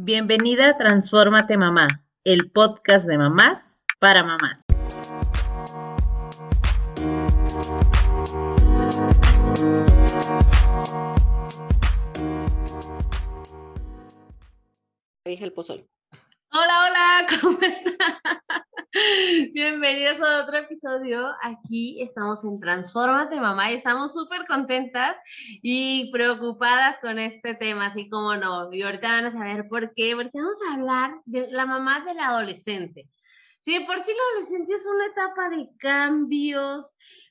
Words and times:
Bienvenida 0.00 0.68
a 0.68 0.78
Transfórmate 0.78 1.56
Mamá, 1.56 2.04
el 2.22 2.52
podcast 2.52 3.08
de 3.08 3.18
mamás 3.18 3.84
para 3.98 4.22
mamás. 4.22 4.62
Dije 15.24 15.44
el 15.44 15.52
pozol. 15.52 15.90
Hola, 16.52 16.86
hola, 16.86 17.26
¿cómo 17.40 17.58
están? 17.60 17.96
Bienvenidos 19.52 20.18
a 20.22 20.44
otro 20.44 20.56
episodio. 20.56 21.34
Aquí 21.42 22.00
estamos 22.00 22.42
en 22.44 22.58
Transfórmate 22.58 23.38
Mamá 23.38 23.70
y 23.70 23.74
estamos 23.74 24.14
súper 24.14 24.46
contentas 24.46 25.14
y 25.62 26.10
preocupadas 26.10 26.98
con 26.98 27.18
este 27.18 27.54
tema, 27.54 27.86
así 27.86 28.08
como 28.08 28.34
no. 28.36 28.72
Y 28.72 28.80
ahorita 28.82 29.08
van 29.08 29.26
a 29.26 29.30
saber 29.30 29.66
por 29.68 29.92
qué, 29.92 30.14
porque 30.16 30.30
vamos 30.32 30.56
a 30.62 30.74
hablar 30.74 31.20
de 31.26 31.48
la 31.50 31.66
mamá 31.66 32.02
del 32.06 32.18
adolescente. 32.18 33.06
Sí, 33.60 33.78
por 33.80 34.00
sí 34.00 34.10
la 34.10 34.38
adolescencia 34.38 34.76
es 34.76 34.86
una 34.86 35.06
etapa 35.06 35.50
de 35.50 35.68
cambios, 35.78 36.86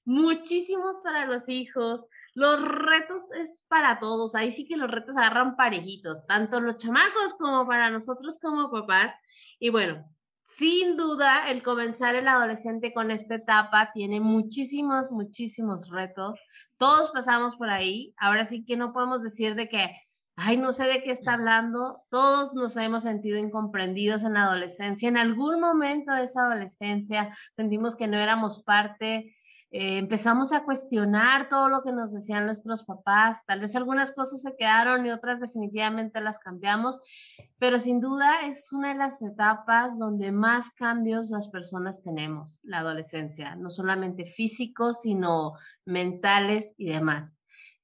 muchísimos 0.05 1.01
para 1.01 1.25
los 1.25 1.49
hijos. 1.49 2.05
Los 2.35 2.61
retos 2.61 3.23
es 3.35 3.65
para 3.67 3.99
todos, 3.99 4.35
ahí 4.35 4.51
sí 4.51 4.67
que 4.67 4.77
los 4.77 4.91
retos 4.91 5.17
agarran 5.17 5.55
parejitos, 5.55 6.23
tanto 6.27 6.61
los 6.61 6.77
chamacos 6.77 7.33
como 7.39 7.65
para 7.65 7.89
nosotros 7.89 8.37
como 8.39 8.69
papás. 8.69 9.15
Y 9.57 9.71
bueno, 9.71 10.07
sin 10.57 10.97
duda, 10.97 11.49
el 11.51 11.61
comenzar 11.61 12.15
el 12.15 12.27
adolescente 12.27 12.91
con 12.91 13.11
esta 13.11 13.35
etapa 13.35 13.91
tiene 13.93 14.19
muchísimos, 14.19 15.11
muchísimos 15.11 15.89
retos. 15.89 16.35
Todos 16.77 17.11
pasamos 17.11 17.57
por 17.57 17.69
ahí. 17.69 18.15
Ahora 18.17 18.43
sí 18.43 18.65
que 18.65 18.75
no 18.75 18.91
podemos 18.91 19.21
decir 19.21 19.53
de 19.53 19.69
que, 19.69 19.95
ay, 20.35 20.57
no 20.57 20.73
sé 20.73 20.85
de 20.85 21.03
qué 21.03 21.11
está 21.11 21.33
hablando. 21.33 22.01
Todos 22.09 22.55
nos 22.55 22.75
hemos 22.75 23.03
sentido 23.03 23.37
incomprendidos 23.37 24.23
en 24.23 24.33
la 24.33 24.45
adolescencia. 24.45 25.07
En 25.07 25.17
algún 25.17 25.59
momento 25.59 26.11
de 26.13 26.23
esa 26.23 26.47
adolescencia 26.47 27.31
sentimos 27.51 27.95
que 27.95 28.07
no 28.07 28.17
éramos 28.17 28.63
parte 28.63 29.36
eh, 29.69 29.97
empezamos 29.97 30.53
a 30.53 30.63
cuestionar 30.63 31.49
todo 31.49 31.67
lo 31.67 31.83
que 31.83 31.91
nos 31.91 32.13
decían 32.13 32.45
nuestros 32.45 32.83
papás. 32.85 33.45
Tal 33.45 33.59
vez 33.59 33.75
algunas 33.75 34.13
cosas 34.13 34.41
se 34.41 34.55
quedaron 34.55 35.05
y 35.05 35.11
otras 35.11 35.41
definitivamente 35.41 36.21
las 36.21 36.39
cambiamos, 36.39 36.99
pero 37.57 37.77
sin 37.77 37.99
duda 37.99 38.45
es 38.45 38.71
una 38.71 38.89
de 38.89 38.95
las 38.95 39.21
etapas 39.21 39.99
donde 39.99 40.31
más 40.31 40.69
cambios 40.71 41.29
las 41.29 41.49
personas 41.49 42.01
tenemos, 42.01 42.61
la 42.63 42.79
adolescencia, 42.79 43.55
no 43.55 43.69
solamente 43.69 44.25
físicos, 44.25 45.01
sino 45.01 45.53
mentales 45.85 46.73
y 46.77 46.89
demás. 46.91 47.37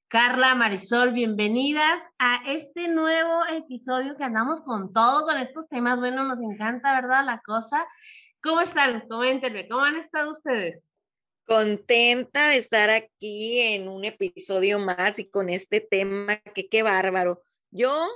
Carla, 0.08 0.54
Marisol, 0.54 1.12
bienvenidas 1.12 2.00
a 2.18 2.40
este 2.46 2.88
nuevo 2.88 3.44
episodio 3.52 4.16
que 4.16 4.24
andamos 4.24 4.60
con 4.60 4.92
todo, 4.92 5.26
con 5.26 5.36
estos 5.36 5.68
temas. 5.68 5.98
Bueno, 5.98 6.24
nos 6.24 6.40
encanta, 6.40 6.94
¿verdad? 6.94 7.26
La 7.26 7.40
cosa. 7.40 7.84
¿Cómo 8.42 8.60
están? 8.60 9.08
Coméntenme, 9.08 9.68
¿cómo 9.68 9.82
han 9.82 9.96
estado 9.96 10.30
ustedes? 10.30 10.84
Contenta 11.46 12.48
de 12.48 12.56
estar 12.56 12.90
aquí 12.90 13.60
en 13.60 13.88
un 13.88 14.04
episodio 14.04 14.78
más 14.78 15.18
y 15.18 15.28
con 15.28 15.48
este 15.48 15.80
tema 15.80 16.36
que 16.36 16.68
qué 16.68 16.82
bárbaro. 16.82 17.42
Yo, 17.70 18.08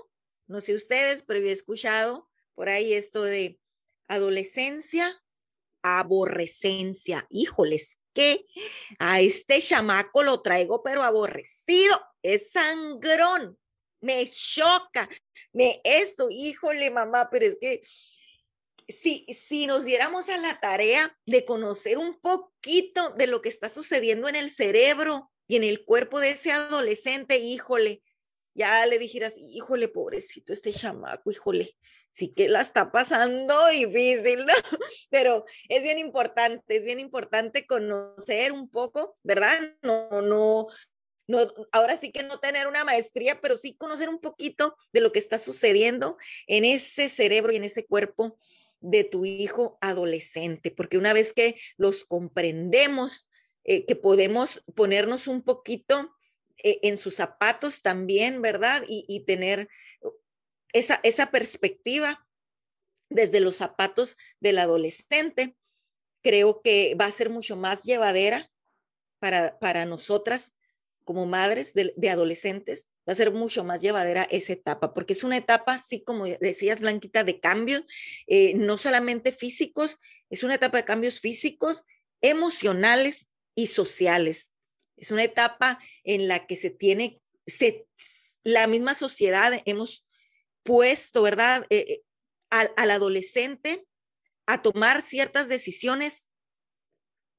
no 0.46 0.60
sé 0.60 0.74
ustedes, 0.74 1.22
pero 1.22 1.40
he 1.40 1.52
escuchado 1.52 2.28
por 2.54 2.68
ahí 2.68 2.94
esto 2.94 3.22
de 3.22 3.60
adolescencia, 4.08 5.22
aborrecencia. 5.82 7.26
Híjoles, 7.28 7.98
que 8.14 8.46
a 8.98 9.20
este 9.20 9.60
chamaco 9.60 10.22
lo 10.22 10.42
traigo, 10.42 10.82
pero 10.82 11.02
aborrecido, 11.02 11.94
es 12.22 12.50
sangrón, 12.50 13.58
me 14.00 14.28
choca, 14.28 15.08
me 15.52 15.80
esto, 15.84 16.28
híjole, 16.30 16.90
mamá, 16.90 17.28
pero 17.30 17.46
es 17.46 17.56
que 17.60 17.82
si, 18.88 19.26
si 19.32 19.66
nos 19.66 19.84
diéramos 19.84 20.28
a 20.28 20.38
la 20.38 20.58
tarea 20.60 21.16
de 21.26 21.44
conocer 21.44 21.98
un 21.98 22.18
poquito 22.20 23.10
de 23.10 23.26
lo 23.26 23.42
que 23.42 23.50
está 23.50 23.68
sucediendo 23.68 24.28
en 24.28 24.36
el 24.36 24.50
cerebro 24.50 25.30
y 25.46 25.56
en 25.56 25.64
el 25.64 25.84
cuerpo 25.84 26.20
de 26.20 26.30
ese 26.30 26.52
adolescente, 26.52 27.38
híjole, 27.38 28.02
ya 28.54 28.84
le 28.86 28.98
dijeras, 28.98 29.36
híjole, 29.38 29.88
pobrecito 29.88 30.52
este 30.52 30.72
chamaco, 30.72 31.30
híjole, 31.30 31.76
sí 32.10 32.32
que 32.34 32.48
la 32.48 32.60
está 32.60 32.90
pasando 32.90 33.54
difícil, 33.68 34.46
¿no? 34.46 34.52
Pero 35.10 35.44
es 35.68 35.82
bien 35.82 35.98
importante, 35.98 36.76
es 36.76 36.84
bien 36.84 36.98
importante 36.98 37.66
conocer 37.66 38.52
un 38.52 38.68
poco, 38.68 39.16
¿verdad? 39.22 39.76
No, 39.82 40.08
no, 40.22 40.66
no, 41.28 41.46
ahora 41.72 41.96
sí 41.96 42.10
que 42.10 42.22
no 42.22 42.40
tener 42.40 42.66
una 42.66 42.84
maestría, 42.84 43.38
pero 43.40 43.54
sí 43.54 43.76
conocer 43.76 44.08
un 44.08 44.18
poquito 44.18 44.74
de 44.94 45.02
lo 45.02 45.12
que 45.12 45.18
está 45.18 45.38
sucediendo 45.38 46.16
en 46.46 46.64
ese 46.64 47.10
cerebro 47.10 47.52
y 47.52 47.56
en 47.56 47.64
ese 47.64 47.84
cuerpo 47.84 48.38
de 48.80 49.04
tu 49.04 49.24
hijo 49.24 49.78
adolescente, 49.80 50.70
porque 50.70 50.98
una 50.98 51.12
vez 51.12 51.32
que 51.32 51.60
los 51.76 52.04
comprendemos, 52.04 53.28
eh, 53.64 53.84
que 53.86 53.96
podemos 53.96 54.64
ponernos 54.74 55.26
un 55.26 55.42
poquito 55.42 56.14
eh, 56.62 56.80
en 56.82 56.96
sus 56.96 57.16
zapatos 57.16 57.82
también, 57.82 58.40
¿verdad? 58.42 58.82
Y, 58.86 59.24
tener 59.26 59.68
esa, 60.72 61.00
esa 61.02 61.30
perspectiva 61.30 62.26
desde 63.08 63.40
los 63.40 63.56
zapatos 63.56 64.16
del 64.40 64.58
adolescente, 64.58 65.56
creo 66.22 66.62
que 66.62 66.94
va 67.00 67.06
a 67.06 67.12
ser 67.12 67.30
mucho 67.30 67.56
más 67.56 67.84
llevadera 67.84 68.50
para, 69.18 69.58
para 69.58 69.84
nosotras 69.84 70.52
como 71.08 71.24
madres 71.24 71.72
de 71.72 72.10
adolescentes 72.10 72.90
va 73.08 73.14
a 73.14 73.16
ser 73.16 73.32
mucho 73.32 73.64
más 73.64 73.80
llevadera 73.80 74.24
esa 74.24 74.52
etapa, 74.52 74.92
porque 74.92 75.14
es 75.14 75.24
una 75.24 75.38
etapa, 75.38 75.72
así 75.72 76.04
como 76.04 76.26
decías, 76.26 76.80
Blanquita, 76.80 77.24
de 77.24 77.40
cambios, 77.40 77.82
eh, 78.26 78.52
no 78.52 78.76
solamente 78.76 79.32
físicos, 79.32 80.00
es 80.28 80.42
una 80.42 80.56
etapa 80.56 80.76
de 80.76 80.84
cambios 80.84 81.20
físicos, 81.20 81.84
emocionales 82.20 83.26
y 83.54 83.68
sociales. 83.68 84.52
Es 84.98 85.10
una 85.10 85.24
etapa 85.24 85.78
en 86.04 86.28
la 86.28 86.46
que 86.46 86.56
se 86.56 86.68
tiene, 86.68 87.22
se, 87.46 87.86
la 88.44 88.66
misma 88.66 88.94
sociedad 88.94 89.62
hemos 89.64 90.06
puesto, 90.62 91.22
¿verdad?, 91.22 91.64
eh, 91.70 91.86
eh, 91.88 92.02
al, 92.50 92.70
al 92.76 92.90
adolescente 92.90 93.86
a 94.44 94.60
tomar 94.60 95.00
ciertas 95.00 95.48
decisiones 95.48 96.28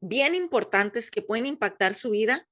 bien 0.02 0.34
importantes 0.34 1.12
que 1.12 1.22
pueden 1.22 1.46
impactar 1.46 1.94
su 1.94 2.10
vida 2.10 2.50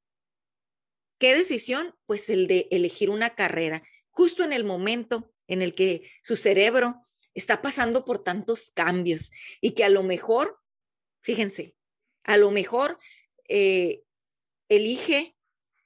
¿Qué 1.17 1.35
decisión? 1.35 1.95
Pues 2.05 2.29
el 2.29 2.47
de 2.47 2.67
elegir 2.71 3.09
una 3.09 3.31
carrera, 3.31 3.83
justo 4.09 4.43
en 4.43 4.53
el 4.53 4.63
momento 4.63 5.31
en 5.47 5.61
el 5.61 5.73
que 5.73 6.09
su 6.23 6.35
cerebro 6.35 7.07
está 7.33 7.61
pasando 7.61 8.05
por 8.05 8.23
tantos 8.23 8.71
cambios 8.73 9.31
y 9.61 9.71
que 9.71 9.83
a 9.83 9.89
lo 9.89 10.03
mejor, 10.03 10.59
fíjense, 11.21 11.75
a 12.23 12.37
lo 12.37 12.51
mejor 12.51 12.99
eh, 13.47 14.03
elige 14.69 15.35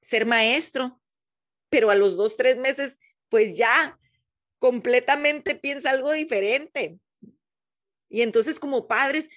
ser 0.02 0.26
maestro, 0.26 1.02
pero 1.70 1.90
a 1.90 1.96
los 1.96 2.16
dos, 2.16 2.38
tres 2.38 2.58
meses, 2.58 2.98
pues 3.30 3.58
ya 3.58 4.00
completamente 4.60 5.56
piensa 5.56 5.92
algo 5.92 6.12
diferente. 6.12 7.00
Y 8.10 8.22
entonces 8.24 8.60
como 8.60 8.88
padres, 8.88 9.30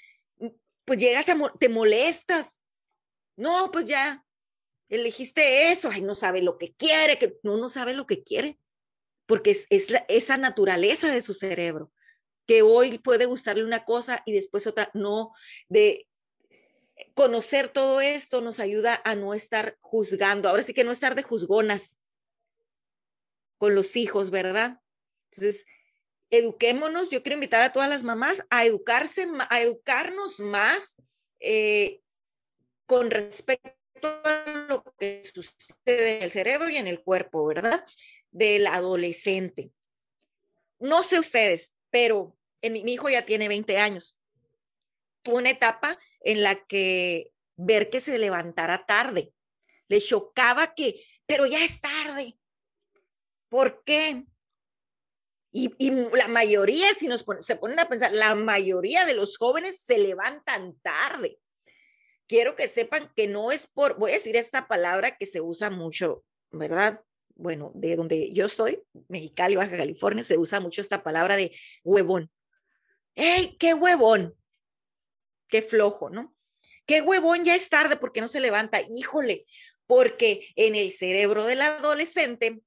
pues 0.85 0.99
llegas 0.99 1.29
a, 1.29 1.37
te 1.59 1.69
molestas. 1.69 2.63
No, 3.37 3.71
pues 3.73 3.87
ya, 3.87 4.24
elegiste 4.89 5.71
eso, 5.71 5.91
ay, 5.91 6.03
no 6.03 6.15
sabe 6.15 6.43
lo 6.43 6.59
que 6.59 6.75
quiere, 6.75 7.19
que 7.19 7.39
no, 7.43 7.57
no 7.57 7.69
sabe 7.69 7.95
lo 7.95 8.07
que 8.07 8.23
quiere, 8.23 8.59
porque 9.27 9.51
es, 9.51 9.67
esa 10.09 10.37
naturaleza 10.37 11.13
de 11.13 11.23
su 11.23 11.35
cerebro, 11.35 11.93
que 12.47 12.63
hoy 12.63 12.99
puede 12.99 13.27
gustarle 13.27 13.65
una 13.65 13.85
cosa 13.85 14.23
y 14.27 14.33
después 14.33 14.67
otra, 14.67 14.91
no, 14.95 15.33
de 15.69 16.07
conocer 17.15 17.69
todo 17.69 18.01
esto 18.01 18.41
nos 18.41 18.61
ayuda 18.61 19.01
a 19.05 19.15
no 19.15 19.35
estar 19.35 19.77
juzgando, 19.81 20.49
ahora 20.49 20.63
sí 20.63 20.75
que 20.75 20.85
no 20.85 20.93
estar 20.93 21.15
de 21.15 21.23
juzgonas 21.23 21.99
con 23.59 23.75
los 23.75 23.97
hijos, 23.97 24.31
¿verdad? 24.31 24.81
Entonces, 25.31 25.65
eduquémonos, 26.31 27.11
yo 27.11 27.23
quiero 27.23 27.35
invitar 27.35 27.63
a 27.63 27.73
todas 27.73 27.89
las 27.89 28.03
mamás 28.03 28.45
a 28.51 28.65
educarse, 28.65 29.27
a 29.49 29.61
educarnos 29.61 30.41
más 30.41 30.97
eh, 31.41 32.03
con 32.87 33.11
respecto 33.11 33.84
lo 34.69 34.85
que 34.99 35.23
sucede 35.25 36.19
en 36.19 36.23
el 36.25 36.31
cerebro 36.31 36.69
y 36.69 36.77
en 36.77 36.87
el 36.87 37.03
cuerpo, 37.03 37.47
¿verdad? 37.47 37.85
Del 38.31 38.67
adolescente. 38.67 39.73
No 40.79 41.03
sé 41.03 41.19
ustedes, 41.19 41.75
pero 41.91 42.37
en 42.61 42.73
mi, 42.73 42.81
hijo 42.81 43.09
ya 43.09 43.25
tiene 43.25 43.49
20 43.49 43.79
años. 43.79 44.21
Tuvo 45.23 45.37
una 45.37 45.51
etapa 45.51 45.99
en 46.21 46.43
la 46.43 46.55
que 46.55 47.33
ver 47.57 47.91
que 47.91 48.01
se 48.01 48.19
levantara 48.19 48.85
tarde, 48.85 49.33
le 49.89 50.01
chocaba 50.01 50.75
que, 50.75 51.05
pero 51.27 51.47
ya 51.47 51.65
es 51.65 51.81
tarde. 51.81 52.39
¿Por 53.49 53.85
qué? 53.85 54.25
Y, 55.53 55.71
la 56.17 56.27
mayoría, 56.27 56.93
si 56.95 57.07
nos 57.07 57.25
se 57.39 57.57
ponen 57.57 57.79
a 57.79 57.89
pensar, 57.89 58.13
la 58.13 58.35
mayoría 58.35 59.05
de 59.05 59.15
los 59.15 59.39
jóvenes 59.39 59.81
se 59.81 59.99
levantan 59.99 60.75
tarde 60.83 61.39
quiero 62.35 62.57
que 62.57 62.67
sepan 62.67 63.13
que 63.15 63.29
no 63.29 63.53
es 63.53 63.69
por, 63.69 63.97
voy 63.97 64.11
a 64.11 64.15
decir 64.15 64.35
esta 64.35 64.67
palabra 64.67 65.17
que 65.17 65.25
se 65.25 65.41
usa 65.41 65.71
mucho, 65.71 66.25
¿verdad? 66.51 67.01
bueno, 67.37 67.71
de 67.77 67.95
donde 67.95 68.33
yo 68.33 68.49
soy, 68.49 68.83
Mexicali, 69.07 69.55
Baja 69.55 69.77
California, 69.77 70.25
se 70.25 70.37
usa 70.37 70.59
mucho 70.59 70.81
esta 70.81 71.05
palabra 71.05 71.37
de 71.37 71.53
huevón. 71.85 72.33
¡Ey, 73.15 73.57
qué 73.57 73.73
huevón! 73.73 74.35
Qué 75.47 75.63
flojo, 75.63 76.11
¿no? 76.11 76.35
Qué 76.87 77.03
huevón, 77.03 77.45
ya 77.45 77.55
es 77.55 77.69
tarde 77.69 77.97
porque 77.97 78.21
no 78.21 78.27
se 78.27 78.41
levanta. 78.41 78.81
Híjole, 78.93 79.47
porque 79.87 80.49
en 80.57 80.75
el 80.75 80.91
cerebro 80.91 81.45
del 81.45 81.61
adolescente 81.61 82.63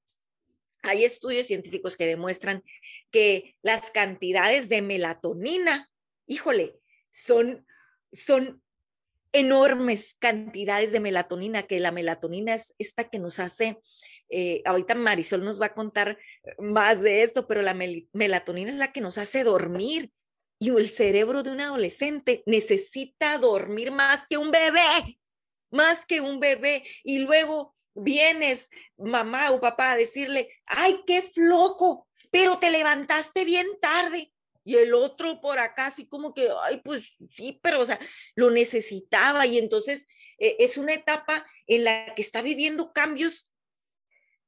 hay 0.82 1.04
estudios 1.04 1.46
científicos 1.46 1.98
que 1.98 2.06
demuestran 2.06 2.64
que 3.12 3.58
las 3.62 3.92
cantidades 3.92 4.70
de 4.70 4.82
melatonina, 4.82 5.92
híjole, 6.26 6.80
son, 7.10 7.68
son 8.14 8.64
enormes 9.32 10.16
cantidades 10.20 10.92
de 10.92 11.00
melatonina, 11.00 11.64
que 11.64 11.80
la 11.80 11.92
melatonina 11.92 12.54
es 12.54 12.76
esta 12.78 13.10
que 13.10 13.20
nos 13.20 13.40
hace, 13.40 13.80
eh, 14.30 14.62
ahorita 14.66 14.96
Marisol 14.96 15.44
nos 15.44 15.62
va 15.62 15.68
a 15.68 15.74
contar 15.74 16.18
más 16.58 17.02
de 17.02 17.24
esto, 17.24 17.48
pero 17.48 17.62
la 17.62 17.74
melatonina 18.14 18.70
es 18.70 18.78
la 18.78 18.92
que 18.92 19.02
nos 19.02 19.18
hace 19.18 19.44
dormir. 19.44 20.12
Y 20.60 20.70
el 20.70 20.90
cerebro 20.90 21.44
de 21.44 21.52
un 21.52 21.62
adolescente 21.62 22.44
necesita 22.46 23.38
dormir 23.38 23.92
más 23.92 24.26
que 24.28 24.38
un 24.38 24.50
bebé, 24.50 25.20
más 25.70 26.06
que 26.06 26.20
un 26.20 26.40
bebé. 26.40 26.84
Y 27.04 27.20
luego 27.20 27.76
vienes, 27.94 28.70
mamá 28.98 29.52
o 29.52 29.60
papá, 29.60 29.92
a 29.92 29.98
decirle, 29.98 30.50
ay, 30.66 31.02
qué 31.06 31.22
flojo, 31.22 32.08
pero 32.32 32.58
te 32.58 32.72
levantaste 32.72 33.46
bien 33.46 33.68
tarde. 33.80 34.32
Y 34.68 34.76
el 34.76 34.94
otro 34.94 35.40
por 35.40 35.60
acá, 35.60 35.86
así 35.86 36.10
como 36.10 36.34
que, 36.34 36.50
ay, 36.64 36.82
pues 36.84 37.16
sí, 37.30 37.58
pero, 37.64 37.80
o 37.80 37.86
sea, 37.86 37.98
lo 38.36 38.52
necesitaba. 38.52 39.48
Y 39.48 39.58
entonces 39.60 40.08
eh, 40.40 40.58
es 40.60 40.76
una 40.76 40.94
etapa 40.94 41.48
en 41.68 41.86
la 41.86 42.14
que 42.16 42.22
está 42.22 42.42
viviendo 42.42 42.92
cambios 42.92 43.54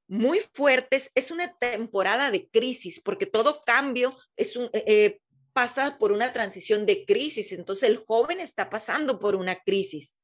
muy 0.10 0.42
fuertes. 0.54 1.10
Es 1.16 1.32
una 1.32 1.58
temporada 1.58 2.32
de 2.32 2.50
crisis, 2.50 3.00
porque 3.00 3.28
todo 3.28 3.64
cambio 3.64 4.14
es 4.36 4.58
un, 4.58 4.66
eh, 4.74 4.84
eh, 4.88 5.22
pasa 5.54 5.98
por 5.98 6.12
una 6.12 6.34
transición 6.34 6.86
de 6.86 7.06
crisis. 7.06 7.54
Entonces 7.54 7.88
el 7.88 8.04
joven 8.06 8.42
está 8.42 8.70
pasando 8.70 9.20
por 9.20 9.38
una 9.38 9.56
crisis. 9.56 10.18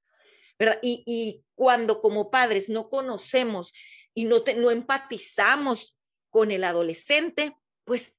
¿verdad? 0.60 0.78
Y, 0.82 1.42
cuando 1.56 2.02
como 2.02 2.30
padres 2.30 2.68
no 2.68 2.90
conocemos 2.90 3.72
y 4.14 4.26
no, 4.26 4.44
no 4.58 4.72
empatizamos 4.72 5.98
con 6.30 6.52
el 6.52 6.66
adolescente, 6.66 7.56
pues 7.86 8.18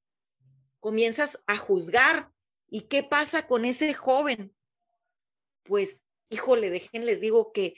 comienzas 0.81 1.43
a 1.47 1.57
juzgar. 1.57 2.31
¿Y 2.69 2.83
qué 2.83 3.03
pasa 3.03 3.47
con 3.47 3.65
ese 3.65 3.95
joven? 3.95 4.55
Pues, 5.63 6.03
híjole, 6.31 6.71
dejen, 6.71 7.07
les 7.07 7.21
digo 7.21 7.53
que 7.53 7.75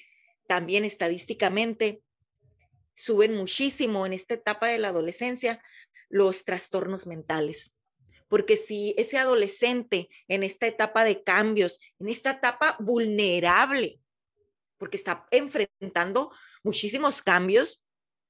también 0.47 0.85
estadísticamente 0.85 2.03
suben 2.95 3.35
muchísimo 3.35 4.07
en 4.07 4.13
esta 4.13 4.35
etapa 4.35 4.69
de 4.69 4.79
la 4.79 4.89
adolescencia 4.89 5.63
los 6.09 6.45
trastornos 6.45 7.07
mentales. 7.07 7.77
Porque 8.29 8.57
si 8.57 8.95
ese 8.99 9.19
adolescente 9.19 10.09
en 10.27 10.43
esta 10.43 10.67
etapa 10.67 11.05
de 11.05 11.23
cambios, 11.23 11.81
en 11.99 12.09
esta 12.09 12.33
etapa 12.33 12.77
vulnerable, 12.81 14.01
porque 14.77 14.97
está 14.97 15.27
enfrentando 15.31 16.33
muchísimos 16.63 17.23
cambios 17.23 17.85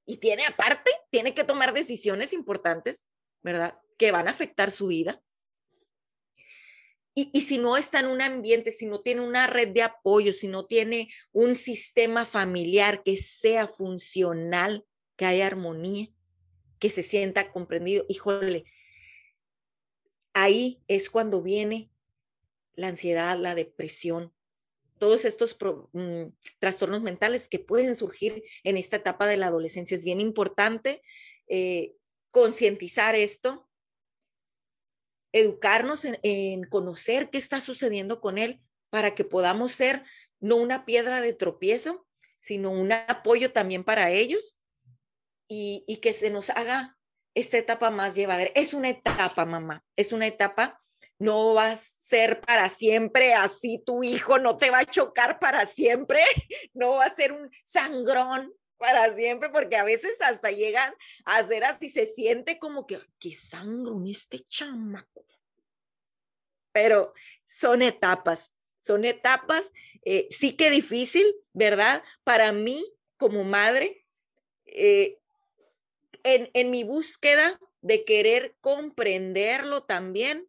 y 0.07 0.19
tiene 0.19 0.47
aparte, 0.47 0.91
tiene 1.11 1.35
que 1.35 1.45
tomar 1.45 1.73
decisiones 1.73 2.33
importantes, 2.33 3.07
¿verdad? 3.43 3.79
Que 3.99 4.13
van 4.13 4.29
a 4.29 4.31
afectar 4.31 4.71
su 4.71 4.87
vida. 4.87 5.23
Y, 7.15 7.31
y, 7.33 7.43
si 7.43 7.59
no 7.59 7.77
está 7.77 8.01
en 8.01 8.07
un 8.07 8.23
ambiente, 8.23 8.71
si 8.71 8.87
no 8.87 9.01
tiene 9.01 9.23
una 9.23 9.49
red 9.49 9.69
de 9.69 9.83
apoyo, 9.83 10.33
si 10.33 10.47
no 10.47 10.67
tiene 10.67 11.11
un 11.33 11.57
sistema 11.57 12.25
familiar 12.25 13.03
que 13.03 13.17
sea 13.17 13.67
funcional, 13.67 14.87
que 15.17 15.27
haya 15.27 15.49
armonía, 15.49 16.09
que 16.79 16.91
se 16.91 17.03
sienta 17.03 17.51
comprendido, 17.51 18.07
híjole, 18.09 18.65
ahí 20.33 20.81
es 20.87 21.11
cuando 21.11 21.43
viene 21.43 21.91
la 22.75 22.89
ansiedad, 22.89 23.37
la 23.37 23.57
depresión, 23.57 24.33
todos 24.99 25.25
estos 25.25 25.57
mm, 25.93 26.25
trastornos 26.59 27.03
mentales 27.03 27.49
que 27.49 27.59
pueden 27.59 27.97
surgir 27.97 28.45
en 28.65 28.77
esta 28.77 28.97
etapa 28.97 29.27
de 29.27 29.37
la 29.37 29.47
adolescencia. 29.47 29.97
Es 29.97 30.05
bien 30.05 30.21
importante 30.21 31.03
eh, 31.49 31.95
concientizar 32.31 33.15
esto, 33.15 33.68
educarnos 35.41 36.05
en, 36.05 36.65
conocer 36.65 37.31
qué 37.31 37.39
está 37.39 37.61
sucediendo 37.61 38.21
con 38.21 38.39
él 38.39 38.61
para 38.91 39.15
que 39.15 39.25
podamos 39.25 39.73
ser 39.73 40.05
no 40.41 40.57
una 40.57 40.85
piedra 40.85 41.21
de 41.21 41.33
tropiezo, 41.33 42.07
sino 42.39 42.71
un 42.71 42.93
apoyo 42.93 43.53
también 43.53 43.85
para 43.85 44.11
ellos 44.11 44.61
y, 45.49 45.85
y 45.87 45.99
que 45.99 46.13
se 46.13 46.31
nos 46.31 46.51
haga 46.51 46.97
esta 47.35 47.59
etapa 47.59 47.91
más 47.91 48.15
llevadera. 48.15 48.51
Es 48.55 48.75
una 48.75 48.91
etapa, 48.91 49.45
mamá, 49.45 49.85
es 49.97 50.13
una 50.13 50.27
etapa 50.27 50.81
no 51.19 51.55
va 51.55 51.73
a 51.73 51.77
ser 51.77 52.41
para 52.41 52.69
siempre 52.69 53.35
así, 53.35 53.83
tu 53.85 54.03
hijo 54.03 54.39
no 54.39 54.57
te 54.57 54.71
va 54.71 54.81
a 54.81 54.85
chocar 54.85 55.39
para 55.39 55.67
siempre, 55.67 56.21
no 56.75 56.93
va 56.93 57.07
a 57.07 57.15
ser 57.15 57.33
un 57.33 57.51
sangrón 57.65 58.53
para 58.79 59.15
siempre, 59.15 59.51
porque 59.51 59.77
a 59.77 59.85
veces 59.85 60.21
hasta 60.23 60.51
llegan 60.51 60.95
a 61.25 61.45
ser 61.47 61.65
así, 61.65 61.91
se 61.91 62.07
siente 62.07 62.59
como 62.59 62.87
que, 62.87 62.99
qué 63.19 63.35
sangrón 63.35 64.07
este 64.07 64.41
chamaco. 64.49 65.25
Pero 66.73 67.13
son 67.45 67.83
etapas, 67.83 68.53
son 68.79 69.05
etapas, 69.05 69.73
eh, 70.05 70.29
sí 70.31 70.57
que 70.57 70.71
difícil, 70.71 71.27
¿verdad? 71.53 72.03
Para 72.25 72.53
mí 72.53 72.85
como 73.17 73.45
madre, 73.45 74.07
eh, 74.67 75.19
en, 76.23 76.51
en 76.55 76.71
mi 76.71 76.85
búsqueda 76.85 77.61
de 77.81 78.05
querer 78.05 78.57
comprenderlo 78.61 79.83
también, 79.83 80.49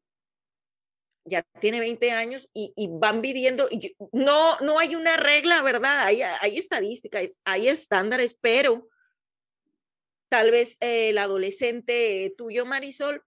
ya 1.30 1.44
tiene 1.60 1.80
20 1.80 2.12
años 2.12 2.50
y, 2.54 2.74
van 2.92 3.22
viviendo, 3.22 3.68
y 3.72 3.96
no, 4.12 4.60
no 4.60 4.80
hay 4.80 4.96
una 4.96 5.18
regla, 5.18 5.62
¿verdad? 5.62 6.06
Hay, 6.06 6.22
hay 6.22 6.58
estadísticas, 6.58 7.40
hay 7.46 7.68
estándares, 7.68 8.38
pero 8.40 8.90
tal 10.30 10.52
vez 10.52 10.78
el 10.80 11.18
adolescente 11.18 12.34
tuyo, 12.38 12.66
Marisol, 12.66 13.24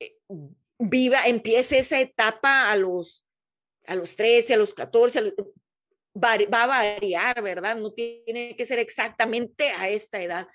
eh, 0.00 0.16
viva, 0.78 1.26
empiece 1.26 1.78
esa 1.78 2.00
etapa 2.00 2.70
a 2.70 2.76
los, 2.76 3.26
a 3.86 3.94
los 3.94 4.16
13, 4.16 4.54
a 4.54 4.56
los 4.58 4.74
14, 4.74 5.34
va, 6.22 6.34
a 6.34 6.66
variar, 6.66 7.42
¿verdad? 7.42 7.76
No 7.76 7.92
tiene 7.92 8.54
que 8.56 8.66
ser 8.66 8.78
exactamente 8.78 9.70
a 9.70 9.88
esta 9.88 10.22
edad. 10.22 10.46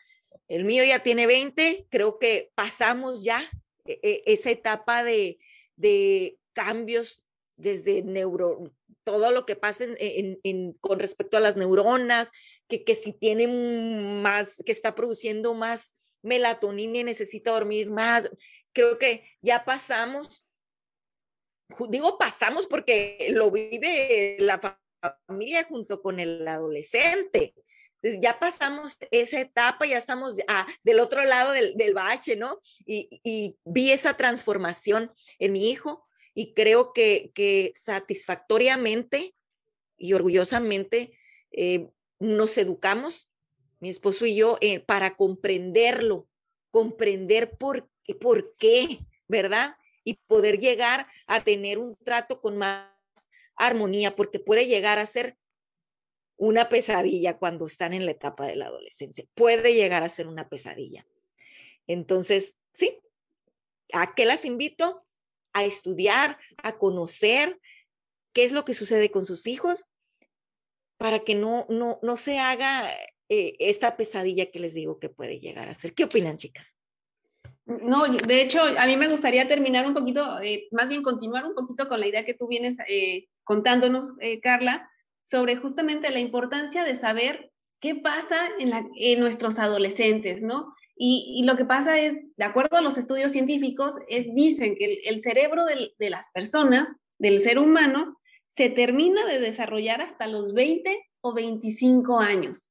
El 0.48 0.64
mío 0.64 0.84
ya 0.84 1.00
tiene 1.00 1.28
20, 1.28 1.88
creo 1.90 2.18
que 2.20 2.52
pasamos 2.56 3.24
ya 3.24 3.42
eh, 3.86 4.00
eh, 4.02 4.24
esa 4.26 4.52
etapa 4.52 5.04
de, 5.04 5.40
de 5.76 6.38
cambios 6.54 7.24
desde 7.60 8.02
neuro, 8.04 8.72
todo 9.04 9.32
lo 9.32 9.46
que 9.46 9.56
pasa 9.56 9.86
en, 9.98 10.74
con 10.80 11.00
respecto 11.00 11.38
a 11.38 11.42
las 11.42 11.58
neuronas, 11.58 12.32
que, 12.68 12.84
que 12.84 12.96
si 12.96 13.12
tiene 13.12 13.48
más, 13.48 14.62
que 14.66 14.72
está 14.72 14.96
produciendo 14.96 15.54
más 15.54 15.94
melatonina 16.22 17.00
y 17.00 17.04
necesita 17.04 17.52
dormir 17.52 17.90
más. 17.90 18.30
Creo 18.74 18.98
que 18.98 19.24
ya 19.42 19.66
pasamos, 19.66 20.48
digo 21.90 22.18
pasamos 22.18 22.68
porque 22.68 23.30
lo 23.32 23.52
vive 23.52 24.38
la 24.40 24.60
familia 25.28 25.66
junto 25.66 26.02
con 26.02 26.20
el 26.20 26.48
adolescente. 26.48 27.54
Entonces 28.02 28.22
ya 28.22 28.40
pasamos 28.40 28.98
esa 29.12 29.42
etapa, 29.42 29.86
ya 29.86 29.98
estamos 29.98 30.38
ah, 30.48 30.66
del 30.84 31.02
otro 31.02 31.26
lado 31.26 31.52
del, 31.52 31.76
del 31.76 31.94
bache, 31.94 32.38
¿no? 32.38 32.62
Y, 32.86 33.10
y 33.24 33.58
vi 33.66 33.92
esa 33.92 34.16
transformación 34.16 35.12
en 35.40 35.52
mi 35.52 35.70
hijo 35.70 36.09
y 36.34 36.54
creo 36.54 36.94
que, 36.94 37.72
satisfactoriamente 37.74 39.36
y 39.98 40.14
orgullosamente 40.14 41.12
eh, 41.52 41.90
nos 42.20 42.58
educamos, 42.58 43.30
mi 43.80 43.90
esposo 43.90 44.26
y 44.26 44.36
yo, 44.36 44.58
eh, 44.62 44.80
para 44.80 45.16
comprenderlo, 45.16 46.28
comprender 46.72 47.58
por, 47.58 47.90
por 48.20 48.56
qué, 48.58 49.00
¿verdad? 49.28 49.76
Y 50.04 50.16
poder 50.28 50.60
llegar 50.60 51.08
a 51.28 51.44
tener 51.44 51.78
un 51.78 51.96
trato 51.98 52.42
con 52.42 52.58
más 52.58 52.88
armonía, 53.56 54.16
porque 54.16 54.40
puede 54.40 54.68
llegar 54.68 55.00
a 55.00 55.06
ser 55.06 55.38
una 56.38 56.70
pesadilla 56.70 57.38
cuando 57.38 57.66
están 57.66 57.94
en 57.94 58.06
la 58.06 58.12
etapa 58.12 58.46
de 58.46 58.56
la 58.56 58.68
adolescencia. 58.68 59.26
Puede 59.34 59.74
llegar 59.74 60.04
a 60.04 60.10
ser 60.10 60.28
una 60.28 60.48
pesadilla. 60.48 61.06
Entonces, 61.86 62.56
sí, 62.72 62.98
¿a 63.92 64.16
qué 64.16 64.26
las 64.26 64.46
invito? 64.46 65.06
A 65.60 65.66
estudiar, 65.66 66.38
a 66.58 66.78
conocer 66.78 67.60
qué 68.34 68.44
es 68.44 68.52
lo 68.52 68.66
que 68.66 68.74
sucede 68.74 69.12
con 69.12 69.26
sus 69.26 69.48
hijos 69.48 69.86
para 70.98 71.20
que 71.20 71.36
no, 71.36 71.66
no, 71.70 72.00
no 72.02 72.18
se 72.18 72.40
haga 72.40 72.90
eh, 73.30 73.56
esta 73.60 73.96
pesadilla 73.96 74.52
que 74.52 74.60
les 74.60 74.74
digo 74.74 75.00
que 75.00 75.10
puede 75.10 75.40
llegar 75.40 75.70
a 75.70 75.74
ser. 75.74 75.94
¿Qué 75.94 76.04
opinan, 76.04 76.38
chicas? 76.38 76.78
No, 77.66 78.08
de 78.08 78.42
hecho, 78.42 78.62
a 78.62 78.86
mí 78.88 78.98
me 78.98 79.08
gustaría 79.08 79.48
terminar 79.48 79.86
un 79.86 79.94
poquito, 79.94 80.42
eh, 80.42 80.68
más 80.72 80.90
bien 80.90 81.04
continuar 81.04 81.46
un 81.46 81.54
poquito 81.54 81.88
con 81.88 82.00
la 82.00 82.08
idea 82.08 82.26
que 82.26 82.34
tú 82.34 82.48
vienes 82.48 82.78
eh, 82.88 83.28
contándonos, 83.44 84.16
Carla, 84.42 84.90
sobre 85.24 85.56
justamente 85.56 86.10
la 86.10 86.20
importancia 86.20 86.84
de 86.84 86.96
saber 86.96 87.52
¿qué 87.80 87.96
pasa 87.96 88.50
en, 88.60 88.72
en 88.96 89.20
nuestros 89.20 89.60
adolescentes, 89.60 90.42
no? 90.42 90.74
Y, 91.02 91.44
lo 91.46 91.56
que 91.56 91.64
pasa 91.64 91.98
es, 91.98 92.18
de 92.36 92.44
acuerdo 92.44 92.76
a 92.76 92.82
los 92.82 92.98
estudios 92.98 93.32
científicos, 93.32 93.96
es, 94.10 94.28
dicen 94.36 94.76
que 94.76 95.02
el, 95.06 95.22
cerebro 95.22 95.64
de 95.66 96.10
las 96.10 96.30
personas, 96.32 96.94
del 97.18 97.40
ser 97.40 97.58
humano, 97.58 98.20
se 98.48 98.70
termina 98.70 99.26
de 99.26 99.40
desarrollar 99.40 100.02
hasta 100.02 100.28
los 100.28 100.54
20 100.54 101.00
o 101.22 101.34
25 101.34 102.20
años. 102.20 102.70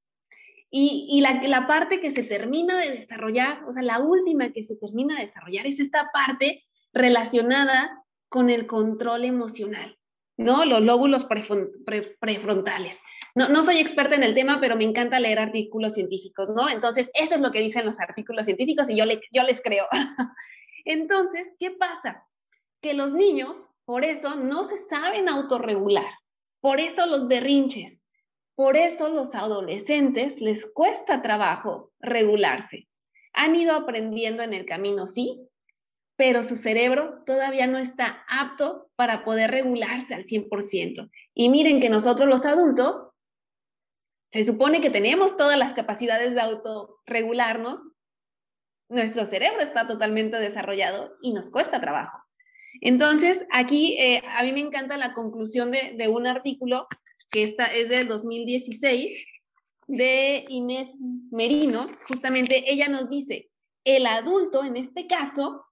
Y, 0.71 1.19
la, 1.23 1.41
la, 1.45 1.67
parte 1.67 2.01
que 2.01 2.11
se 2.11 2.23
termina 2.23 2.79
de 2.79 2.91
desarrollar, 2.91 3.65
o 3.67 3.73
sea, 3.73 3.83
la 3.83 4.01
última 4.01 4.51
que 4.51 4.63
se 4.63 4.77
termina 4.77 5.15
de 5.15 5.23
desarrollar 5.23 5.67
es 5.67 5.81
esta 5.81 6.11
parte 6.13 6.65
relacionada 6.93 8.05
con 8.29 8.51
el 8.51 8.67
control 8.67 9.25
emocional, 9.25 9.97
¿no? 10.39 10.65
Los 10.65 10.81
lóbulos 10.81 11.27
prefrontales. 11.27 12.99
No, 13.35 13.49
no 13.49 13.63
soy 13.63 13.79
experta 13.79 14.15
en 14.15 14.23
el 14.23 14.35
tema, 14.35 14.59
pero 14.61 14.77
me 14.77 14.85
encanta 14.85 15.21
leer 15.21 15.39
artículos 15.39 15.95
científicos, 15.95 16.49
¿no? 16.57 16.69
Entonces, 16.69 17.11
eso 17.15 17.35
es 17.35 17.41
lo 17.41 17.51
que 17.51 17.61
dicen 17.61 17.85
los 17.85 18.01
artículos 18.01 18.47
científicos 18.47 18.89
y 18.89 18.97
yo, 18.97 19.05
le, 19.05 19.21
yo 19.33 19.43
les 19.43 19.61
creo. 19.61 19.87
Entonces, 20.85 21.53
¿qué 21.59 21.73
pasa? 21.73 22.25
Que 22.81 22.95
los 22.95 23.13
niños, 23.13 23.69
por 23.85 24.05
eso, 24.05 24.37
no 24.37 24.65
se 24.65 24.79
saben 24.79 25.29
autorregular. 25.29 26.07
Por 26.61 26.81
eso 26.81 27.07
los 27.07 27.27
berrinches. 27.27 28.01
Por 28.55 28.77
eso 28.77 29.09
los 29.09 29.35
adolescentes 29.35 30.41
les 30.41 30.67
cuesta 30.67 31.21
trabajo 31.21 31.93
regularse. 32.01 32.89
Han 33.33 33.55
ido 33.55 33.75
aprendiendo 33.75 34.43
en 34.43 34.53
el 34.53 34.65
camino, 34.65 35.07
sí, 35.07 35.49
pero 36.19 36.43
su 36.43 36.57
cerebro 36.57 37.23
todavía 37.27 37.69
no 37.69 37.79
está 37.79 38.25
apto 38.29 38.91
para 38.97 39.25
poder 39.25 39.53
regularse 39.53 40.15
al 40.15 40.25
100%. 40.25 41.09
Y 41.33 41.49
miren 41.49 41.79
que 41.79 41.91
nosotros 41.91 42.29
los 42.29 42.45
adultos 42.45 43.11
se 44.33 44.43
supone 44.43 44.81
que 44.81 44.91
tenemos 44.91 45.37
todas 45.37 45.57
las 45.57 45.75
capacidades 45.75 46.35
de 46.35 46.41
autorregularnos, 46.41 47.79
nuestro 48.91 49.27
cerebro 49.27 49.61
está 49.61 49.87
totalmente 49.87 50.39
desarrollado 50.39 51.15
y 51.23 51.33
nos 51.33 51.51
cuesta 51.51 51.81
trabajo. 51.81 52.19
Entonces, 52.81 53.41
aquí 53.53 53.97
eh, 54.01 54.21
a 54.27 54.43
mí 54.43 54.53
me 54.53 54.61
encanta 54.61 54.97
la 54.97 55.15
conclusión 55.15 55.71
de, 55.71 55.95
de 55.97 56.09
un 56.09 56.27
artículo 56.27 56.89
que 57.31 57.45
esta 57.45 57.67
es 57.67 57.91
del 57.91 58.09
2016 58.09 59.25
de 59.87 60.45
Inés 60.49 60.91
Merino. 61.31 61.87
Justamente 62.09 62.65
ella 62.73 62.89
nos 62.89 63.09
dice, 63.09 63.51
el 63.85 64.05
adulto 64.05 64.65
en 64.65 64.77
este 64.77 65.07
caso 65.07 65.65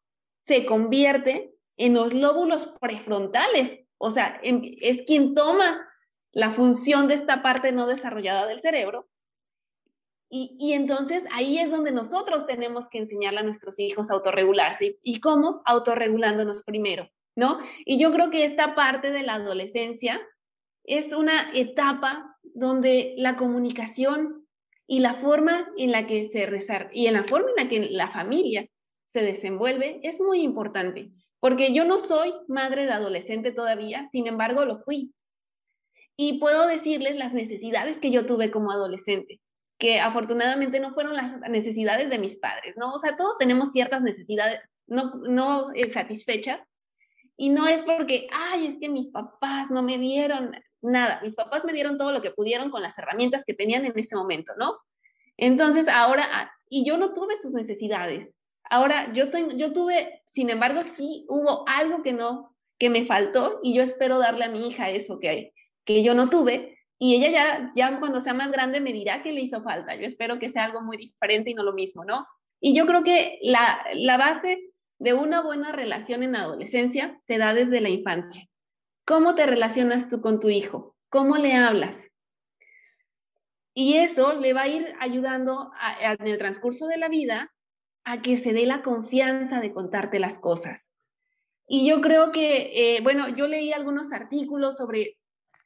se 0.46 0.64
convierte 0.64 1.54
en 1.76 1.94
los 1.94 2.14
lóbulos 2.14 2.66
prefrontales, 2.80 3.80
o 3.98 4.10
sea, 4.10 4.40
es 4.42 5.02
quien 5.06 5.34
toma 5.34 5.86
la 6.32 6.50
función 6.50 7.08
de 7.08 7.14
esta 7.14 7.42
parte 7.42 7.72
no 7.72 7.86
desarrollada 7.86 8.46
del 8.46 8.60
cerebro. 8.60 9.08
Y, 10.28 10.72
entonces 10.72 11.22
ahí 11.32 11.58
es 11.58 11.70
donde 11.70 11.92
nosotros 11.92 12.46
tenemos 12.46 12.88
que 12.88 12.98
enseñarle 12.98 13.40
a 13.40 13.44
nuestros 13.44 13.78
hijos 13.78 14.10
a 14.10 14.14
autorregularse. 14.14 14.98
¿Y 15.02 15.20
cómo? 15.20 15.62
Autorregulándonos 15.64 16.64
primero, 16.64 17.08
¿no? 17.36 17.58
Y 17.84 17.98
yo 17.98 18.12
creo 18.12 18.30
que 18.30 18.44
esta 18.44 18.74
parte 18.74 19.12
de 19.12 19.22
la 19.22 19.34
adolescencia 19.34 20.20
es 20.84 21.12
una 21.12 21.50
etapa 21.54 22.36
donde 22.42 23.14
la 23.18 23.36
comunicación 23.36 24.46
y 24.86 24.98
la 24.98 25.14
forma 25.14 25.68
en 25.78 25.92
la 25.92 26.06
que 26.06 26.26
se 26.26 26.46
rezar 26.46 26.90
y 26.92 27.06
en 27.06 27.14
la 27.14 27.24
forma 27.24 27.50
en 27.50 27.64
la 27.64 27.68
que 27.68 27.80
la 27.90 28.08
familia 28.08 28.68
se 29.16 29.22
desenvuelve 29.22 29.98
es 30.02 30.20
muy 30.20 30.42
importante, 30.42 31.10
porque 31.40 31.72
yo 31.72 31.86
no 31.86 31.98
soy 31.98 32.34
madre 32.48 32.84
de 32.84 32.92
adolescente 32.92 33.50
todavía, 33.50 34.10
sin 34.12 34.26
embargo 34.26 34.66
lo 34.66 34.80
fui. 34.80 35.14
Y 36.18 36.38
puedo 36.38 36.66
decirles 36.66 37.16
las 37.16 37.32
necesidades 37.32 37.98
que 37.98 38.10
yo 38.10 38.26
tuve 38.26 38.50
como 38.50 38.72
adolescente, 38.72 39.40
que 39.78 40.00
afortunadamente 40.00 40.80
no 40.80 40.92
fueron 40.92 41.16
las 41.16 41.40
necesidades 41.48 42.10
de 42.10 42.18
mis 42.18 42.36
padres, 42.36 42.74
¿no? 42.76 42.92
O 42.92 42.98
sea, 42.98 43.16
todos 43.16 43.38
tenemos 43.38 43.72
ciertas 43.72 44.02
necesidades 44.02 44.60
no, 44.86 45.14
no 45.14 45.72
eh, 45.72 45.88
satisfechas 45.88 46.60
y 47.38 47.48
no 47.48 47.66
es 47.66 47.80
porque, 47.80 48.28
ay, 48.32 48.66
es 48.66 48.78
que 48.78 48.90
mis 48.90 49.08
papás 49.08 49.70
no 49.70 49.82
me 49.82 49.96
dieron 49.96 50.52
nada, 50.82 51.20
mis 51.22 51.34
papás 51.34 51.64
me 51.64 51.72
dieron 51.72 51.96
todo 51.96 52.12
lo 52.12 52.20
que 52.20 52.32
pudieron 52.32 52.70
con 52.70 52.82
las 52.82 52.98
herramientas 52.98 53.44
que 53.46 53.54
tenían 53.54 53.86
en 53.86 53.98
ese 53.98 54.14
momento, 54.14 54.52
¿no? 54.58 54.76
Entonces 55.38 55.88
ahora, 55.88 56.26
ah, 56.30 56.50
y 56.68 56.84
yo 56.84 56.98
no 56.98 57.14
tuve 57.14 57.36
sus 57.36 57.54
necesidades, 57.54 58.35
Ahora, 58.70 59.12
yo, 59.12 59.26
yo 59.54 59.72
tuve, 59.72 60.22
sin 60.26 60.50
embargo, 60.50 60.82
sí 60.82 61.24
hubo 61.28 61.64
algo 61.68 62.02
que 62.02 62.12
no, 62.12 62.56
que 62.78 62.90
me 62.90 63.04
faltó 63.04 63.60
y 63.62 63.74
yo 63.74 63.82
espero 63.82 64.18
darle 64.18 64.44
a 64.44 64.50
mi 64.50 64.68
hija 64.68 64.90
eso 64.90 65.18
que, 65.18 65.52
que 65.84 66.02
yo 66.02 66.14
no 66.14 66.28
tuve 66.28 66.76
y 66.98 67.16
ella 67.16 67.30
ya, 67.30 67.72
ya 67.74 68.00
cuando 68.00 68.20
sea 68.20 68.34
más 68.34 68.50
grande 68.50 68.80
me 68.80 68.92
dirá 68.92 69.22
que 69.22 69.32
le 69.32 69.42
hizo 69.42 69.62
falta. 69.62 69.94
Yo 69.96 70.06
espero 70.06 70.38
que 70.38 70.48
sea 70.48 70.64
algo 70.64 70.80
muy 70.80 70.96
diferente 70.96 71.50
y 71.50 71.54
no 71.54 71.62
lo 71.62 71.74
mismo, 71.74 72.04
¿no? 72.04 72.26
Y 72.60 72.74
yo 72.74 72.86
creo 72.86 73.02
que 73.02 73.38
la, 73.42 73.84
la 73.94 74.16
base 74.16 74.72
de 74.98 75.12
una 75.12 75.42
buena 75.42 75.72
relación 75.72 76.22
en 76.22 76.36
adolescencia 76.36 77.16
se 77.26 77.36
da 77.36 77.52
desde 77.52 77.80
la 77.80 77.90
infancia. 77.90 78.48
¿Cómo 79.04 79.34
te 79.34 79.46
relacionas 79.46 80.08
tú 80.08 80.20
con 80.20 80.40
tu 80.40 80.48
hijo? 80.48 80.96
¿Cómo 81.10 81.36
le 81.36 81.54
hablas? 81.54 82.10
Y 83.74 83.98
eso 83.98 84.32
le 84.34 84.54
va 84.54 84.62
a 84.62 84.68
ir 84.68 84.94
ayudando 85.00 85.70
en 86.00 86.26
el 86.26 86.38
transcurso 86.38 86.86
de 86.86 86.96
la 86.96 87.08
vida 87.08 87.52
a 88.06 88.22
que 88.22 88.38
se 88.38 88.52
dé 88.52 88.64
la 88.66 88.82
confianza 88.82 89.60
de 89.60 89.72
contarte 89.72 90.20
las 90.20 90.38
cosas. 90.38 90.92
Y 91.66 91.88
yo 91.88 92.00
creo 92.00 92.30
que, 92.30 92.70
eh, 92.72 93.00
bueno, 93.02 93.28
yo 93.28 93.48
leí 93.48 93.72
algunos 93.72 94.12
artículos 94.12 94.76
sobre 94.76 95.18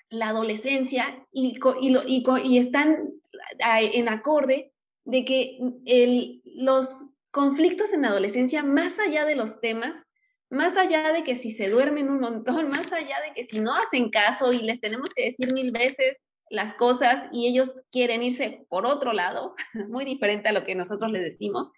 la 0.09 0.31
adolescencia 0.31 1.27
y, 1.31 1.61
y, 1.83 2.25
y, 2.45 2.59
están 2.59 3.11
en 3.59 4.09
acorde 4.09 4.73
de 5.05 5.25
que 5.27 5.59
el, 5.85 6.41
los 6.45 6.97
conflictos 7.31 7.93
en 7.93 8.03
la 8.03 8.09
adolescencia, 8.09 8.63
más 8.63 8.99
allá 8.99 9.27
de 9.27 9.37
los 9.37 9.61
temas, 9.61 10.03
más 10.49 10.79
allá 10.79 11.13
de 11.13 11.23
que 11.23 11.37
si 11.37 11.51
se 11.51 11.69
duermen 11.69 12.09
un 12.09 12.21
montón, 12.21 12.69
más 12.71 12.91
allá 12.91 13.17
de 13.21 13.35
que 13.35 13.47
si 13.47 13.61
no 13.61 13.75
hacen 13.75 14.09
caso 14.09 14.55
y 14.55 14.63
les 14.63 14.81
tenemos 14.81 15.11
que 15.15 15.27
decir 15.31 15.53
mil 15.53 15.73
veces 15.73 16.17
las 16.49 16.75
cosas 16.75 17.29
y 17.33 17.47
ellos 17.47 17.83
quieren 17.93 18.23
irse 18.23 18.67
por 18.71 18.87
otro 18.87 19.13
lado, 19.13 19.55
muy 19.91 20.07
diferente 20.07 20.49
a 20.49 20.53
lo 20.53 20.65
que 20.65 20.75
nosotros 20.75 21.13
les 21.13 21.23
decimos, 21.23 21.71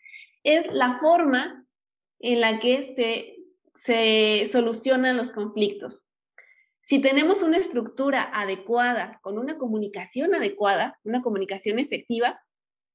es 0.44 0.66
la 0.72 0.99
forma 0.99 1.66
en 2.20 2.40
la 2.40 2.58
que 2.58 2.94
se, 2.94 3.37
se 3.75 4.50
solucionan 4.50 5.16
los 5.16 5.30
conflictos. 5.30 6.04
Si 6.87 7.00
tenemos 7.00 7.42
una 7.42 7.56
estructura 7.56 8.30
adecuada, 8.32 9.18
con 9.22 9.38
una 9.38 9.56
comunicación 9.56 10.34
adecuada, 10.34 10.99
una 11.04 11.22
comunicación 11.22 11.78
efectiva, 11.78 12.40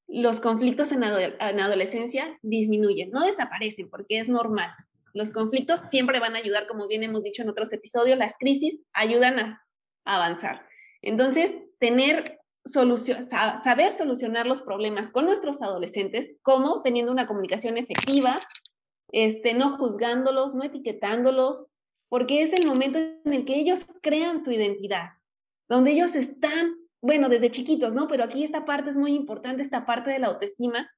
los 0.08 0.40
conflictos 0.40 0.92
en, 0.92 1.04
adolescencia 1.04 2.38
disminuyen, 2.42 3.12
no 3.12 3.26
desaparecen 3.26 3.90
porque 3.90 4.20
es 4.20 4.30
normal. 4.30 4.72
Los 5.14 5.32
conflictos 5.32 5.82
siempre 5.90 6.20
van 6.20 6.36
a 6.36 6.40
ayudar, 6.40 6.68
como 6.68 6.88
bien 6.88 7.04
hemos 7.04 7.24
dicho 7.24 7.42
en 7.42 7.50
otros 7.50 7.74
episodios, 7.74 8.18
las 8.18 8.38
crisis 8.38 8.80
ayudan 8.94 9.40
a 9.40 9.66
avanzar. 10.06 10.66
Entonces, 11.02 11.54
tener 11.80 12.40
saber 12.68 13.94
solucionar 13.94 14.46
los 14.46 14.62
problemas 14.62 15.10
con 15.12 15.26
nuestros 15.26 15.62
adolescentes, 15.62 16.36
como 16.42 16.82
teniendo 16.82 17.12
una 17.12 17.28
comunicación 17.28 17.78
efectiva, 17.78 18.40
este, 19.12 19.54
no 19.54 19.78
juzgándolos, 19.78 20.54
no 20.54 20.64
etiquetándolos, 20.64 21.68
porque 22.10 22.42
es 22.42 22.54
el 22.54 22.66
momento 22.66 23.00
en 23.00 23.34
el 23.34 23.46
que 23.46 23.56
ellos 23.56 23.86
crean 24.02 24.44
su 24.44 24.52
identidad, 24.52 25.10
donde 25.68 25.92
ellos 25.92 26.16
están, 26.16 26.76
bueno, 27.02 27.30
desde 27.30 27.52
chiquitos, 27.52 27.94
¿no? 27.94 28.08
Pero 28.08 28.24
aquí 28.24 28.44
esta 28.44 28.66
parte 28.66 28.90
es 28.90 28.98
muy 28.98 29.14
importante, 29.14 29.62
esta 29.62 29.86
parte 29.86 30.12
de 30.12 30.20
la 30.20 30.28
autoestima 30.28 30.90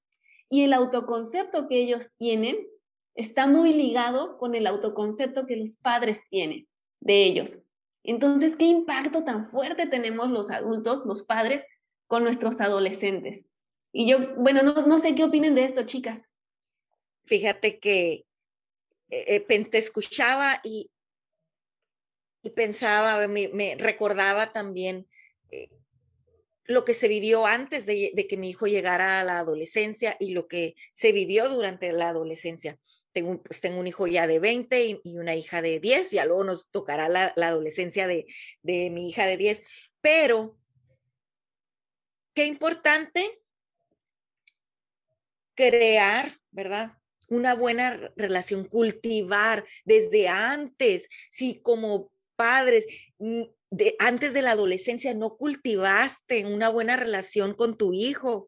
y 0.49 0.63
el 0.63 0.73
autoconcepto 0.73 1.67
que 1.67 1.79
ellos 1.79 2.09
tienen 2.17 2.57
está 3.15 3.47
muy 3.47 3.73
ligado 3.73 4.37
con 4.37 4.55
el 4.55 4.67
autoconcepto 4.67 5.45
que 5.45 5.57
los 5.57 5.75
padres 5.75 6.21
tienen 6.29 6.67
de 7.01 7.23
ellos. 7.25 7.59
Entonces, 8.03 8.55
¿qué 8.55 8.65
impacto 8.65 9.23
tan 9.23 9.49
fuerte 9.49 9.85
tenemos 9.87 10.29
los 10.29 10.51
adultos, 10.51 11.03
los 11.05 11.23
padres, 11.23 11.65
con 12.07 12.23
nuestros 12.23 12.61
adolescentes? 12.61 13.45
Y 13.91 14.09
yo, 14.09 14.35
bueno, 14.35 14.61
no, 14.61 14.97
sé 14.97 15.15
qué 15.15 15.23
opinen 15.23 15.55
de 15.55 15.65
esto, 15.65 15.83
chicas. 15.83 16.29
Fíjate 17.25 17.79
que 17.79 18.25
eh, 19.09 19.45
eh, 19.47 19.65
te 19.65 19.77
escuchaba 19.77 20.61
y, 20.63 20.91
y 22.43 22.49
pensaba, 22.51 23.27
me, 23.27 23.75
recordaba 23.77 24.53
también 24.53 25.07
eh, 25.51 25.69
lo 26.65 26.85
que 26.85 26.93
se 26.93 27.07
vivió 27.07 27.45
antes 27.45 27.85
de, 27.85 28.27
que 28.29 28.37
mi 28.37 28.51
hijo 28.51 28.67
llegara 28.67 29.19
a 29.19 29.23
la 29.23 29.39
adolescencia 29.39 30.15
y 30.19 30.31
lo 30.31 30.47
que 30.47 30.75
se 30.93 31.11
vivió 31.11 31.49
durante 31.49 31.91
la 31.91 32.09
adolescencia 32.09 32.79
tengo, 33.11 33.41
pues 33.41 33.61
tengo 33.61 33.79
un 33.79 33.87
hijo 33.87 34.07
ya 34.07 34.27
de 34.27 34.39
20 34.39 35.01
y, 35.03 35.17
una 35.17 35.35
hija 35.35 35.61
de 35.61 35.79
10, 35.79 36.11
ya 36.11 36.25
luego 36.25 36.43
nos 36.43 36.69
tocará 36.69 37.09
la, 37.09 37.33
adolescencia 37.35 38.07
de, 38.07 38.27
de 38.61 38.89
mi 38.89 39.09
hija 39.09 39.25
de 39.25 39.37
10, 39.37 39.63
pero 40.01 40.57
qué 42.33 42.45
importante 42.45 43.41
crear, 45.55 46.39
¿verdad? 46.51 46.93
Una 47.27 47.53
buena 47.53 48.11
relación, 48.15 48.65
cultivar 48.65 49.65
desde 49.83 50.29
antes, 50.29 51.09
si 51.29 51.61
como 51.61 52.11
padres, 52.37 52.85
de, 53.17 53.95
antes 53.99 54.33
de 54.33 54.41
la 54.41 54.51
adolescencia 54.51 55.13
no 55.13 55.35
cultivaste 55.35 56.45
una 56.45 56.69
buena 56.69 56.95
relación 56.95 57.53
con 57.53 57.77
tu 57.77 57.91
hijo, 57.91 58.47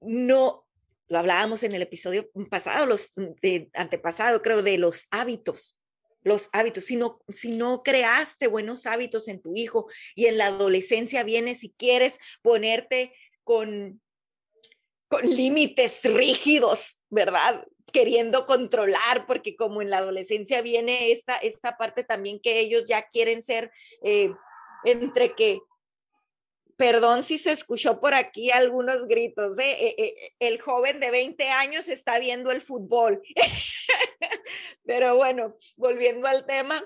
no, 0.00 0.67
lo 1.08 1.18
hablábamos 1.18 1.62
en 1.62 1.72
el 1.72 1.82
episodio 1.82 2.30
pasado, 2.50 2.86
los 2.86 3.14
de 3.14 3.70
antepasado, 3.74 4.42
creo, 4.42 4.62
de 4.62 4.78
los 4.78 5.06
hábitos, 5.10 5.80
los 6.22 6.50
hábitos, 6.52 6.84
si 6.84 6.96
no, 6.96 7.20
si 7.28 7.50
no 7.50 7.82
creaste 7.82 8.46
buenos 8.46 8.86
hábitos 8.86 9.28
en 9.28 9.40
tu 9.40 9.54
hijo 9.54 9.88
y 10.14 10.26
en 10.26 10.36
la 10.36 10.46
adolescencia 10.46 11.22
vienes 11.22 11.64
y 11.64 11.70
quieres 11.70 12.18
ponerte 12.42 13.14
con, 13.44 14.00
con 15.08 15.28
límites 15.28 16.02
rígidos, 16.04 17.02
¿verdad? 17.08 17.64
queriendo 17.92 18.46
controlar, 18.46 19.26
porque 19.26 19.56
como 19.56 19.82
en 19.82 19.90
la 19.90 19.98
adolescencia 19.98 20.62
viene 20.62 21.10
esta, 21.10 21.36
esta 21.38 21.76
parte 21.76 22.04
también 22.04 22.40
que 22.40 22.60
ellos 22.60 22.84
ya 22.86 23.02
quieren 23.02 23.42
ser 23.42 23.70
eh, 24.02 24.32
entre 24.84 25.34
que, 25.34 25.60
perdón 26.78 27.24
si 27.24 27.38
se 27.38 27.50
escuchó 27.50 28.00
por 28.00 28.14
aquí 28.14 28.50
algunos 28.52 29.08
gritos 29.08 29.56
de 29.56 29.70
eh, 29.70 29.94
eh, 29.98 30.32
el 30.38 30.60
joven 30.60 31.00
de 31.00 31.10
20 31.10 31.48
años 31.48 31.88
está 31.88 32.18
viendo 32.20 32.52
el 32.52 32.62
fútbol. 32.62 33.20
Pero 34.84 35.16
bueno, 35.16 35.56
volviendo 35.76 36.28
al 36.28 36.46
tema, 36.46 36.82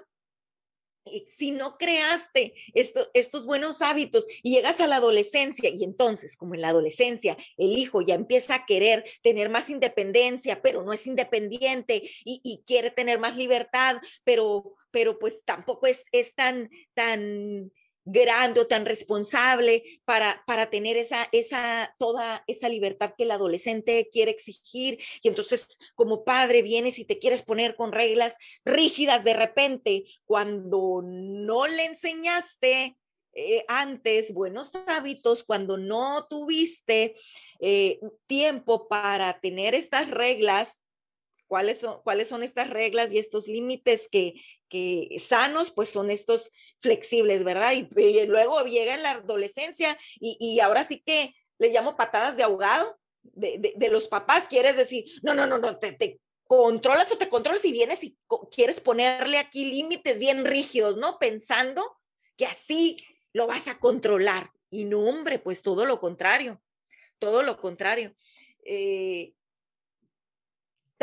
si 1.26 1.50
no 1.50 1.76
creaste 1.76 2.54
estos 2.75 3.44
buenos 3.44 3.82
hábitos 3.82 4.26
y 4.42 4.54
llegas 4.54 4.80
a 4.80 4.87
la 4.87 4.96
adolescencia 4.96 5.68
y 5.68 5.84
entonces, 5.84 6.37
como 6.37 6.54
en 6.54 6.62
la 6.62 6.70
adolescencia, 6.70 7.37
el 7.58 7.76
hijo 7.76 8.00
ya 8.00 8.14
empieza 8.14 8.54
a 8.54 8.66
querer 8.66 9.04
tener 9.22 9.50
más 9.50 9.68
independencia, 9.68 10.62
pero 10.62 10.82
no 10.82 10.92
es 10.92 11.06
independiente 11.06 12.02
y, 12.25 12.62
quiere 12.64 12.90
tener 12.90 13.18
más 13.18 13.37
libertad, 13.37 13.96
pero, 14.25 14.75
pero 14.90 15.18
pues 15.18 15.44
tampoco 15.44 15.87
es, 15.87 16.04
es 16.12 16.34
tan, 16.34 16.70
tan 16.94 17.70
grande 18.04 18.61
o 18.61 18.66
tan 18.66 18.85
responsable 18.85 20.00
para, 20.04 20.42
para 20.47 20.71
tener 20.71 20.97
esa, 20.97 21.28
esa, 21.32 21.94
toda 21.99 22.42
esa 22.47 22.68
libertad 22.68 23.14
que 23.16 23.25
el 23.25 23.30
adolescente 23.30 24.09
quiere 24.11 24.30
exigir. 24.30 24.99
Y 25.23 25.28
entonces, 25.28 25.78
como 25.94 26.25
padre, 26.25 26.62
vienes 26.62 26.99
y 26.99 27.04
te 27.04 27.18
quieres 27.18 27.42
poner 27.42 27.76
con 27.76 27.92
reglas 27.92 28.37
rígidas 28.64 29.25
de 29.25 29.35
repente 29.35 30.04
cuando 30.25 31.02
no 31.02 31.66
le 31.66 31.85
enseñaste 31.85 32.97
eh, 33.35 33.64
antes 33.68 34.35
buenos 34.35 34.73
hábitos, 34.87 35.42
cuando 35.42 35.78
no 35.78 36.26
tuviste 36.28 37.16
eh, 37.61 37.99
tiempo 38.26 38.88
para 38.88 39.40
tener 39.40 39.75
estas 39.75 40.11
reglas. 40.11 40.82
¿Cuáles 41.47 41.80
son, 41.80 42.00
¿Cuáles 42.02 42.28
son 42.28 42.42
estas 42.42 42.71
reglas 42.71 43.12
y 43.12 43.18
estos 43.18 43.47
límites 43.47 44.09
que, 44.11 44.35
que 44.71 45.18
sanos, 45.18 45.71
pues 45.71 45.90
son 45.90 46.11
estos 46.11 46.50
flexibles, 46.83 47.45
¿verdad? 47.45 47.73
Y, 47.73 48.27
luego 48.27 48.62
llega 48.65 48.95
en 48.95 49.03
la 49.03 49.12
adolescencia 49.12 49.97
y, 50.21 50.61
ahora 50.61 50.85
sí 50.85 51.03
que 51.05 51.35
le 51.59 51.71
llamo 51.71 51.97
patadas 51.97 52.37
de 52.37 52.43
ahogado 52.43 52.99
de, 53.23 53.89
los 53.91 54.09
papás, 54.09 54.49
quieres 54.49 54.77
decir, 54.77 55.05
no, 55.23 55.33
no, 55.33 55.47
no, 55.47 55.59
no, 55.59 55.79
te, 55.79 56.21
controlas 56.45 57.11
o 57.12 57.17
te 57.17 57.29
controlas 57.29 57.65
y 57.65 57.73
vienes 57.73 58.05
y 58.05 58.19
quieres 58.51 58.81
ponerle 58.81 59.39
aquí 59.39 59.65
límites 59.65 60.19
bien 60.19 60.45
rígidos, 60.45 60.97
¿no? 60.97 61.19
Pensando 61.19 61.99
que 62.37 62.47
así 62.47 62.97
lo 63.33 63.47
vas 63.47 63.69
a 63.69 63.79
controlar. 63.79 64.51
Y 64.69 64.85
no, 64.85 65.01
hombre, 65.01 65.39
pues 65.39 65.62
todo 65.62 65.85
lo 65.87 66.01
contrario, 66.01 66.61
todo 67.19 67.43
lo 67.43 67.59
contrario. 67.59 68.15
Eh, 68.65 69.35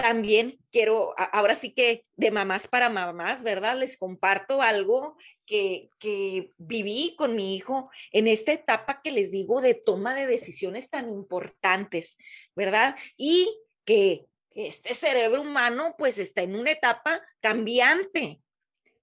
también 0.02 0.60
quiero, 0.72 1.14
ahora 1.18 1.56
sí 1.56 1.74
que 1.74 2.06
de 2.16 2.32
mamás 2.32 2.68
para 2.68 2.90
mamás, 2.90 3.44
¿verdad? 3.44 3.78
Les 3.78 3.98
comparto 3.98 4.62
algo 4.62 5.18
que, 5.46 5.90
que 6.00 6.52
viví 6.58 7.16
con 7.18 7.36
mi 7.36 7.56
hijo 7.56 7.90
en 8.12 8.28
esta 8.28 8.52
etapa 8.52 9.02
que 9.04 9.12
les 9.12 9.32
digo 9.32 9.62
de 9.62 9.74
toma 9.74 10.16
de 10.16 10.28
decisiones 10.28 10.90
tan 10.90 11.10
importantes, 11.10 12.18
¿verdad? 12.56 12.96
Y 13.18 13.50
que 13.86 14.26
este 14.52 14.94
cerebro 14.94 15.42
humano 15.42 15.96
pues 15.98 16.18
está 16.18 16.42
en 16.42 16.56
una 16.56 16.72
etapa 16.72 17.22
cambiante. 17.40 18.42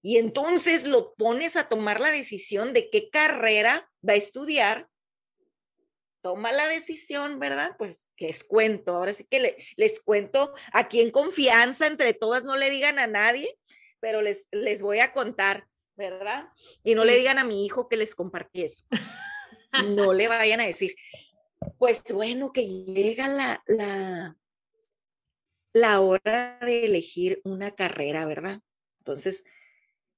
Y 0.02 0.18
entonces 0.18 0.84
lo 0.84 1.14
pones 1.14 1.56
a 1.56 1.68
tomar 1.68 2.00
la 2.00 2.10
decisión 2.10 2.72
de 2.72 2.90
qué 2.90 3.10
carrera 3.10 3.90
va 4.08 4.12
a 4.12 4.16
estudiar 4.16 4.88
toma 6.26 6.50
la 6.50 6.66
decisión, 6.66 7.38
¿verdad? 7.38 7.76
Pues 7.78 8.10
les 8.16 8.42
cuento, 8.42 8.96
ahora 8.96 9.14
sí 9.14 9.28
que 9.30 9.64
les 9.76 10.00
cuento 10.00 10.52
aquí 10.72 11.00
en 11.00 11.12
confianza, 11.12 11.86
entre 11.86 12.14
todas, 12.14 12.42
no 12.42 12.56
le 12.56 12.68
digan 12.68 12.98
a 12.98 13.06
nadie, 13.06 13.56
pero 14.00 14.22
les, 14.22 14.48
les 14.50 14.82
voy 14.82 14.98
a 14.98 15.12
contar, 15.12 15.68
¿verdad? 15.94 16.48
Y 16.82 16.96
no 16.96 17.04
le 17.04 17.16
digan 17.16 17.38
a 17.38 17.44
mi 17.44 17.64
hijo 17.64 17.88
que 17.88 17.96
les 17.96 18.16
compartí 18.16 18.62
eso. 18.62 18.84
No 19.94 20.14
le 20.14 20.26
vayan 20.26 20.58
a 20.58 20.66
decir, 20.66 20.96
pues 21.78 22.02
bueno, 22.12 22.52
que 22.52 22.66
llega 22.66 23.28
la, 23.28 23.62
la, 23.68 24.36
la 25.72 26.00
hora 26.00 26.58
de 26.60 26.86
elegir 26.86 27.40
una 27.44 27.70
carrera, 27.70 28.26
¿verdad? 28.26 28.62
Entonces, 28.98 29.44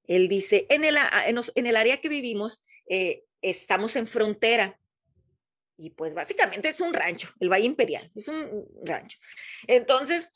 él 0.07 0.27
dice, 0.27 0.65
en 0.69 0.85
el, 0.85 0.97
en 1.27 1.67
el 1.67 1.75
área 1.75 2.01
que 2.01 2.09
vivimos, 2.09 2.63
eh, 2.87 3.25
estamos 3.43 3.95
en 3.95 4.07
frontera 4.07 4.78
y 5.79 5.91
pues 5.91 6.13
básicamente 6.13 6.69
es 6.69 6.81
un 6.81 6.93
rancho, 6.93 7.29
el 7.39 7.49
Valle 7.49 7.65
Imperial, 7.65 8.11
es 8.13 8.27
un 8.27 8.67
rancho. 8.83 9.17
Entonces, 9.65 10.31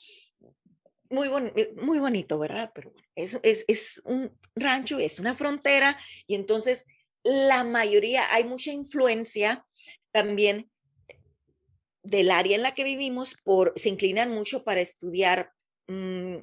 muy, 1.10 1.30
muy 1.76 2.00
bonito, 2.00 2.40
¿verdad? 2.40 2.72
Pero 2.74 2.94
es, 3.16 3.38
es, 3.44 3.66
es 3.68 4.02
un 4.06 4.36
rancho, 4.56 5.00
es 5.00 5.20
una 5.20 5.36
frontera 5.36 6.00
y 6.28 6.36
entonces 6.36 6.86
la 7.24 7.64
mayoría, 7.64 8.34
hay 8.34 8.46
mucha 8.46 8.72
influencia 8.72 9.66
también 10.12 10.70
del 12.04 12.32
área 12.32 12.56
en 12.56 12.64
la 12.64 12.74
que 12.74 12.84
vivimos, 12.84 13.36
por, 13.44 13.74
se 13.76 13.90
inclinan 13.90 14.30
mucho 14.30 14.64
para 14.64 14.82
estudiar, 14.82 15.52
mm, 15.88 16.38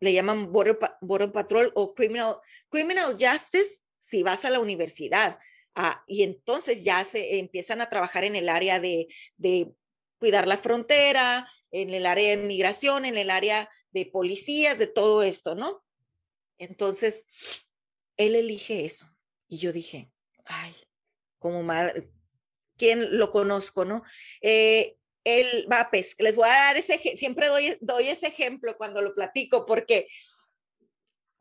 le 0.00 0.12
llaman 0.12 0.52
border, 0.52 0.78
border, 1.00 1.32
Patrol 1.32 1.72
o 1.74 1.94
Criminal, 1.94 2.36
Criminal 2.68 3.12
Justice 3.12 3.80
si 3.98 4.22
vas 4.22 4.44
a 4.44 4.50
la 4.50 4.60
universidad. 4.60 5.38
Ah, 5.74 6.04
y 6.06 6.22
entonces 6.22 6.84
ya 6.84 7.04
se 7.04 7.38
empiezan 7.38 7.80
a 7.80 7.90
trabajar 7.90 8.24
en 8.24 8.36
el 8.36 8.48
área 8.48 8.80
de, 8.80 9.08
cuidar 10.18 10.46
la 10.46 10.56
frontera, 10.56 11.50
en 11.70 11.92
el 11.92 12.06
área 12.06 12.30
de 12.30 12.36
migración, 12.36 13.04
en 13.04 13.18
el 13.18 13.30
área 13.30 13.68
de 13.90 14.06
policías, 14.06 14.78
de 14.78 14.86
todo 14.86 15.22
esto, 15.22 15.54
¿no? 15.54 15.84
Entonces, 16.58 17.26
él 18.16 18.36
elige 18.36 18.84
eso. 18.84 19.06
Y 19.48 19.58
yo 19.58 19.72
dije, 19.72 20.10
ay, 20.46 20.74
como 21.38 21.62
madre, 21.62 22.08
¿quién 22.76 23.18
lo 23.18 23.32
conozco, 23.32 23.84
no? 23.84 24.02
Eh, 24.40 24.96
él 25.24 25.66
va 25.70 25.80
a 25.80 25.90
pescar, 25.90 26.24
les 26.24 26.36
voy 26.36 26.48
a 26.48 26.52
dar 26.52 26.76
ese, 26.76 26.98
siempre 27.16 27.48
doy, 27.48 27.76
doy 27.80 28.08
ese 28.08 28.28
ejemplo 28.28 28.76
cuando 28.76 29.02
lo 29.02 29.14
platico, 29.14 29.66
porque 29.66 30.06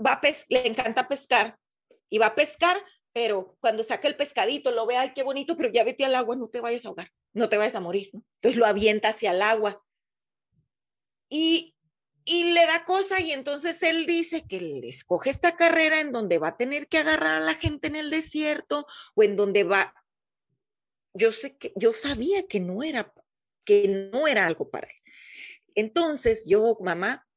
va 0.03 0.13
a 0.13 0.21
le 0.49 0.67
encanta 0.67 1.07
pescar 1.07 1.57
y 2.09 2.17
va 2.17 2.27
a 2.27 2.35
pescar, 2.35 2.77
pero 3.13 3.55
cuando 3.59 3.83
saca 3.83 4.07
el 4.07 4.17
pescadito, 4.17 4.71
lo 4.71 4.87
ve, 4.87 4.97
ay, 4.97 5.13
qué 5.13 5.21
bonito, 5.21 5.55
pero 5.55 5.71
ya 5.71 5.83
vete 5.83 6.03
al 6.03 6.15
agua, 6.15 6.35
no 6.35 6.49
te 6.49 6.61
vayas 6.61 6.83
a 6.83 6.87
ahogar, 6.89 7.11
no 7.33 7.47
te 7.47 7.57
vayas 7.57 7.75
a 7.75 7.79
morir. 7.79 8.09
Entonces 8.13 8.57
lo 8.57 8.65
avienta 8.65 9.09
hacia 9.09 9.31
el 9.31 9.41
agua. 9.43 9.85
Y, 11.29 11.75
y 12.25 12.53
le 12.53 12.65
da 12.65 12.85
cosa 12.85 13.21
y 13.21 13.31
entonces 13.31 13.83
él 13.83 14.07
dice 14.07 14.47
que 14.47 14.59
le 14.59 14.87
escoge 14.87 15.29
esta 15.29 15.55
carrera 15.55 15.99
en 15.99 16.11
donde 16.11 16.39
va 16.39 16.49
a 16.49 16.57
tener 16.57 16.87
que 16.87 16.97
agarrar 16.97 17.41
a 17.41 17.45
la 17.45 17.53
gente 17.53 17.87
en 17.87 17.95
el 17.95 18.09
desierto 18.09 18.87
o 19.13 19.23
en 19.23 19.35
donde 19.35 19.63
va. 19.63 19.93
Yo 21.13 21.31
sé 21.31 21.55
que, 21.55 21.71
yo 21.75 21.93
sabía 21.93 22.47
que 22.47 22.59
no 22.59 22.81
era, 22.81 23.13
que 23.63 24.09
no 24.11 24.27
era 24.27 24.47
algo 24.47 24.71
para 24.71 24.87
él. 24.87 24.95
Entonces 25.75 26.47
yo, 26.47 26.77
mamá, 26.81 27.27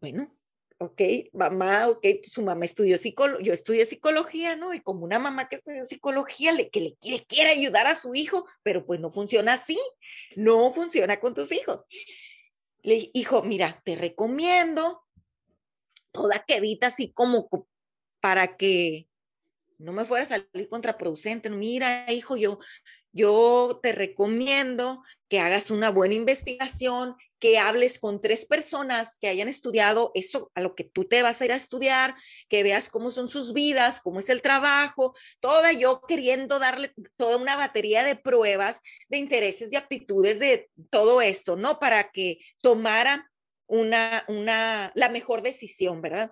bueno, 0.00 0.34
ok, 0.82 1.00
mamá, 1.32 1.88
ok, 1.88 2.06
su 2.22 2.42
mamá 2.42 2.64
estudió 2.64 2.98
psicología, 2.98 3.44
yo 3.44 3.52
estudié 3.52 3.86
psicología, 3.86 4.56
¿no? 4.56 4.74
Y 4.74 4.80
como 4.80 5.04
una 5.04 5.18
mamá 5.18 5.48
que 5.48 5.56
estudia 5.56 5.84
psicología, 5.84 6.52
le, 6.52 6.70
que 6.70 6.80
le 6.80 6.96
quiere, 6.96 7.24
quiere 7.26 7.50
ayudar 7.50 7.86
a 7.86 7.94
su 7.94 8.14
hijo, 8.14 8.46
pero 8.62 8.84
pues 8.86 9.00
no 9.00 9.10
funciona 9.10 9.54
así, 9.54 9.78
no 10.36 10.70
funciona 10.70 11.20
con 11.20 11.34
tus 11.34 11.52
hijos. 11.52 11.84
Le 12.82 13.10
hijo, 13.14 13.42
mira, 13.42 13.80
te 13.84 13.96
recomiendo 13.96 15.02
toda 16.12 16.44
quedita 16.44 16.88
así 16.88 17.12
como 17.12 17.48
para 18.20 18.56
que 18.56 19.08
no 19.78 19.92
me 19.92 20.04
fuera 20.04 20.24
a 20.24 20.28
salir 20.28 20.68
contraproducente. 20.68 21.50
Mira, 21.50 22.10
hijo, 22.12 22.36
yo, 22.36 22.60
yo 23.12 23.80
te 23.82 23.92
recomiendo 23.92 25.02
que 25.28 25.40
hagas 25.40 25.70
una 25.70 25.90
buena 25.90 26.14
investigación, 26.14 27.16
que 27.42 27.58
hables 27.58 27.98
con 27.98 28.20
tres 28.20 28.46
personas 28.46 29.18
que 29.20 29.26
hayan 29.26 29.48
estudiado 29.48 30.12
eso 30.14 30.52
a 30.54 30.60
lo 30.60 30.76
que 30.76 30.84
tú 30.84 31.08
te 31.08 31.24
vas 31.24 31.40
a 31.40 31.44
ir 31.44 31.50
a 31.50 31.56
estudiar, 31.56 32.14
que 32.48 32.62
veas 32.62 32.88
cómo 32.88 33.10
son 33.10 33.26
sus 33.26 33.52
vidas, 33.52 34.00
cómo 34.00 34.20
es 34.20 34.28
el 34.28 34.42
trabajo, 34.42 35.12
toda 35.40 35.72
yo 35.72 36.02
queriendo 36.06 36.60
darle 36.60 36.94
toda 37.16 37.38
una 37.38 37.56
batería 37.56 38.04
de 38.04 38.14
pruebas, 38.14 38.80
de 39.08 39.18
intereses, 39.18 39.72
de 39.72 39.76
aptitudes, 39.76 40.38
de 40.38 40.70
todo 40.88 41.20
esto, 41.20 41.56
¿no? 41.56 41.80
Para 41.80 42.12
que 42.12 42.38
tomara 42.62 43.28
una, 43.66 44.24
una, 44.28 44.92
la 44.94 45.08
mejor 45.08 45.42
decisión, 45.42 46.00
¿verdad? 46.00 46.30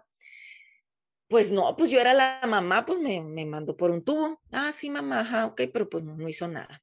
pues 1.26 1.50
no, 1.50 1.76
pues 1.76 1.90
yo 1.90 2.00
era 2.00 2.14
la 2.14 2.40
mamá, 2.46 2.84
pues 2.84 3.00
me, 3.00 3.20
me 3.20 3.46
mandó 3.46 3.76
por 3.76 3.90
un 3.90 4.04
tubo. 4.04 4.40
Ah, 4.52 4.72
sí, 4.72 4.90
mamá, 4.90 5.20
ajá, 5.20 5.46
ok, 5.46 5.62
pero 5.72 5.88
pues 5.88 6.02
no, 6.02 6.16
no 6.16 6.28
hizo 6.28 6.48
nada. 6.48 6.82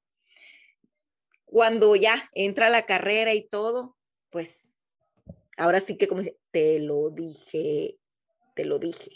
Cuando 1.44 1.96
ya 1.98 2.30
entra 2.34 2.70
la 2.70 2.86
carrera 2.86 3.34
y 3.34 3.46
todo, 3.46 3.97
pues 4.38 4.68
ahora 5.58 5.80
sí 5.80 5.98
que 5.98 6.08
como 6.08 6.22
dice, 6.22 6.38
te 6.52 6.78
lo 6.78 7.10
dije, 7.10 7.98
te 8.54 8.66
lo 8.66 8.78
dije. 8.78 9.10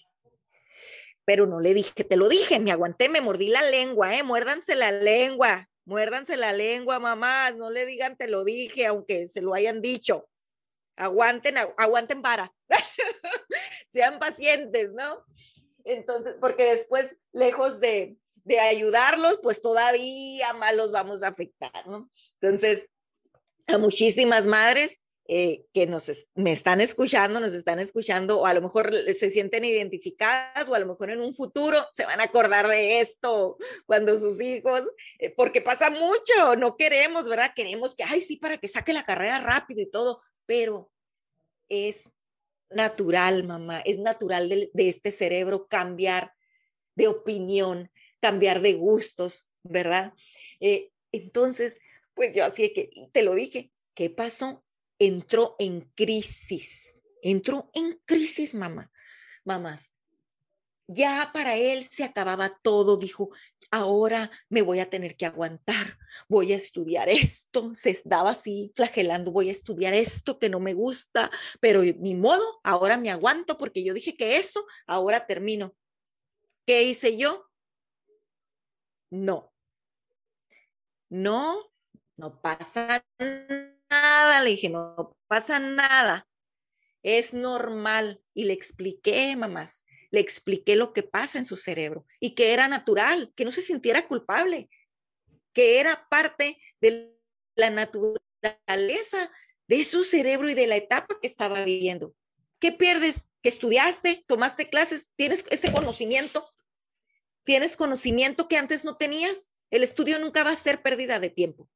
Pero 1.25 1.45
no 1.45 1.60
le 1.60 1.75
dije, 1.75 2.03
te 2.03 2.15
lo 2.15 2.27
dije, 2.27 2.60
me 2.60 2.71
aguanté, 2.71 3.07
me 3.07 3.21
mordí 3.21 3.49
la 3.49 3.62
lengua, 3.69 4.17
¿eh? 4.17 4.23
Muérdanse 4.23 4.73
la 4.73 4.91
lengua, 4.91 5.69
muérdanse 5.86 6.38
la 6.38 6.53
lengua, 6.53 6.97
mamás, 6.97 7.55
no 7.55 7.69
le 7.69 7.86
digan, 7.86 8.17
te 8.17 8.27
lo 8.27 8.43
dije, 8.43 8.88
aunque 8.88 9.27
se 9.27 9.41
lo 9.41 9.53
hayan 9.53 9.79
dicho. 9.79 10.27
Aguanten, 10.95 11.55
aguanten 11.77 12.23
para. 12.23 12.51
Sean 13.91 14.17
pacientes, 14.17 14.91
¿no? 14.93 15.23
Entonces, 15.84 16.36
porque 16.41 16.65
después, 16.65 17.15
lejos 17.31 17.79
de, 17.79 18.17
de 18.43 18.60
ayudarlos, 18.60 19.39
pues 19.43 19.62
todavía 19.62 20.51
más 20.53 20.75
los 20.75 20.91
vamos 20.91 21.21
a 21.21 21.27
afectar, 21.27 21.88
¿no? 21.88 22.10
Entonces, 22.41 22.89
a 23.67 23.77
muchísimas 23.77 24.47
madres 24.47 25.03
eh, 25.33 25.65
que 25.71 25.87
nos 25.87 26.11
me 26.35 26.51
están 26.51 26.81
escuchando, 26.81 27.39
nos 27.39 27.53
están 27.53 27.79
escuchando, 27.79 28.41
o 28.41 28.45
a 28.45 28.53
lo 28.53 28.61
mejor 28.61 28.93
se 28.93 29.29
sienten 29.29 29.63
identificadas, 29.63 30.67
o 30.67 30.75
a 30.75 30.79
lo 30.79 30.85
mejor 30.85 31.09
en 31.09 31.21
un 31.21 31.33
futuro 31.33 31.77
se 31.93 32.05
van 32.05 32.19
a 32.19 32.25
acordar 32.25 32.67
de 32.67 32.99
esto 32.99 33.55
cuando 33.85 34.19
sus 34.19 34.41
hijos, 34.41 34.83
eh, 35.19 35.29
porque 35.29 35.61
pasa 35.61 35.89
mucho, 35.89 36.57
no 36.57 36.75
queremos, 36.75 37.29
¿verdad? 37.29 37.53
Queremos 37.55 37.95
que, 37.95 38.03
ay, 38.03 38.19
sí, 38.19 38.35
para 38.35 38.57
que 38.57 38.67
saque 38.67 38.91
la 38.91 39.05
carrera 39.05 39.39
rápido 39.39 39.79
y 39.79 39.89
todo, 39.89 40.21
pero 40.45 40.91
es 41.69 42.11
natural, 42.69 43.45
mamá, 43.45 43.79
es 43.85 43.99
natural 43.99 44.49
de, 44.49 44.69
este 44.73 45.11
cerebro 45.11 45.69
cambiar 45.69 46.33
de 46.95 47.07
opinión, 47.07 47.89
cambiar 48.19 48.59
de 48.59 48.73
gustos, 48.73 49.49
¿verdad? 49.63 50.11
Eh, 50.59 50.91
entonces, 51.13 51.79
pues 52.15 52.35
yo 52.35 52.43
así 52.43 52.73
que, 52.73 52.89
te 53.13 53.23
lo 53.23 53.33
dije, 53.33 53.71
¿qué 53.93 54.09
pasó? 54.09 54.61
Entró 55.01 55.55
en 55.57 55.81
crisis, 55.95 56.95
entró 57.23 57.71
en 57.73 57.99
crisis, 58.05 58.53
mamá, 58.53 58.91
mamás. 59.43 59.91
Ya 60.87 61.31
para 61.33 61.55
él 61.55 61.85
se 61.85 62.03
acababa 62.03 62.51
todo, 62.61 62.97
dijo, 62.97 63.31
ahora 63.71 64.29
me 64.49 64.61
voy 64.61 64.79
a 64.79 64.89
tener 64.89 65.15
que 65.15 65.25
aguantar, 65.25 65.97
voy 66.27 66.53
a 66.53 66.57
estudiar 66.57 67.09
esto, 67.09 67.73
se 67.73 67.89
estaba 67.89 68.31
así 68.31 68.71
flagelando, 68.75 69.31
voy 69.31 69.49
a 69.49 69.53
estudiar 69.53 69.95
esto 69.95 70.37
que 70.37 70.49
no 70.49 70.59
me 70.59 70.75
gusta, 70.75 71.31
pero 71.59 71.81
ni 71.81 72.13
modo, 72.13 72.59
ahora 72.63 72.97
me 72.97 73.09
aguanto 73.09 73.57
porque 73.57 73.83
yo 73.83 73.95
dije 73.95 74.15
que 74.15 74.37
eso, 74.37 74.65
ahora 74.85 75.25
termino. 75.25 75.73
¿Qué 76.65 76.83
hice 76.83 77.17
yo? 77.17 77.47
no, 79.11 79.51
no, 81.09 81.69
no 82.17 82.41
pasa 82.41 83.03
nada, 83.19 83.75
le 84.43 84.49
dije, 84.49 84.69
no 84.69 85.17
pasa 85.27 85.60
nada, 85.60 86.27
es 87.04 87.34
normal. 87.34 88.21
Y 88.34 88.45
le 88.45 88.54
expliqué, 88.54 89.36
mamás, 89.36 89.86
le 90.10 90.19
expliqué 90.19 90.75
lo 90.75 90.93
que 90.93 91.04
pasa 91.04 91.38
en 91.38 91.45
su 91.45 91.58
cerebro 91.58 92.06
y 92.19 92.36
que 92.36 92.54
era 92.54 92.67
natural, 92.67 93.32
que 93.36 93.45
no 93.45 93.51
se 93.51 93.62
sintiera 93.62 94.08
culpable, 94.08 94.69
que 95.54 95.80
era 95.80 96.08
parte 96.10 96.58
de 96.80 97.17
la 97.56 97.69
naturaleza 97.69 99.32
de 99.67 99.84
su 99.84 100.04
cerebro 100.04 100.49
y 100.49 100.54
de 100.54 100.67
la 100.67 100.75
etapa 100.75 101.17
que 101.21 101.27
estaba 101.27 101.63
viviendo. 101.63 102.13
¿Qué 102.60 102.71
pierdes? 102.71 103.32
Que 103.41 103.49
estudiaste, 103.49 104.23
tomaste 104.27 104.69
clases, 104.69 105.12
tienes 105.15 105.43
ese 105.49 105.71
conocimiento, 105.71 106.47
tienes 107.43 107.75
conocimiento 107.75 108.47
que 108.47 108.58
antes 108.58 108.86
no 108.86 108.97
tenías. 108.97 109.51
El 109.71 109.84
estudio 109.84 110.19
nunca 110.19 110.43
va 110.43 110.51
a 110.51 110.56
ser 110.56 110.82
pérdida 110.82 111.19
de 111.19 111.30
tiempo. 111.30 111.69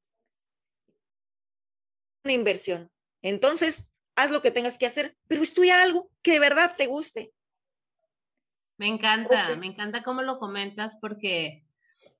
Una 2.25 2.33
inversión. 2.33 2.91
Entonces, 3.21 3.89
haz 4.15 4.31
lo 4.31 4.41
que 4.41 4.51
tengas 4.51 4.77
que 4.77 4.85
hacer, 4.85 5.15
pero 5.27 5.43
estudia 5.43 5.81
algo 5.81 6.09
que 6.21 6.33
de 6.33 6.39
verdad 6.39 6.75
te 6.75 6.87
guste. 6.87 7.33
Me 8.77 8.87
encanta, 8.87 9.55
me 9.55 9.67
encanta 9.67 10.03
cómo 10.03 10.21
lo 10.21 10.37
comentas 10.37 10.97
porque 10.99 11.65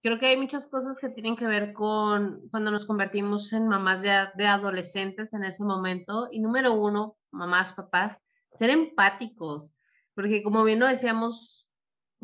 creo 0.01 0.19
que 0.19 0.27
hay 0.27 0.37
muchas 0.37 0.67
cosas 0.67 0.99
que 0.99 1.09
tienen 1.09 1.35
que 1.35 1.47
ver 1.47 1.73
con 1.73 2.47
cuando 2.49 2.71
nos 2.71 2.85
convertimos 2.85 3.51
en 3.51 3.67
mamás 3.67 4.03
ya 4.03 4.31
de 4.35 4.47
adolescentes 4.47 5.33
en 5.33 5.43
ese 5.43 5.63
momento. 5.63 6.29
Y 6.31 6.39
número 6.39 6.73
uno, 6.73 7.17
mamás, 7.31 7.73
papás, 7.73 8.21
ser 8.57 8.69
empáticos, 8.69 9.75
porque 10.13 10.43
como 10.43 10.63
bien 10.63 10.79
lo 10.79 10.87
decíamos 10.87 11.67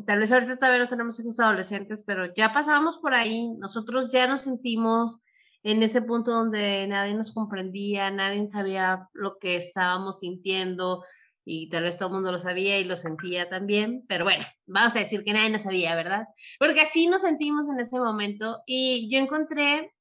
tal 0.06 0.18
vez 0.18 0.32
ahorita 0.32 0.56
todavía 0.56 0.84
no 0.84 0.88
tenemos 0.88 1.18
hijos 1.20 1.38
adolescentes, 1.40 2.02
pero 2.02 2.32
ya 2.34 2.52
pasábamos 2.52 2.98
por 2.98 3.14
ahí, 3.14 3.48
nosotros 3.58 4.10
ya 4.12 4.26
nos 4.26 4.42
sentimos 4.42 5.18
en 5.62 5.82
ese 5.82 6.02
punto 6.02 6.32
donde 6.32 6.86
nadie 6.86 7.14
nos 7.14 7.32
comprendía, 7.32 8.10
nadie 8.10 8.48
sabía 8.48 9.08
lo 9.12 9.38
que 9.38 9.56
estábamos 9.56 10.20
sintiendo 10.20 11.04
y 11.44 11.68
tal 11.70 11.84
vez 11.84 11.98
todo 11.98 12.08
el 12.08 12.14
mundo 12.14 12.32
lo 12.32 12.38
sabía 12.38 12.78
y 12.78 12.84
lo 12.84 12.96
sentía 12.96 13.48
también, 13.48 14.04
pero 14.08 14.24
bueno, 14.24 14.44
vamos 14.66 14.94
a 14.96 15.00
decir 15.00 15.24
que 15.24 15.32
nadie 15.32 15.50
nos 15.50 15.62
sabía, 15.62 15.94
¿verdad? 15.96 16.26
Porque 16.58 16.80
así 16.80 17.06
nos 17.06 17.22
sentimos 17.22 17.68
en 17.68 17.80
ese 17.80 17.98
momento 17.98 18.62
y 18.66 19.08
yo 19.10 19.18
encontré 19.18 19.92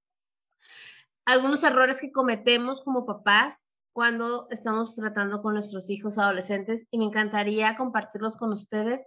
algunos 1.26 1.63
errores 1.63 2.00
que 2.02 2.12
cometemos 2.12 2.82
como 2.82 3.06
papás 3.06 3.80
cuando 3.93 4.47
estamos 4.50 4.95
tratando 4.95 5.41
con 5.41 5.54
nuestros 5.54 5.89
hijos 5.89 6.17
adolescentes 6.17 6.88
y 6.91 6.97
me 6.97 7.06
encantaría 7.06 7.76
compartirlos 7.76 8.38
con 8.38 8.54
ustedes 8.54 9.04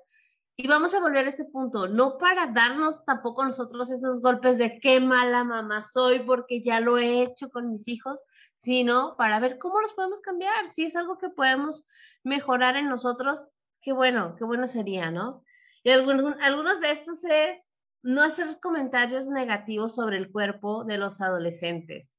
y 0.57 0.69
vamos 0.69 0.95
a 0.95 1.01
volver 1.01 1.27
a 1.27 1.29
este 1.29 1.45
punto, 1.45 1.89
no 1.89 2.17
para 2.17 2.47
darnos 2.47 3.05
tampoco 3.05 3.45
nosotros 3.45 3.91
esos 3.91 4.21
golpes 4.21 4.57
de 4.57 4.79
qué 4.79 5.01
mala 5.01 5.43
mamá 5.43 5.83
soy 5.83 6.21
porque 6.21 6.63
ya 6.63 6.79
lo 6.79 6.97
he 6.99 7.23
hecho 7.23 7.51
con 7.51 7.71
mis 7.71 7.89
hijos, 7.89 8.25
sino 8.63 9.17
para 9.17 9.41
ver 9.41 9.59
cómo 9.59 9.81
los 9.81 9.93
podemos 9.95 10.21
cambiar. 10.21 10.69
Si 10.69 10.85
es 10.85 10.95
algo 10.95 11.19
que 11.19 11.29
podemos 11.29 11.85
mejorar 12.23 12.77
en 12.77 12.89
nosotros, 12.89 13.51
qué 13.81 13.93
bueno, 13.93 14.37
qué 14.39 14.45
bueno 14.45 14.69
sería, 14.69 15.11
¿no? 15.11 15.43
Y 15.83 15.91
algunos, 15.91 16.37
algunos 16.41 16.81
de 16.81 16.93
estos 16.93 17.25
es 17.25 17.73
no 18.03 18.23
hacer 18.23 18.47
comentarios 18.61 19.27
negativos 19.27 19.97
sobre 19.97 20.19
el 20.19 20.31
cuerpo 20.31 20.85
de 20.85 20.99
los 20.99 21.21
adolescentes. 21.21 22.15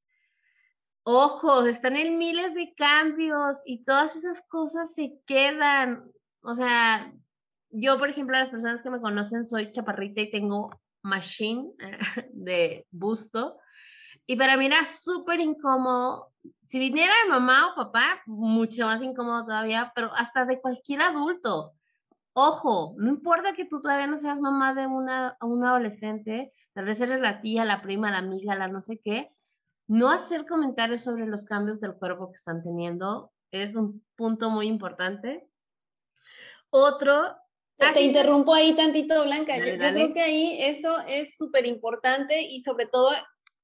Ojo, 1.04 1.64
están 1.64 1.96
en 1.96 2.18
miles 2.18 2.54
de 2.54 2.74
cambios 2.74 3.56
y 3.64 3.84
todas 3.84 4.14
esas 4.14 4.42
cosas 4.48 4.92
se 4.92 5.20
quedan. 5.24 6.12
O 6.42 6.54
sea, 6.54 7.12
yo, 7.78 7.98
por 7.98 8.08
ejemplo, 8.08 8.36
las 8.36 8.50
personas 8.50 8.82
que 8.82 8.90
me 8.90 9.00
conocen, 9.00 9.44
soy 9.44 9.70
chaparrita 9.72 10.22
y 10.22 10.30
tengo 10.30 10.70
machine 11.02 11.70
de 12.32 12.86
busto. 12.90 13.58
Y 14.26 14.36
para 14.36 14.56
mí 14.56 14.66
era 14.66 14.84
súper 14.84 15.40
incómodo. 15.40 16.32
Si 16.66 16.78
viniera 16.78 17.12
de 17.24 17.30
mamá 17.30 17.72
o 17.72 17.76
papá, 17.76 18.22
mucho 18.26 18.86
más 18.86 19.02
incómodo 19.02 19.44
todavía, 19.44 19.92
pero 19.94 20.10
hasta 20.14 20.44
de 20.44 20.60
cualquier 20.60 21.02
adulto. 21.02 21.74
Ojo, 22.32 22.94
no 22.98 23.08
importa 23.08 23.54
que 23.54 23.64
tú 23.64 23.80
todavía 23.80 24.06
no 24.06 24.16
seas 24.16 24.40
mamá 24.40 24.74
de 24.74 24.86
una, 24.86 25.36
una 25.40 25.70
adolescente, 25.70 26.52
tal 26.74 26.84
vez 26.84 27.00
eres 27.00 27.20
la 27.20 27.40
tía, 27.40 27.64
la 27.64 27.82
prima, 27.82 28.10
la 28.10 28.18
amiga, 28.18 28.54
la 28.54 28.68
no 28.68 28.80
sé 28.80 29.00
qué, 29.02 29.30
no 29.86 30.10
hacer 30.10 30.44
comentarios 30.46 31.02
sobre 31.02 31.26
los 31.26 31.44
cambios 31.44 31.80
del 31.80 31.94
cuerpo 31.94 32.28
que 32.28 32.36
están 32.36 32.62
teniendo 32.62 33.32
es 33.50 33.74
un 33.76 34.04
punto 34.16 34.50
muy 34.50 34.66
importante. 34.66 35.48
Otro 36.70 37.36
te 37.78 38.02
interrumpo 38.02 38.54
ahí 38.54 38.74
tantito, 38.74 39.24
Blanca. 39.24 39.58
yo, 39.58 39.76
creo 39.76 40.12
que 40.12 40.20
ahí 40.20 40.58
eso 40.60 40.98
es 41.06 41.36
súper 41.36 41.66
importante 41.66 42.42
y 42.42 42.62
sobre 42.62 42.86
todo, 42.86 43.10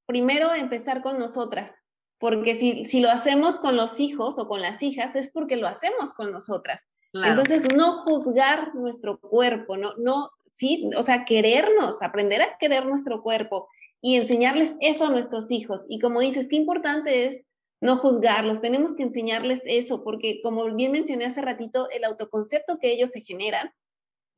primero 0.07 0.53
empezar 0.55 1.03
con 1.03 1.19
nosotras, 1.19 1.81
porque 2.19 2.55
si, 2.55 2.85
si 2.85 3.01
lo 3.01 3.11
hacemos 3.11 3.59
con 3.59 3.77
los 3.77 3.99
hijos 4.01 4.39
o 4.39 4.49
con 4.49 4.61
las 4.61 4.83
hijas 4.83 5.17
es 5.17 5.31
porque 5.31 5.57
lo 5.57 5.67
hacemos 5.67 6.13
con 6.13 6.31
nosotras. 6.31 6.83
Entonces, 7.15 7.65
no 7.77 8.05
juzgar 8.05 8.75
nuestro 8.75 9.21
cuerpo, 9.21 9.77
no, 9.77 9.95
no, 9.99 10.31
sí, 10.51 10.89
o 10.97 11.03
sea, 11.03 11.27
querernos, 11.27 12.01
aprender 12.01 12.41
a 12.41 12.57
querer 12.57 12.87
nuestro 12.87 13.23
cuerpo 13.23 13.69
y 14.01 14.17
enseñarles 14.17 14.73
eso 14.81 15.07
a 15.07 15.11
nuestros 15.11 15.51
hijos. 15.51 15.85
Y 15.89 15.99
como 15.99 16.21
dices, 16.21 16.49
qué 16.49 16.57
importante 16.57 17.27
es 17.27 17.45
no 17.83 17.99
juzgarlos, 17.99 18.61
tenemos 18.61 18.95
que 18.95 19.03
enseñarles 19.03 19.61
eso, 19.67 20.05
porque 20.05 20.41
como 20.43 20.73
bien 20.73 20.93
mencioné 20.93 21.25
hace 21.27 21.43
ratito, 21.43 21.91
el 21.91 22.05
autoconcepto 22.05 22.79
que 22.79 22.93
ellos 22.93 23.11
se 23.11 23.21
generan 23.21 23.73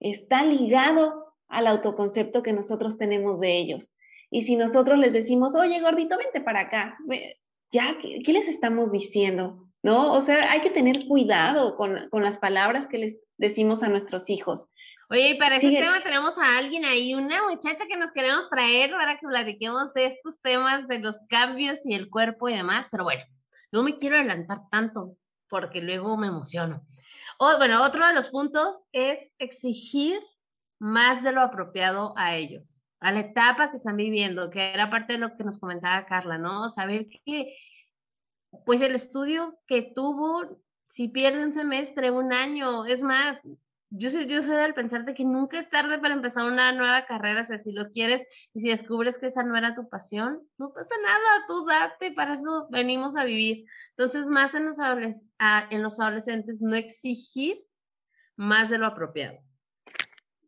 está 0.01 0.45
ligado 0.45 1.35
al 1.49 1.67
autoconcepto 1.67 2.43
que 2.43 2.53
nosotros 2.53 2.99
tenemos 2.99 3.41
de 3.41 3.59
ellos. 3.59 3.91
Y 4.31 4.43
si 4.43 4.57
nosotros 4.57 4.99
les 4.99 5.13
decimos, 5.13 5.55
oye, 5.55 5.81
gordito, 5.81 6.19
vente 6.19 6.41
para 6.41 6.61
acá, 6.61 6.99
ya, 7.71 7.97
¿qué, 8.01 8.33
les 8.33 8.49
estamos 8.49 8.91
diciendo? 8.91 9.69
¿No? 9.83 10.13
O 10.13 10.21
sea, 10.21 10.51
hay 10.51 10.61
que 10.61 10.71
tener 10.71 11.07
cuidado 11.07 11.77
con, 11.77 12.09
con 12.11 12.23
las 12.23 12.39
palabras 12.39 12.87
que 12.87 12.99
les 12.99 13.17
decimos 13.37 13.83
a 13.83 13.89
nuestros 13.89 14.31
hijos. 14.31 14.67
Oye, 15.11 15.31
y 15.31 15.39
para 15.39 15.57
ese 15.57 15.71
tema 15.71 16.01
tenemos 16.03 16.39
a 16.39 16.59
alguien 16.59 16.85
ahí, 16.85 17.15
una 17.15 17.43
muchacha 17.49 17.85
que 17.89 17.97
nos 17.97 18.11
queremos 18.11 18.49
traer 18.49 18.91
para 18.91 19.19
que 19.19 19.27
platiquemos 19.27 19.93
de 19.93 20.07
estos 20.07 20.41
temas 20.41 20.89
de 20.89 20.99
los 20.99 21.19
cambios 21.29 21.79
y 21.85 21.95
el 21.95 22.09
cuerpo 22.09 22.49
y 22.49 22.55
demás, 22.55 22.89
pero 22.91 23.05
bueno, 23.05 23.23
no 23.71 23.83
me 23.83 23.97
quiero 23.97 24.17
adelantar 24.17 24.63
tanto 24.71 25.17
porque 25.49 25.83
luego 25.83 26.17
me 26.17 26.29
emociono. 26.29 26.87
O, 27.39 27.57
bueno, 27.59 27.83
otro 27.85 28.07
de 28.07 28.15
los 28.15 28.29
puntos 28.29 28.81
es 28.93 29.33
exigir 29.39 30.21
más 30.79 31.23
de 31.23 31.33
lo 31.33 31.41
apropiado 31.41 32.15
a 32.17 32.37
ellos, 32.37 32.85
a 33.01 33.13
la 33.13 33.21
etapa 33.21 33.71
que 33.71 33.77
están 33.77 33.97
viviendo, 33.97 34.51
que 34.51 34.73
era 34.73 34.91
parte 34.91 35.15
de 35.15 35.19
lo 35.19 35.37
que 35.37 35.45
nos 35.45 35.59
comentaba 35.59 36.07
Carla, 36.07 36.39
¿no? 36.39 36.69
Saber 36.69 37.09
que, 37.09 37.57
pues 38.65 38.81
el 38.81 38.95
estudio 38.95 39.59
que 39.67 39.83
tuvo, 39.83 40.61
si 40.87 41.09
pierde 41.09 41.45
un 41.45 41.53
semestre, 41.53 42.11
un 42.11 42.33
año, 42.33 42.87
es 42.87 43.03
más, 43.03 43.41
yo 43.97 44.11
soy, 44.11 44.27
yo 44.27 44.43
soy 44.43 44.57
del 44.57 44.75
pensar 44.75 45.05
de 45.05 45.15
que 45.15 45.25
nunca 45.25 45.57
es 45.59 45.71
tarde 45.71 45.99
para 45.99 46.15
empezar 46.15 46.45
una 46.47 46.73
nueva 46.73 47.07
carrera, 47.07 47.43
o 47.43 47.45
sea, 47.45 47.59
si 47.59 47.71
lo 47.71 47.93
quieres 47.93 48.27
y 48.53 48.61
si 48.61 48.69
descubres 48.69 49.19
que 49.19 49.27
esa 49.27 49.45
no 49.45 49.57
era 49.57 49.75
tu 49.75 49.89
pasión, 49.89 50.43
no 50.59 50.73
pasa 50.73 50.95
nada, 51.01 51.47
tú 51.47 51.65
date, 51.65 52.11
para 52.13 52.35
eso 52.35 52.67
venimos 52.71 53.17
a 53.17 53.25
vivir. 53.25 53.67
Entonces, 53.91 54.27
más 54.27 54.55
en 54.55 54.67
los, 54.67 54.79
en 55.71 55.83
los 55.83 56.01
adolescentes, 56.01 56.61
no 56.61 56.75
exigir 56.75 57.57
más 58.37 58.69
de 58.69 58.79
lo 58.79 58.87
apropiado. 58.87 59.39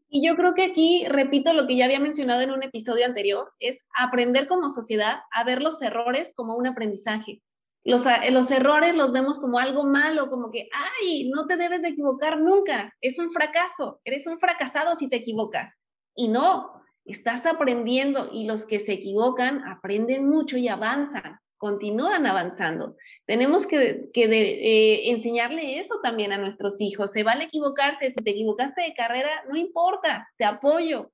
Y 0.08 0.26
yo 0.26 0.34
creo 0.34 0.54
que 0.54 0.64
aquí, 0.64 1.04
repito 1.08 1.52
lo 1.52 1.68
que 1.68 1.76
ya 1.76 1.84
había 1.84 2.00
mencionado 2.00 2.40
en 2.40 2.50
un 2.50 2.64
episodio 2.64 3.06
anterior, 3.06 3.52
es 3.60 3.80
aprender 3.96 4.48
como 4.48 4.70
sociedad 4.70 5.20
a 5.30 5.44
ver 5.44 5.62
los 5.62 5.80
errores 5.82 6.32
como 6.34 6.56
un 6.56 6.66
aprendizaje. 6.66 7.42
Eh, 7.86 8.32
los, 8.32 8.50
errores 8.50 8.96
los 8.96 9.12
vemos 9.12 9.38
como 9.38 9.60
algo 9.60 9.84
malo, 9.84 10.28
como 10.28 10.50
que, 10.50 10.68
ay, 10.72 11.30
no 11.32 11.46
te 11.46 11.56
debes 11.56 11.82
de 11.82 11.88
equivocar 11.88 12.40
nunca, 12.40 12.92
es 13.00 13.18
un 13.20 13.30
fracaso, 13.30 14.00
eres 14.04 14.26
un 14.26 14.40
fracasado 14.40 14.96
si 14.96 15.08
te 15.08 15.16
equivocas. 15.16 15.72
Y 16.16 16.26
no, 16.26 16.82
estás 17.04 17.46
aprendiendo 17.46 18.28
y 18.32 18.46
los 18.46 18.66
que 18.66 18.80
se 18.80 18.94
equivocan 18.94 19.62
aprenden 19.68 20.28
mucho 20.28 20.56
y 20.56 20.66
avanzan, 20.66 21.38
continúan 21.58 22.26
avanzando. 22.26 22.96
Tenemos 23.24 23.66
que, 23.66 24.10
eh, 24.12 25.10
enseñarle 25.10 25.78
eso 25.78 26.00
también 26.02 26.32
a 26.32 26.38
nuestros 26.38 26.80
hijos. 26.80 27.12
Se 27.12 27.22
vale 27.22 27.44
equivocarse, 27.44 28.12
si 28.12 28.24
te 28.24 28.30
equivocaste 28.32 28.82
de 28.82 28.94
carrera, 28.94 29.44
no 29.48 29.56
importa, 29.56 30.28
te 30.36 30.44
apoyo, 30.44 31.12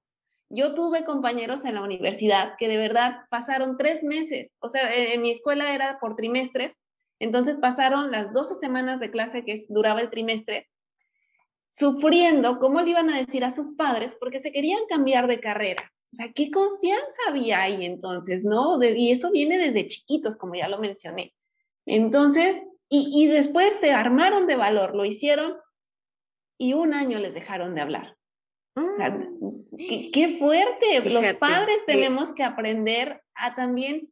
yo 0.55 0.75
tuve 0.75 1.05
compañeros 1.05 1.65
en 1.65 1.75
la 1.75 1.83
universidad 1.83 2.55
que 2.59 2.69
de 2.69 2.77
verdad 2.77 3.23
pasaron 3.31 3.79
tres 3.79 4.05
meses, 4.05 4.51
o 4.61 4.69
sea, 4.69 4.95
en 4.95 5.23
mi 5.23 5.31
escuela 5.31 5.75
era 5.75 5.99
por 5.99 6.15
trimestres, 6.15 6.75
entonces 7.19 7.57
pasaron 7.57 8.11
las 8.11 8.35
12 8.35 8.57
semanas 8.57 9.01
de 9.01 9.11
clase 9.11 9.45
que 9.45 9.65
duraba 9.71 10.03
el 10.03 10.11
trimestre, 10.11 10.69
sufriendo 11.71 12.59
cómo 12.59 12.83
le 12.83 12.91
iban 12.91 13.09
a 13.09 13.17
decir 13.17 13.45
a 13.45 13.51
sus 13.51 13.73
padres 13.73 14.15
porque 14.21 14.41
se 14.41 14.53
querían 14.53 14.81
cambiar 14.91 15.27
de 15.27 15.41
carrera. 15.41 15.91
O 16.13 16.17
sea, 16.17 16.31
qué 16.35 16.51
confianza 16.51 17.17
había 17.29 17.63
ahí 17.63 17.87
entonces, 17.87 18.45
¿no? 18.45 18.79
y 18.83 19.11
eso 19.11 19.31
viene 19.31 19.57
desde 19.57 19.87
chiquitos, 19.87 20.37
como 20.37 20.55
ya 20.55 20.69
lo 20.69 20.79
mencioné. 20.79 21.33
Entonces, 21.87 22.61
y, 22.91 23.11
y 23.15 23.27
después 23.27 23.75
se 23.81 23.93
armaron 23.93 24.47
de 24.47 24.57
valor, 24.57 24.95
lo 24.95 25.07
hicieron 25.07 25.57
y 26.59 26.75
un 26.75 26.93
año 26.93 27.19
les 27.19 27.33
dejaron 27.33 27.75
de 27.75 27.81
hablar. 27.81 28.19
Mm. 28.75 30.11
qué, 30.13 30.37
fuerte. 30.39 31.11
Los 31.11 31.35
padres 31.35 31.85
tenemos 31.87 32.33
que 32.33 32.43
aprender 32.43 33.23
a 33.35 33.55
también, 33.55 34.11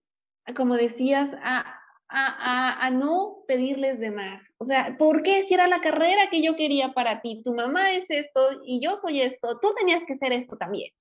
como 0.54 0.76
decías, 0.76 1.34
a, 1.42 1.80
a, 2.08 2.90
no 2.90 3.44
pedirles 3.46 3.98
de 4.00 4.10
más. 4.10 4.52
O 4.58 4.64
sea, 4.64 4.96
¿por 4.98 5.22
qué 5.22 5.44
si 5.46 5.54
era 5.54 5.68
la 5.68 5.80
carrera 5.80 6.28
que 6.30 6.42
yo 6.42 6.56
quería 6.56 6.92
para 6.92 7.20
ti? 7.20 7.42
Tu 7.44 7.54
mamá 7.54 7.92
es 7.92 8.10
esto 8.10 8.60
y 8.64 8.80
yo 8.80 8.96
soy 8.96 9.22
esto. 9.22 9.58
Tú 9.60 9.74
tenías 9.78 10.02
que 10.06 10.16
ser 10.16 10.32
esto 10.32 10.56
también. 10.56 10.92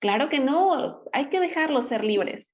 Claro 0.00 0.28
que 0.28 0.40
no, 0.40 1.02
hay 1.12 1.28
que 1.28 1.40
dejarlos 1.40 1.86
ser 1.86 2.04
libres. 2.04 2.46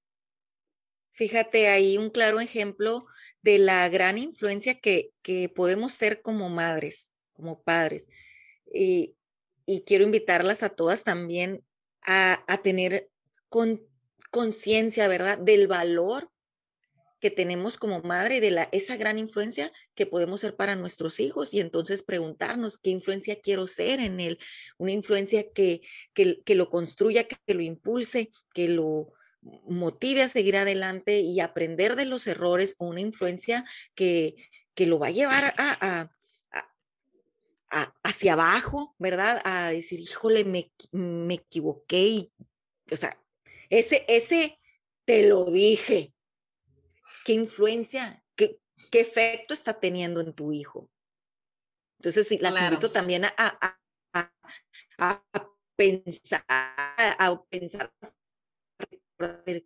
Fíjate 1.13 1.69
ahí 1.69 1.97
un 1.97 2.11
claro 2.11 2.41
ejemplo 2.41 3.07
de 3.43 3.59
la 3.59 3.89
gran 3.89 4.19
influencia 4.19 4.81
que, 4.81 5.11
que 5.23 5.49
podemos 5.49 5.93
ser 5.93 6.23
como 6.23 6.49
madres, 6.49 7.11
como 7.35 7.63
padres. 7.63 8.09
Y 8.73 9.15
y 9.67 9.83
quiero 9.83 10.05
invitarlas 10.05 10.63
a 10.63 10.71
todas 10.71 11.05
también 11.05 11.65
a, 12.03 12.61
tener 12.63 13.09
conciencia, 14.31 15.09
¿verdad?, 15.09 15.39
del 15.39 15.67
valor 15.67 16.31
que 17.21 17.31
tenemos 17.31 17.79
como 17.79 18.01
madre 18.01 18.37
y 18.37 18.41
de 18.41 18.51
la, 18.51 18.69
esa 18.71 18.99
gran 18.99 19.19
influencia 19.19 19.73
que 19.95 20.05
podemos 20.05 20.43
ser 20.43 20.57
para 20.57 20.77
nuestros 20.77 21.21
hijos 21.21 21.55
y 21.55 21.61
entonces 21.61 22.03
preguntarnos 22.03 22.77
qué 22.77 22.91
influencia 22.91 23.41
quiero 23.41 23.67
ser 23.67 24.01
en 24.01 24.21
él, 24.21 24.39
una 24.77 24.93
influencia 24.93 25.51
que, 25.51 25.81
que, 26.13 26.55
lo 26.55 26.69
construya, 26.69 27.25
que, 27.25 27.55
lo 27.55 27.63
impulse, 27.63 28.31
que 28.53 28.69
lo 28.69 29.15
motive 29.41 30.23
a 30.23 30.29
seguir 30.29 30.57
adelante 30.59 31.21
y 31.21 31.41
aprender 31.41 31.97
de 31.97 32.05
los 32.05 32.27
errores 32.27 32.77
una 32.79 33.01
influencia 33.01 33.65
que, 33.95 34.35
que 34.75 34.87
lo 34.87 34.99
va 34.99 35.07
a 35.07 35.13
llevar 35.13 35.55
a, 35.57 36.11
hacia 38.03 38.35
abajo, 38.35 38.95
¿verdad? 38.99 39.41
A 39.45 39.71
decir, 39.71 40.01
híjole, 40.01 40.45
me, 40.45 40.73
me 40.93 41.35
equivoqué 41.35 42.03
y, 42.03 42.33
o 42.91 42.97
sea, 42.97 43.19
ese, 43.71 44.05
ese, 44.09 44.59
te 45.05 45.27
lo 45.29 45.47
dije. 45.47 46.13
¿Qué 47.25 47.33
influencia, 47.33 48.23
qué, 48.37 48.59
qué 48.91 49.01
efecto 49.01 49.55
está 49.55 49.81
teniendo 49.81 50.21
en 50.21 50.33
tu 50.33 50.53
hijo? 50.53 50.91
Entonces, 51.99 52.29
sí, 52.29 52.39
las 52.39 52.61
invito 52.61 52.91
también 52.91 53.25
a, 53.25 53.35
a, 53.37 53.81
a, 54.99 55.25
pensar, 55.77 56.45
a 56.49 57.45
pensar, 57.49 57.93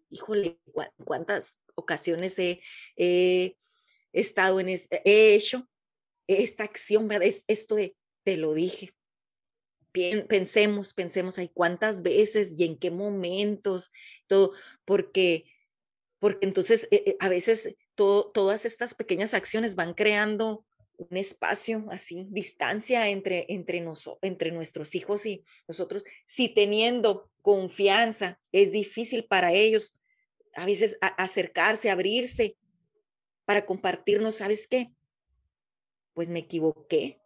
híjole, 0.09 0.61
cuántas 1.05 1.61
ocasiones 1.75 2.38
he, 2.38 2.61
he 2.97 3.57
estado 4.12 4.61
en, 4.61 4.68
ese, 4.68 5.03
he 5.05 5.35
hecho 5.35 5.68
esta 6.29 6.64
acción, 6.64 7.09
¿verdad? 7.09 7.27
Es 7.27 7.45
esto 7.49 7.75
de, 7.75 7.97
te 8.23 8.37
lo 8.37 8.55
dije. 8.55 8.93
Pensemos, 10.29 10.95
pensemos 10.95 11.38
ahí 11.38 11.51
cuántas 11.53 12.03
veces 12.03 12.59
y 12.59 12.64
en 12.64 12.79
qué 12.79 12.91
momentos, 12.91 13.91
todo, 14.29 14.53
porque, 14.85 15.45
porque 16.21 16.47
entonces 16.47 16.87
eh, 16.93 17.03
eh, 17.07 17.17
a 17.19 17.29
veces 17.29 17.75
todas 17.95 18.64
estas 18.64 18.95
pequeñas 18.95 19.35
acciones 19.35 19.75
van 19.75 19.95
creando 19.95 20.64
un 20.99 21.17
espacio 21.17 21.87
así, 21.91 22.27
distancia 22.31 23.09
entre, 23.09 23.47
entre, 23.49 23.83
entre 24.23 24.53
nuestros 24.53 24.95
hijos 24.95 25.27
y 25.27 25.45
nosotros. 25.67 26.05
Si 26.27 26.49
teniendo 26.49 27.31
confianza 27.43 28.38
es 28.53 28.73
difícil 28.73 29.25
para 29.25 29.53
ellos 29.53 29.99
a 30.55 30.67
veces 30.67 30.99
acercarse, 31.01 31.91
abrirse 31.91 32.57
para 33.45 33.64
compartirnos, 33.64 34.37
¿sabes 34.37 34.67
qué? 34.67 34.91
Pues 36.19 36.29
me 36.29 36.41
equivoqué. 36.41 37.23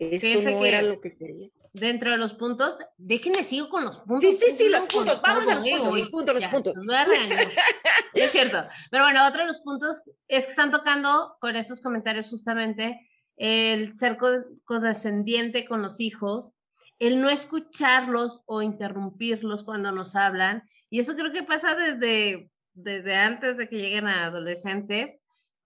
Esto 0.00 0.42
no 0.42 0.64
era 0.64 0.82
lo 0.82 1.00
que 1.00 1.16
quería. 1.16 1.48
Dentro 1.72 2.10
de 2.10 2.16
los 2.16 2.34
puntos, 2.34 2.76
déjenme 2.96 3.44
sigo 3.44 3.68
con 3.68 3.84
los 3.84 4.00
puntos. 4.00 4.28
Sí, 4.28 4.36
sí, 4.36 4.50
sí, 4.50 4.68
los 4.68 4.84
puntos, 4.86 5.22
vamos 5.22 5.48
a 5.48 5.54
los 5.54 5.68
puntos, 5.68 5.94
los 5.96 6.10
puntos, 6.10 6.34
los 6.34 6.46
puntos. 6.46 6.78
es 8.14 8.32
cierto. 8.32 8.66
Pero 8.90 9.04
bueno, 9.04 9.24
otro 9.24 9.42
de 9.42 9.46
los 9.46 9.60
puntos 9.60 10.02
es 10.26 10.46
que 10.46 10.50
están 10.50 10.72
tocando 10.72 11.36
con 11.40 11.54
estos 11.54 11.80
comentarios 11.80 12.30
justamente 12.30 13.08
el 13.36 13.94
ser 13.94 14.18
condescendiente 14.64 15.64
con 15.64 15.82
los 15.82 16.00
hijos, 16.00 16.54
el 16.98 17.20
no 17.20 17.30
escucharlos 17.30 18.42
o 18.46 18.62
interrumpirlos 18.62 19.62
cuando 19.62 19.92
nos 19.92 20.16
hablan. 20.16 20.64
Y 20.90 20.98
eso 20.98 21.14
creo 21.14 21.30
que 21.30 21.44
pasa 21.44 21.76
desde, 21.76 22.50
desde 22.74 23.14
antes 23.14 23.56
de 23.56 23.68
que 23.68 23.76
lleguen 23.76 24.08
a 24.08 24.24
adolescentes 24.24 25.21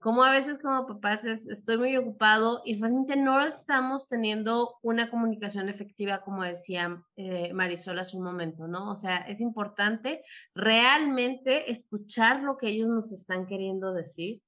como 0.07 0.23
a 0.23 0.31
veces 0.31 0.61
como 0.61 0.87
papás 0.87 1.25
estoy 1.25 1.79
muy 1.79 1.97
ocupado 1.97 2.63
y 2.65 2.81
realmente 2.81 3.17
no 3.17 3.45
estamos 3.45 4.07
teniendo 4.07 4.79
una 4.81 5.11
comunicación 5.11 5.69
efectiva, 5.69 6.21
como 6.21 6.45
decía 6.45 7.03
eh, 7.17 7.53
Marisol 7.53 7.99
hace 7.99 8.17
un 8.17 8.23
momento, 8.23 8.69
¿no? 8.69 8.93
O 8.93 8.95
sea, 8.95 9.17
es 9.17 9.41
importante 9.41 10.23
realmente 10.55 11.73
escuchar 11.73 12.45
lo 12.45 12.57
que 12.57 12.69
ellos 12.69 12.89
nos 12.89 13.11
están 13.11 13.47
queriendo 13.47 13.93
decir, 13.93 14.43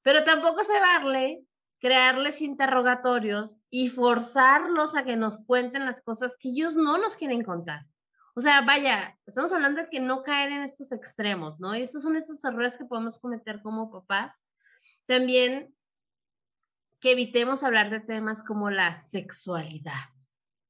pero 0.00 0.24
tampoco 0.24 0.64
se 0.64 0.80
vale 0.80 1.42
crearles 1.80 2.40
interrogatorios 2.40 3.60
y 3.68 3.90
forzarlos 3.90 4.96
a 4.96 5.04
que 5.04 5.18
nos 5.18 5.44
cuenten 5.44 5.84
las 5.84 6.00
cosas 6.00 6.34
que 6.40 6.48
ellos 6.48 6.76
no 6.76 6.96
nos 6.96 7.14
quieren 7.14 7.44
contar. 7.44 7.84
O 8.34 8.40
sea, 8.40 8.62
vaya, 8.62 9.18
estamos 9.26 9.52
hablando 9.52 9.82
de 9.82 9.90
que 9.90 10.00
no 10.00 10.22
caer 10.22 10.50
en 10.50 10.62
estos 10.62 10.92
extremos, 10.92 11.60
¿no? 11.60 11.76
Y 11.76 11.82
estos 11.82 12.04
son 12.04 12.16
esos 12.16 12.42
errores 12.42 12.78
que 12.78 12.86
podemos 12.86 13.18
cometer 13.18 13.60
como 13.60 13.90
papás 13.90 14.47
también 15.08 15.74
que 17.00 17.12
evitemos 17.12 17.64
hablar 17.64 17.90
de 17.90 18.00
temas 18.00 18.42
como 18.42 18.70
la 18.70 18.94
sexualidad. 19.04 19.92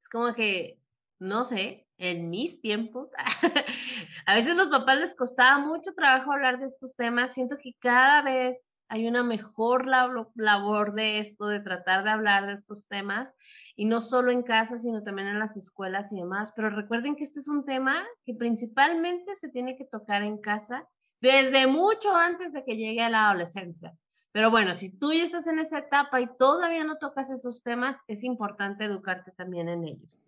Es 0.00 0.08
como 0.08 0.32
que, 0.34 0.80
no 1.18 1.44
sé, 1.44 1.86
en 1.96 2.30
mis 2.30 2.60
tiempos, 2.60 3.10
a 4.26 4.34
veces 4.34 4.56
los 4.56 4.68
papás 4.68 4.98
les 5.00 5.16
costaba 5.16 5.58
mucho 5.58 5.92
trabajo 5.94 6.32
hablar 6.32 6.60
de 6.60 6.66
estos 6.66 6.94
temas. 6.94 7.34
Siento 7.34 7.56
que 7.60 7.72
cada 7.80 8.22
vez 8.22 8.80
hay 8.88 9.08
una 9.08 9.24
mejor 9.24 9.86
labor 9.86 10.94
de 10.94 11.18
esto, 11.18 11.46
de 11.46 11.60
tratar 11.60 12.04
de 12.04 12.10
hablar 12.10 12.46
de 12.46 12.52
estos 12.52 12.86
temas, 12.86 13.34
y 13.74 13.86
no 13.86 14.00
solo 14.00 14.30
en 14.30 14.42
casa, 14.42 14.78
sino 14.78 15.02
también 15.02 15.28
en 15.28 15.40
las 15.40 15.56
escuelas 15.56 16.12
y 16.12 16.16
demás. 16.16 16.52
Pero 16.54 16.70
recuerden 16.70 17.16
que 17.16 17.24
este 17.24 17.40
es 17.40 17.48
un 17.48 17.64
tema 17.64 18.06
que 18.24 18.34
principalmente 18.34 19.34
se 19.34 19.48
tiene 19.48 19.76
que 19.76 19.84
tocar 19.84 20.22
en 20.22 20.38
casa 20.38 20.88
desde 21.20 21.66
mucho 21.66 22.14
antes 22.14 22.52
de 22.52 22.64
que 22.64 22.76
llegue 22.76 23.02
a 23.02 23.10
la 23.10 23.28
adolescencia. 23.28 23.92
Pero 24.32 24.50
bueno, 24.50 24.74
si 24.74 24.90
tú 24.90 25.12
ya 25.12 25.22
estás 25.22 25.46
en 25.46 25.58
esa 25.58 25.78
etapa 25.78 26.20
y 26.20 26.28
todavía 26.38 26.84
no 26.84 26.96
tocas 26.96 27.30
esos 27.30 27.62
temas, 27.62 27.96
es 28.08 28.24
importante 28.24 28.84
educarte 28.84 29.32
también 29.32 29.68
en 29.68 29.84
ellos. 29.84 30.18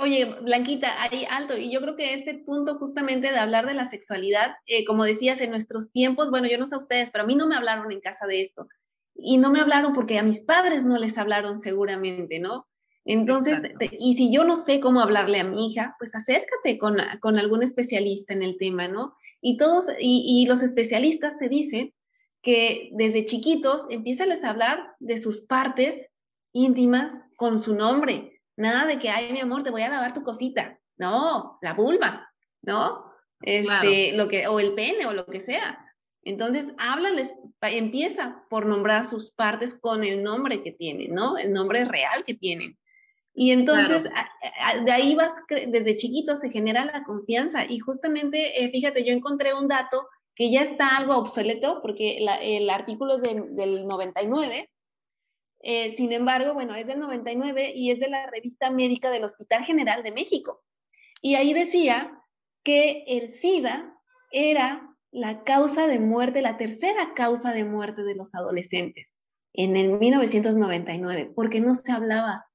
Oye, 0.00 0.26
Blanquita, 0.42 1.02
ahí 1.02 1.24
alto, 1.30 1.56
y 1.56 1.72
yo 1.72 1.80
creo 1.80 1.96
que 1.96 2.12
este 2.12 2.34
punto 2.34 2.78
justamente 2.78 3.30
de 3.30 3.38
hablar 3.38 3.66
de 3.66 3.74
la 3.74 3.86
sexualidad, 3.86 4.56
eh, 4.66 4.84
como 4.84 5.04
decías, 5.04 5.40
en 5.40 5.50
nuestros 5.50 5.92
tiempos, 5.92 6.30
bueno, 6.30 6.48
yo 6.48 6.58
no 6.58 6.66
sé 6.66 6.74
a 6.74 6.78
ustedes, 6.78 7.10
pero 7.10 7.24
a 7.24 7.26
mí 7.26 7.36
no 7.36 7.46
me 7.46 7.56
hablaron 7.56 7.90
en 7.90 8.00
casa 8.00 8.26
de 8.26 8.42
esto. 8.42 8.68
Y 9.14 9.38
no 9.38 9.50
me 9.50 9.60
hablaron 9.60 9.92
porque 9.92 10.18
a 10.18 10.22
mis 10.22 10.40
padres 10.40 10.84
no 10.84 10.98
les 10.98 11.16
hablaron 11.16 11.58
seguramente, 11.58 12.40
¿no? 12.40 12.66
Entonces, 13.04 13.62
y 13.98 14.16
si 14.16 14.30
yo 14.30 14.44
no 14.44 14.54
sé 14.54 14.80
cómo 14.80 15.00
hablarle 15.00 15.40
a 15.40 15.44
mi 15.44 15.68
hija, 15.68 15.96
pues 15.98 16.14
acércate 16.14 16.76
con, 16.76 16.98
con 17.20 17.38
algún 17.38 17.62
especialista 17.62 18.34
en 18.34 18.42
el 18.42 18.58
tema, 18.58 18.86
¿no? 18.86 19.14
Y 19.40 19.56
todos, 19.56 19.86
y, 19.98 20.24
y 20.26 20.46
los 20.46 20.62
especialistas 20.62 21.38
te 21.38 21.48
dicen 21.48 21.94
que 22.42 22.90
desde 22.92 23.24
chiquitos 23.24 23.86
empiezan 23.90 24.30
a 24.32 24.48
hablar 24.48 24.94
de 25.00 25.18
sus 25.18 25.42
partes 25.42 26.08
íntimas 26.52 27.20
con 27.36 27.58
su 27.58 27.74
nombre. 27.74 28.40
Nada 28.56 28.86
de 28.86 28.98
que, 28.98 29.10
ay, 29.10 29.32
mi 29.32 29.40
amor, 29.40 29.62
te 29.62 29.70
voy 29.70 29.82
a 29.82 29.88
lavar 29.88 30.12
tu 30.12 30.22
cosita. 30.22 30.78
No, 30.96 31.58
la 31.62 31.74
vulva, 31.74 32.28
¿no? 32.62 33.04
Este, 33.40 34.12
lo 34.12 34.28
que, 34.28 34.48
o 34.48 34.58
el 34.58 34.74
pene 34.74 35.06
o 35.06 35.12
lo 35.12 35.26
que 35.26 35.40
sea. 35.40 35.84
Entonces, 36.22 36.72
háblales, 36.78 37.34
empieza 37.62 38.44
por 38.50 38.66
nombrar 38.66 39.04
sus 39.04 39.30
partes 39.30 39.74
con 39.74 40.02
el 40.02 40.22
nombre 40.22 40.62
que 40.62 40.72
tienen, 40.72 41.14
¿no? 41.14 41.38
El 41.38 41.52
nombre 41.52 41.84
real 41.84 42.24
que 42.24 42.34
tienen. 42.34 42.76
Y 43.32 43.52
entonces, 43.52 44.08
de 44.84 44.92
ahí 44.92 45.14
vas, 45.14 45.32
desde 45.48 45.96
chiquito 45.96 46.34
se 46.34 46.50
genera 46.50 46.84
la 46.84 47.04
confianza. 47.04 47.64
Y 47.64 47.78
justamente, 47.78 48.64
eh, 48.64 48.70
fíjate, 48.70 49.04
yo 49.04 49.12
encontré 49.12 49.54
un 49.54 49.68
dato 49.68 50.08
que 50.38 50.52
ya 50.52 50.62
está 50.62 50.96
algo 50.96 51.16
obsoleto, 51.16 51.82
porque 51.82 52.24
el 52.42 52.70
artículo 52.70 53.18
del 53.18 53.88
99, 53.88 54.70
eh, 55.64 55.96
sin 55.96 56.12
embargo, 56.12 56.54
bueno, 56.54 56.76
es 56.76 56.86
del 56.86 57.00
99 57.00 57.72
y 57.74 57.90
es 57.90 57.98
de 57.98 58.08
la 58.08 58.30
revista 58.30 58.70
médica 58.70 59.10
del 59.10 59.24
Hospital 59.24 59.64
General 59.64 60.04
de 60.04 60.12
México. 60.12 60.62
Y 61.20 61.34
ahí 61.34 61.52
decía 61.52 62.22
que 62.62 63.02
el 63.08 63.34
SIDA 63.34 63.92
era 64.30 64.88
la 65.10 65.42
causa 65.42 65.88
de 65.88 65.98
muerte, 65.98 66.40
la 66.40 66.56
tercera 66.56 67.14
causa 67.14 67.52
de 67.52 67.64
muerte 67.64 68.04
de 68.04 68.14
los 68.14 68.32
adolescentes 68.36 69.18
en 69.54 69.76
el 69.76 69.98
1999, 69.98 71.32
porque 71.34 71.60
no 71.60 71.74
se 71.74 71.90
hablaba 71.90 72.46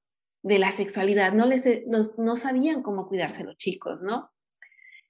de 0.42 0.58
la 0.58 0.70
sexualidad, 0.70 1.34
no, 1.34 1.44
les, 1.44 1.64
no 1.86 2.36
sabían 2.36 2.82
cómo 2.82 3.08
cuidarse 3.08 3.44
los 3.44 3.58
chicos, 3.58 4.02
¿no? 4.02 4.30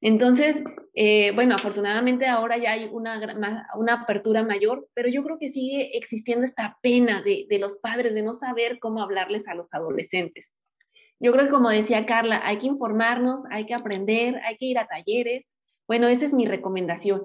Entonces, 0.04 0.62
eh, 0.92 1.30
bueno, 1.30 1.54
afortunadamente 1.54 2.26
ahora 2.26 2.58
ya 2.58 2.72
hay 2.72 2.90
una, 2.92 3.66
apertura 3.90 4.42
mayor, 4.42 4.86
pero 4.92 5.08
yo 5.08 5.22
creo 5.22 5.38
que 5.38 5.48
sigue 5.48 5.96
existiendo 5.96 6.44
esta 6.44 6.76
pena 6.82 7.22
de, 7.22 7.46
de 7.48 7.58
los 7.58 7.78
padres 7.78 8.12
de 8.12 8.22
no 8.22 8.34
saber 8.34 8.78
cómo 8.80 9.00
hablarles 9.00 9.48
a 9.48 9.54
los 9.54 9.72
adolescentes. 9.72 10.52
Yo 11.18 11.32
creo 11.32 11.46
que 11.46 11.52
como 11.52 11.70
decía 11.70 12.04
Carla, 12.04 12.42
hay 12.44 12.58
que 12.58 12.66
informarnos, 12.66 13.44
hay 13.50 13.64
que 13.64 13.72
aprender, 13.72 14.42
hay 14.44 14.58
que 14.58 14.66
ir 14.66 14.78
a 14.78 14.86
talleres. 14.86 15.50
Bueno, 15.88 16.06
esa 16.06 16.26
es 16.26 16.34
mi 16.34 16.44
recomendación. 16.44 17.24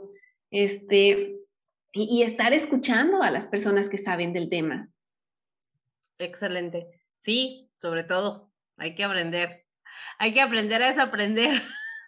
Este, 0.50 1.36
y, 1.92 2.20
y 2.20 2.24
estar 2.24 2.54
escuchando 2.54 3.24
a 3.24 3.30
las 3.30 3.46
personas 3.46 3.90
que 3.90 3.98
saben 3.98 4.32
del 4.32 4.48
tema. 4.48 4.90
Excelente. 6.18 6.88
Sí, 7.18 7.70
sobre 7.76 8.06
todo, 8.06 8.54
hay 8.78 8.96
que 8.96 9.04
aprender. 9.04 9.66
Hay 10.18 10.34
que 10.34 10.40
aprender 10.40 10.82
a 10.82 10.88
desaprender. 10.88 11.62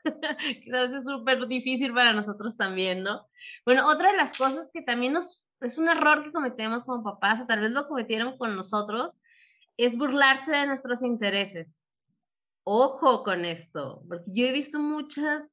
veces 0.71 0.95
es 0.95 1.05
súper 1.05 1.47
difícil 1.47 1.93
para 1.93 2.13
nosotros 2.13 2.57
también, 2.57 3.03
¿no? 3.03 3.27
Bueno, 3.65 3.87
otra 3.87 4.11
de 4.11 4.17
las 4.17 4.37
cosas 4.37 4.69
que 4.73 4.81
también 4.81 5.13
nos, 5.13 5.47
es 5.61 5.77
un 5.77 5.89
error 5.89 6.23
que 6.23 6.31
cometemos 6.31 6.83
como 6.83 7.03
papás, 7.03 7.41
o 7.41 7.45
tal 7.45 7.61
vez 7.61 7.71
lo 7.71 7.87
cometieron 7.87 8.37
con 8.37 8.55
nosotros, 8.55 9.11
es 9.77 9.97
burlarse 9.97 10.51
de 10.51 10.67
nuestros 10.67 11.03
intereses. 11.03 11.75
Ojo 12.63 13.23
con 13.23 13.45
esto, 13.45 14.03
porque 14.07 14.25
yo 14.33 14.45
he 14.45 14.51
visto 14.51 14.79
muchas 14.79 15.49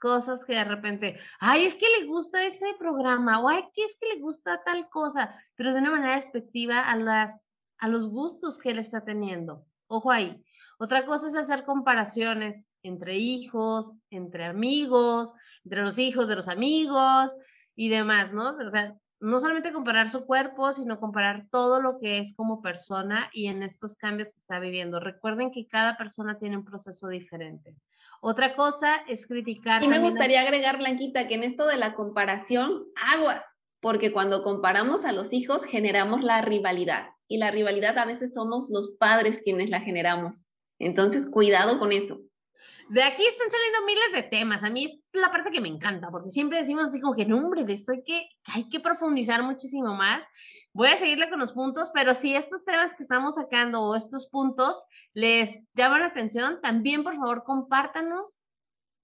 cosas 0.00 0.44
que 0.44 0.54
de 0.54 0.64
repente, 0.64 1.18
ay, 1.40 1.64
es 1.64 1.74
que 1.74 1.86
le 2.00 2.06
gusta 2.06 2.44
ese 2.44 2.66
programa, 2.78 3.40
o 3.40 3.48
ay, 3.48 3.64
que 3.74 3.84
es 3.84 3.96
que 4.00 4.14
le 4.14 4.20
gusta 4.20 4.62
tal 4.64 4.88
cosa, 4.88 5.34
pero 5.54 5.72
de 5.72 5.80
una 5.80 5.90
manera 5.90 6.14
despectiva 6.16 6.80
a, 6.80 6.96
las, 6.96 7.50
a 7.78 7.88
los 7.88 8.08
gustos 8.08 8.58
que 8.58 8.70
él 8.70 8.78
está 8.78 9.04
teniendo. 9.04 9.66
Ojo 9.86 10.10
ahí. 10.10 10.44
Otra 10.78 11.06
cosa 11.06 11.28
es 11.28 11.34
hacer 11.34 11.64
comparaciones 11.64 12.67
entre 12.82 13.16
hijos, 13.16 13.92
entre 14.10 14.44
amigos, 14.44 15.34
entre 15.64 15.82
los 15.82 15.98
hijos 15.98 16.28
de 16.28 16.36
los 16.36 16.48
amigos 16.48 17.34
y 17.76 17.88
demás, 17.88 18.32
¿no? 18.32 18.50
O 18.50 18.70
sea, 18.70 18.96
no 19.20 19.38
solamente 19.40 19.72
comparar 19.72 20.10
su 20.10 20.24
cuerpo, 20.26 20.72
sino 20.72 21.00
comparar 21.00 21.46
todo 21.50 21.80
lo 21.80 21.98
que 21.98 22.18
es 22.18 22.34
como 22.34 22.62
persona 22.62 23.28
y 23.32 23.48
en 23.48 23.62
estos 23.62 23.96
cambios 23.96 24.32
que 24.32 24.38
está 24.38 24.60
viviendo. 24.60 25.00
Recuerden 25.00 25.50
que 25.50 25.66
cada 25.66 25.96
persona 25.96 26.38
tiene 26.38 26.56
un 26.56 26.64
proceso 26.64 27.08
diferente. 27.08 27.74
Otra 28.20 28.54
cosa 28.54 28.96
es 29.08 29.26
criticar. 29.26 29.82
Y 29.82 29.88
me 29.88 30.00
gustaría 30.00 30.42
agregar, 30.42 30.78
Blanquita, 30.78 31.26
que 31.26 31.34
en 31.34 31.44
esto 31.44 31.66
de 31.66 31.76
la 31.76 31.94
comparación, 31.94 32.84
aguas, 33.14 33.44
porque 33.80 34.12
cuando 34.12 34.42
comparamos 34.42 35.04
a 35.04 35.12
los 35.12 35.32
hijos 35.32 35.64
generamos 35.64 36.22
la 36.22 36.42
rivalidad 36.42 37.10
y 37.28 37.38
la 37.38 37.50
rivalidad 37.50 37.96
a 37.98 38.06
veces 38.06 38.34
somos 38.34 38.70
los 38.70 38.90
padres 38.98 39.40
quienes 39.42 39.70
la 39.70 39.80
generamos. 39.80 40.48
Entonces, 40.80 41.28
cuidado 41.28 41.78
con 41.78 41.92
eso. 41.92 42.20
De 42.88 43.02
aquí 43.02 43.22
están 43.26 43.50
saliendo 43.50 43.84
miles 43.86 44.12
de 44.14 44.22
temas. 44.30 44.64
A 44.64 44.70
mí 44.70 44.86
es 44.86 45.10
la 45.12 45.30
parte 45.30 45.50
que 45.50 45.60
me 45.60 45.68
encanta, 45.68 46.10
porque 46.10 46.30
siempre 46.30 46.58
decimos 46.58 46.88
así 46.88 47.00
como 47.00 47.14
que, 47.14 47.26
nombre 47.26 47.64
de 47.64 47.74
esto 47.74 47.92
hay 47.92 48.02
que, 48.02 48.28
hay 48.54 48.68
que 48.68 48.80
profundizar 48.80 49.42
muchísimo 49.42 49.94
más. 49.94 50.24
Voy 50.72 50.88
a 50.88 50.96
seguirle 50.96 51.28
con 51.28 51.38
los 51.38 51.52
puntos, 51.52 51.90
pero 51.92 52.14
si 52.14 52.34
estos 52.34 52.64
temas 52.64 52.94
que 52.94 53.02
estamos 53.02 53.34
sacando 53.34 53.82
o 53.82 53.94
estos 53.94 54.28
puntos 54.28 54.82
les 55.12 55.66
llaman 55.74 56.00
la 56.00 56.06
atención, 56.06 56.60
también 56.62 57.04
por 57.04 57.14
favor 57.16 57.44
compártanos 57.44 58.42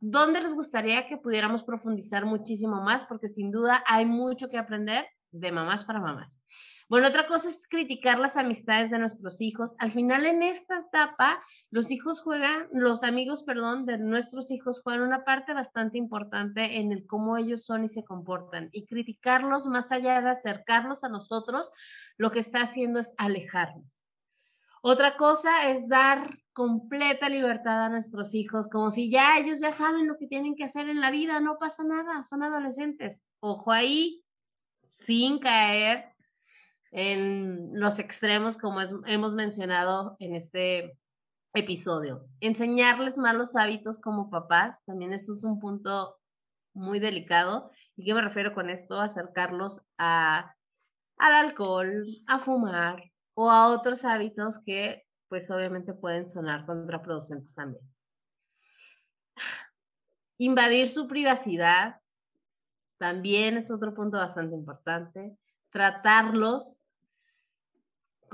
dónde 0.00 0.40
les 0.40 0.54
gustaría 0.54 1.06
que 1.06 1.18
pudiéramos 1.18 1.62
profundizar 1.62 2.24
muchísimo 2.24 2.80
más, 2.80 3.04
porque 3.04 3.28
sin 3.28 3.50
duda 3.50 3.84
hay 3.86 4.06
mucho 4.06 4.48
que 4.48 4.58
aprender 4.58 5.06
de 5.30 5.52
mamás 5.52 5.84
para 5.84 6.00
mamás. 6.00 6.40
Bueno, 6.88 7.08
otra 7.08 7.26
cosa 7.26 7.48
es 7.48 7.66
criticar 7.66 8.18
las 8.18 8.36
amistades 8.36 8.90
de 8.90 8.98
nuestros 8.98 9.40
hijos. 9.40 9.74
Al 9.78 9.90
final, 9.90 10.26
en 10.26 10.42
esta 10.42 10.80
etapa, 10.80 11.42
los 11.70 11.90
hijos 11.90 12.20
juegan, 12.20 12.68
los 12.72 13.04
amigos, 13.04 13.42
perdón, 13.42 13.86
de 13.86 13.96
nuestros 13.96 14.50
hijos 14.50 14.82
juegan 14.82 15.02
una 15.02 15.24
parte 15.24 15.54
bastante 15.54 15.96
importante 15.96 16.78
en 16.78 16.92
el 16.92 17.06
cómo 17.06 17.38
ellos 17.38 17.64
son 17.64 17.84
y 17.84 17.88
se 17.88 18.04
comportan. 18.04 18.68
Y 18.72 18.84
criticarlos 18.84 19.66
más 19.66 19.92
allá 19.92 20.20
de 20.20 20.30
acercarlos 20.30 21.04
a 21.04 21.08
nosotros, 21.08 21.70
lo 22.18 22.30
que 22.30 22.40
está 22.40 22.60
haciendo 22.60 23.00
es 23.00 23.14
alejarnos. 23.16 23.86
Otra 24.82 25.16
cosa 25.16 25.70
es 25.70 25.88
dar 25.88 26.38
completa 26.52 27.30
libertad 27.30 27.84
a 27.84 27.88
nuestros 27.88 28.34
hijos, 28.34 28.68
como 28.68 28.90
si 28.90 29.10
ya 29.10 29.38
ellos 29.38 29.58
ya 29.58 29.72
saben 29.72 30.06
lo 30.06 30.18
que 30.18 30.26
tienen 30.26 30.54
que 30.54 30.64
hacer 30.64 30.90
en 30.90 31.00
la 31.00 31.10
vida, 31.10 31.40
no 31.40 31.56
pasa 31.56 31.82
nada, 31.82 32.22
son 32.22 32.42
adolescentes. 32.42 33.18
Ojo 33.40 33.72
ahí, 33.72 34.22
sin 34.86 35.38
caer 35.38 36.13
en 36.96 37.70
los 37.72 37.98
extremos, 37.98 38.56
como 38.56 38.80
hemos 38.80 39.32
mencionado 39.32 40.16
en 40.20 40.36
este 40.36 40.96
episodio. 41.52 42.28
Enseñarles 42.38 43.18
malos 43.18 43.56
hábitos 43.56 43.98
como 43.98 44.30
papás, 44.30 44.80
también 44.84 45.12
eso 45.12 45.32
es 45.32 45.42
un 45.42 45.58
punto 45.58 46.16
muy 46.72 47.00
delicado. 47.00 47.68
¿Y 47.96 48.04
qué 48.04 48.14
me 48.14 48.22
refiero 48.22 48.54
con 48.54 48.70
esto? 48.70 49.00
Acercarlos 49.00 49.84
a, 49.98 50.54
al 51.18 51.32
alcohol, 51.32 52.06
a 52.28 52.38
fumar 52.38 53.02
o 53.34 53.50
a 53.50 53.70
otros 53.70 54.04
hábitos 54.04 54.60
que 54.64 55.02
pues 55.28 55.50
obviamente 55.50 55.94
pueden 55.94 56.28
sonar 56.28 56.64
contraproducentes 56.64 57.56
también. 57.56 57.82
Invadir 60.38 60.88
su 60.88 61.08
privacidad 61.08 61.96
también 62.98 63.56
es 63.56 63.72
otro 63.72 63.94
punto 63.94 64.16
bastante 64.16 64.54
importante. 64.54 65.36
Tratarlos 65.70 66.83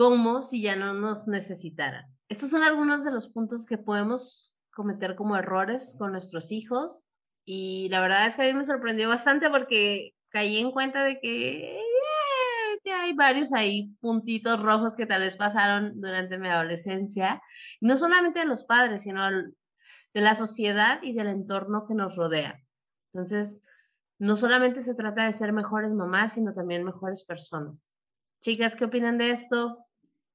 como 0.00 0.40
si 0.40 0.62
ya 0.62 0.76
no 0.76 0.94
nos 0.94 1.28
necesitaran. 1.28 2.06
Estos 2.30 2.48
son 2.48 2.62
algunos 2.62 3.04
de 3.04 3.10
los 3.10 3.28
puntos 3.28 3.66
que 3.66 3.76
podemos 3.76 4.56
cometer 4.70 5.14
como 5.14 5.36
errores 5.36 5.94
con 5.98 6.12
nuestros 6.12 6.52
hijos 6.52 7.10
y 7.44 7.90
la 7.90 8.00
verdad 8.00 8.26
es 8.26 8.34
que 8.34 8.44
a 8.44 8.46
mí 8.46 8.54
me 8.54 8.64
sorprendió 8.64 9.10
bastante 9.10 9.50
porque 9.50 10.14
caí 10.30 10.57
en 10.57 10.70
cuenta 10.70 11.05
de 11.05 11.20
que 11.20 11.76
eh, 11.76 11.82
ya 12.82 13.03
hay 13.03 13.12
varios 13.12 13.53
ahí 13.53 13.94
puntitos 14.01 14.62
rojos 14.62 14.96
que 14.96 15.05
tal 15.05 15.20
vez 15.20 15.36
pasaron 15.36 16.01
durante 16.01 16.38
mi 16.38 16.48
adolescencia, 16.48 17.42
no 17.82 17.98
solamente 17.98 18.40
de 18.40 18.46
los 18.46 18.64
padres, 18.64 19.03
sino 19.03 19.28
de 19.30 19.53
la 20.14 20.34
sociedad 20.34 21.01
y 21.03 21.12
del 21.12 21.26
entorno 21.26 21.84
que 21.86 21.92
nos 21.92 22.16
rodea. 22.16 22.59
Entonces, 23.12 23.62
no 24.18 24.36
solamente 24.36 24.80
se 24.80 24.94
trata 24.94 25.26
de 25.26 25.34
ser 25.34 25.53
mejores 25.53 25.92
mamás, 25.92 26.32
sino 26.32 26.55
también 26.55 26.84
mejores 26.84 27.22
personas. 27.22 27.86
Chicas, 28.40 28.74
¿qué 28.76 28.86
opinan 28.86 29.18
de 29.18 29.32
esto? 29.32 29.86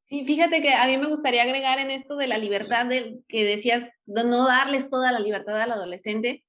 Sí, 0.07 0.23
fíjate 0.25 0.61
que 0.61 0.73
a 0.73 0.85
mí 0.85 0.97
me 0.97 1.07
gustaría 1.07 1.43
agregar 1.43 1.79
en 1.79 1.89
esto 1.89 2.15
de 2.15 2.27
la 2.27 2.37
libertad 2.37 2.85
de, 2.85 3.19
que 3.27 3.43
decías, 3.43 3.89
de 4.05 4.23
no 4.23 4.47
darles 4.47 4.89
toda 4.89 5.11
la 5.11 5.19
libertad 5.19 5.59
al 5.59 5.71
adolescente. 5.71 6.43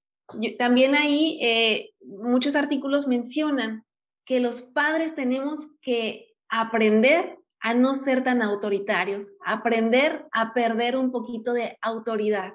también 0.59 0.95
ahí 0.95 1.39
eh, 1.41 1.91
muchos 2.01 2.55
artículos 2.55 3.07
mencionan 3.07 3.85
que 4.27 4.41
los 4.41 4.63
padres 4.63 5.15
tenemos 5.15 5.69
que 5.81 6.35
aprender 6.49 7.39
a 7.61 7.75
no 7.75 7.95
ser 7.95 8.23
tan 8.23 8.43
autoritarios, 8.43 9.29
aprender 9.45 10.27
a 10.33 10.53
perder 10.53 10.97
un 10.97 11.11
poquito 11.11 11.53
de 11.53 11.79
autoridad, 11.81 12.53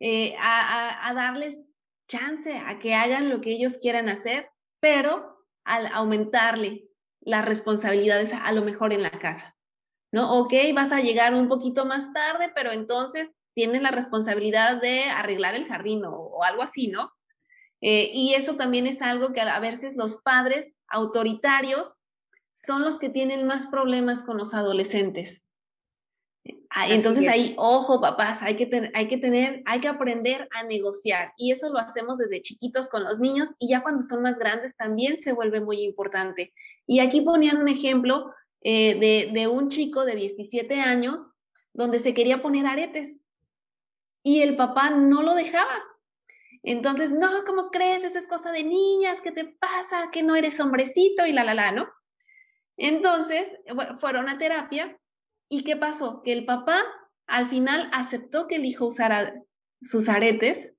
eh, 0.00 0.34
a, 0.40 1.12
darles 1.14 1.60
chance 2.08 2.56
a 2.56 2.78
que 2.78 2.94
hagan 2.94 3.28
lo 3.28 3.40
que 3.40 3.52
ellos 3.52 3.78
quieran 3.78 4.08
hacer, 4.08 4.48
pero 4.80 5.38
al 5.64 5.86
aumentarle 5.88 6.88
las 7.20 7.44
responsabilidades 7.44 8.32
a, 8.32 8.50
lo 8.52 8.62
mejor 8.62 8.92
en 8.92 9.02
la 9.02 9.10
casa. 9.10 9.56
¿No? 10.12 10.40
Ok, 10.40 10.52
vas 10.74 10.92
a 10.92 11.00
llegar 11.00 11.34
un 11.34 11.48
poquito 11.48 11.86
más 11.86 12.12
tarde, 12.12 12.52
pero 12.54 12.70
entonces 12.70 13.30
tienes 13.54 13.82
la 13.82 13.90
responsabilidad 13.90 14.80
de 14.80 15.04
arreglar 15.04 15.54
el 15.54 15.66
jardín 15.66 16.04
o, 16.04 16.42
algo 16.44 16.62
así, 16.62 16.88
¿no? 16.88 17.10
Eh, 17.80 18.10
y 18.14 18.34
eso 18.34 18.56
también 18.56 18.86
es 18.86 19.02
algo 19.02 19.32
que 19.32 19.40
a 19.40 19.58
veces 19.58 19.96
los 19.96 20.16
padres 20.16 20.78
autoritarios 20.86 21.98
son 22.54 22.82
los 22.82 22.98
que 22.98 23.08
tienen 23.08 23.46
más 23.46 23.66
problemas 23.66 24.22
con 24.22 24.36
los 24.36 24.54
adolescentes. 24.54 25.44
Ah, 26.70 26.88
entonces 26.88 27.28
ahí, 27.28 27.54
ojo, 27.58 28.00
papás, 28.00 28.42
hay 28.42 28.56
que, 28.56 28.90
hay 28.94 29.06
que 29.06 29.18
tener, 29.18 29.62
hay 29.66 29.80
que 29.80 29.88
aprender 29.88 30.48
a 30.52 30.62
negociar 30.64 31.32
y 31.36 31.52
eso 31.52 31.68
lo 31.68 31.78
hacemos 31.78 32.16
desde 32.16 32.40
chiquitos 32.40 32.88
con 32.88 33.04
los 33.04 33.18
niños 33.20 33.50
y 33.58 33.68
ya 33.68 33.82
cuando 33.82 34.02
son 34.02 34.22
más 34.22 34.38
grandes 34.38 34.74
también 34.76 35.20
se 35.20 35.32
vuelve 35.32 35.60
muy 35.60 35.82
importante. 35.82 36.52
Y 36.86 37.00
aquí 37.00 37.20
ponían 37.20 37.58
un 37.58 37.68
ejemplo 37.68 38.32
eh, 38.64 38.94
de, 38.98 39.30
de 39.32 39.48
un 39.48 39.68
chico 39.68 40.04
de 40.04 40.14
17 40.16 40.80
años 40.80 41.32
donde 41.72 41.98
se 41.98 42.14
quería 42.14 42.42
poner 42.42 42.66
aretes 42.66 43.20
y 44.22 44.42
el 44.42 44.56
papá 44.56 44.90
no 44.90 45.22
lo 45.22 45.34
dejaba. 45.34 45.82
Entonces, 46.62 47.10
no, 47.10 47.44
¿cómo 47.44 47.70
crees? 47.70 48.04
Eso 48.04 48.18
es 48.18 48.28
cosa 48.28 48.52
de 48.52 48.62
niñas, 48.62 49.20
¿qué 49.20 49.32
te 49.32 49.44
pasa? 49.44 50.10
Que 50.12 50.22
no 50.22 50.36
eres 50.36 50.60
hombrecito 50.60 51.26
y 51.26 51.32
la, 51.32 51.42
la, 51.42 51.54
la, 51.54 51.72
¿no? 51.72 51.88
Entonces, 52.76 53.50
fueron 53.98 54.28
a 54.28 54.38
terapia 54.38 54.98
y 55.48 55.64
¿qué 55.64 55.76
pasó? 55.76 56.22
Que 56.22 56.32
el 56.32 56.44
papá 56.44 56.84
al 57.26 57.48
final 57.48 57.88
aceptó 57.92 58.46
que 58.46 58.56
el 58.56 58.64
hijo 58.64 58.86
usara 58.86 59.34
sus 59.82 60.08
aretes, 60.08 60.72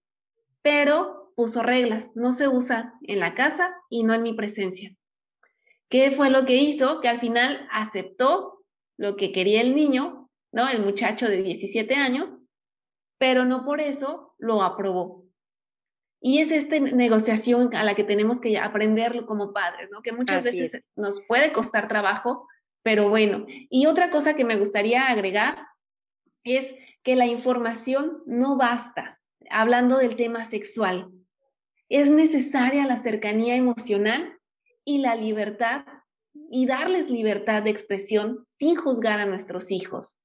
pero 0.61 1.34
puso 1.36 1.63
reglas, 1.63 2.11
no 2.15 2.31
se 2.31 2.47
usa 2.47 2.93
en 3.01 3.19
la 3.19 3.36
casa 3.36 3.75
y 3.89 4.03
no 4.03 4.13
en 4.13 4.23
mi 4.23 4.34
presencia. 4.34 4.95
¿Qué 5.94 6.10
fue 6.10 6.32
lo 6.32 6.44
que 6.44 6.56
hizo? 6.56 7.02
Que 7.02 7.08
al 7.08 7.20
final 7.20 7.68
aceptó 7.72 8.66
lo 8.98 9.16
que 9.16 9.32
quería 9.32 9.62
el 9.62 9.76
niño, 9.76 10.28
¿no? 10.52 10.68
El 10.68 10.84
muchacho 10.84 11.28
de 11.28 11.44
17 11.44 11.94
años, 11.94 12.36
pero 13.20 13.46
no 13.46 13.64
por 13.64 13.80
eso 13.80 14.34
lo 14.39 14.64
aprobó. 14.64 15.28
Y 16.20 16.39
es 16.39 16.52
esta 16.52 16.80
negociación 16.80 17.76
a 17.76 17.84
la 17.84 17.94
que 17.94 18.04
tenemos 18.04 18.41
que 18.41 18.58
aprenderlo 18.58 19.28
como 19.28 19.54
padres, 19.54 19.88
¿no? 19.91 20.02
Que 20.02 20.14
muchas 20.14 20.44
veces 20.44 20.82
nos 20.96 21.22
puede 21.28 21.54
costar 21.54 21.88
trabajo, 21.88 22.48
pero 22.82 23.10
bueno. 23.10 23.46
Y 23.48 23.86
otra 23.86 24.10
cosa 24.10 24.36
que 24.36 24.46
me 24.46 24.58
gustaría 24.58 25.06
agregar 25.10 25.60
es 26.44 26.74
que 27.04 27.16
la 27.16 27.28
información 27.28 28.24
no 28.26 28.58
basta, 28.58 29.22
hablando 29.48 30.00
del 30.00 30.16
tema 30.16 30.44
sexual. 30.44 31.12
Es 31.88 32.10
necesaria 32.10 32.88
la 32.88 32.98
cercanía 32.98 33.56
emocional 33.56 34.39
y 34.86 34.99
la 34.99 35.15
libertad 35.15 35.86
y 36.49 36.65
darles 36.65 37.09
libertad 37.09 37.63
de 37.63 37.69
expresión 37.69 38.45
sin 38.57 38.75
juzgar 38.75 39.19
a 39.19 39.25
nuestros 39.25 39.71
hijos. 39.71 40.17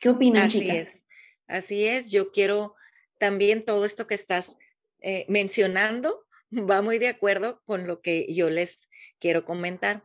¿Qué 0.00 0.08
opinan, 0.08 0.44
Así 0.44 0.60
chicas? 0.60 0.76
Es. 0.76 1.02
Así 1.46 1.86
es, 1.86 2.10
yo 2.10 2.30
quiero 2.30 2.74
también 3.18 3.64
todo 3.64 3.84
esto 3.84 4.06
que 4.06 4.14
estás 4.14 4.56
eh, 5.00 5.24
mencionando 5.28 6.26
va 6.52 6.82
muy 6.82 6.98
de 6.98 7.08
acuerdo 7.08 7.62
con 7.64 7.86
lo 7.86 8.00
que 8.00 8.32
yo 8.32 8.50
les 8.50 8.88
quiero 9.18 9.44
comentar, 9.44 10.04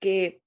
que 0.00 0.42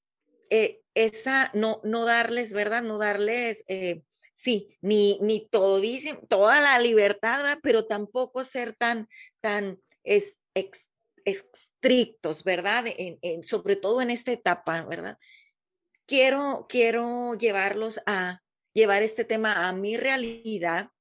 eh, 0.49 0.81
esa, 0.93 1.51
no, 1.53 1.81
no 1.83 2.05
darles, 2.05 2.53
¿verdad? 2.53 2.83
No 2.83 2.97
darles, 2.97 3.63
eh, 3.67 4.03
sí, 4.33 4.77
ni, 4.81 5.19
ni 5.21 5.47
todísimo, 5.47 6.19
toda 6.27 6.61
la 6.61 6.79
libertad, 6.79 7.59
pero 7.63 7.85
tampoco 7.85 8.43
ser 8.43 8.73
tan, 8.75 9.07
tan 9.41 9.81
estrictos, 11.25 12.43
¿verdad? 12.43 12.85
sobre 13.41 13.75
todo 13.75 14.01
en 14.01 14.11
esta 14.11 14.31
etapa, 14.31 14.83
¿verdad? 14.83 15.17
Quiero, 16.05 16.67
quiero 16.69 17.33
llevarlos 17.33 17.99
a 18.05 18.41
llevar 18.73 19.03
este 19.03 19.25
tema 19.25 19.67
a 19.67 19.73
mi 19.73 19.97
realidad 19.97 20.91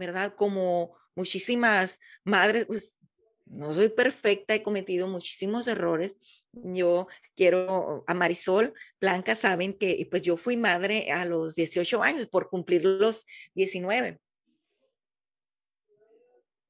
¿verdad? 0.00 0.34
Como 0.34 0.96
muchísimas 1.14 2.00
madres, 2.24 2.64
pues 2.64 2.96
no 3.44 3.74
soy 3.74 3.90
perfecta, 3.90 4.54
he 4.54 4.62
cometido 4.62 5.06
muchísimos 5.08 5.68
errores. 5.68 6.16
Yo 6.52 7.06
quiero, 7.36 8.02
a 8.06 8.14
Marisol, 8.14 8.72
Blanca, 8.98 9.34
saben 9.34 9.74
que 9.74 10.08
pues 10.10 10.22
yo 10.22 10.38
fui 10.38 10.56
madre 10.56 11.12
a 11.12 11.26
los 11.26 11.54
18 11.54 12.02
años 12.02 12.26
por 12.28 12.48
cumplir 12.48 12.84
los 12.84 13.26
19. 13.54 14.18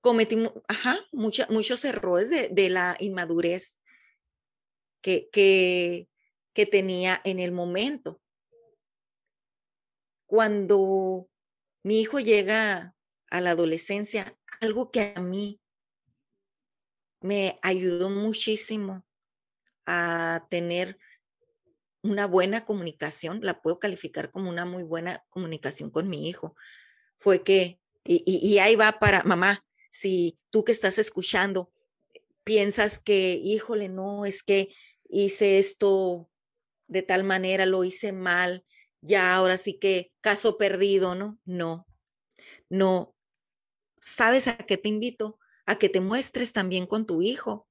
Cometí 0.01 0.37
ajá, 0.69 0.99
muchos 1.13 1.85
errores 1.85 2.31
de, 2.31 2.69
la 2.71 2.97
inmadurez 3.01 3.81
que, 5.03 5.29
que, 5.31 6.09
que 6.53 6.67
tenía 6.67 7.21
en 7.25 7.39
el 7.39 7.53
momento. 7.53 8.21
Cuando 10.27 11.29
mi 11.83 12.01
hijo 12.01 12.21
llega 12.21 12.95
a 13.31 13.41
la 13.41 13.51
adolescencia, 13.51 14.39
algo 14.61 14.91
que 14.91 15.13
a 15.15 15.21
mí 15.21 15.61
me 17.21 17.57
ayudó 17.63 18.11
muchísimo 18.11 19.05
a 19.87 20.47
tener 20.51 20.99
una 22.03 22.27
buena 22.27 22.65
comunicación, 22.65 23.41
la 23.43 23.61
puedo 23.61 23.79
calificar 23.79 24.31
como 24.31 24.49
una 24.49 24.65
muy 24.65 24.83
buena 24.83 25.25
comunicación 25.29 25.91
con 25.91 26.09
mi 26.09 26.29
hijo, 26.29 26.57
fue 27.17 27.43
que, 27.43 27.79
y, 28.05 28.59
ahí 28.59 28.77
va 28.77 28.93
para 28.93 29.23
mamá, 29.25 29.65
si 29.91 30.39
tú 30.51 30.65
que 30.65 30.73
estás 30.73 30.99
escuchando 30.99 31.73
piensas 32.45 32.99
que, 32.99 33.35
híjole, 33.35 33.89
no, 33.89 34.25
es 34.25 34.43
que 34.43 34.75
hice 35.09 35.59
esto 35.59 36.31
de 36.87 37.03
tal 37.03 37.25
manera, 37.25 37.67
lo 37.67 37.85
hice 37.85 38.13
mal, 38.13 38.65
ya 39.01 39.35
ahora 39.35 39.59
sí 39.59 39.79
que 39.79 40.13
caso 40.21 40.57
perdido, 40.57 41.15
¿no? 41.15 41.39
No, 41.45 41.87
no, 42.69 43.15
¿sabes 44.01 44.49
a 44.49 44.57
qué 44.57 44.77
te 44.77 44.89
invito? 44.89 45.39
A 45.67 45.79
que 45.79 45.89
te 45.89 46.01
muestres 46.01 46.53
también 46.53 46.87
con 46.87 47.07
tu 47.07 47.23
hijo 47.23 47.69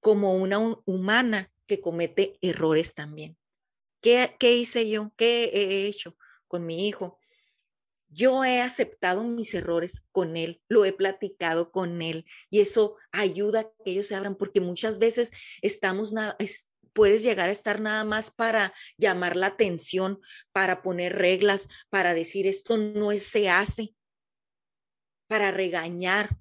como 0.00 0.34
una 0.34 0.58
humana 0.84 1.52
que 1.66 1.80
comete 1.80 2.38
errores 2.40 2.94
también. 2.94 3.36
¿Qué, 4.00 4.36
¿Qué, 4.38 4.52
hice 4.52 4.88
yo? 4.88 5.12
¿Qué 5.16 5.46
he 5.46 5.86
hecho 5.86 6.16
con 6.46 6.64
mi 6.64 6.86
hijo? 6.86 7.18
Yo 8.16 8.44
he 8.44 8.62
aceptado 8.62 9.24
mis 9.24 9.52
errores 9.52 10.06
con 10.10 10.38
él, 10.38 10.62
lo 10.68 10.86
he 10.86 10.94
platicado 10.94 11.70
con 11.70 12.00
él 12.00 12.24
y 12.48 12.60
eso 12.60 12.96
ayuda 13.12 13.60
a 13.60 13.70
que 13.84 13.90
ellos 13.90 14.06
se 14.06 14.14
abran 14.14 14.36
porque 14.36 14.62
muchas 14.62 14.98
veces 14.98 15.32
estamos, 15.60 16.14
puedes 16.94 17.22
llegar 17.22 17.50
a 17.50 17.52
estar 17.52 17.78
nada 17.78 18.04
más 18.04 18.30
para 18.30 18.72
llamar 18.96 19.36
la 19.36 19.48
atención, 19.48 20.18
para 20.52 20.80
poner 20.80 21.14
reglas, 21.14 21.68
para 21.90 22.14
decir 22.14 22.46
esto 22.46 22.78
no 22.78 23.12
se 23.12 23.50
hace, 23.50 23.94
para 25.28 25.50
regañar, 25.50 26.38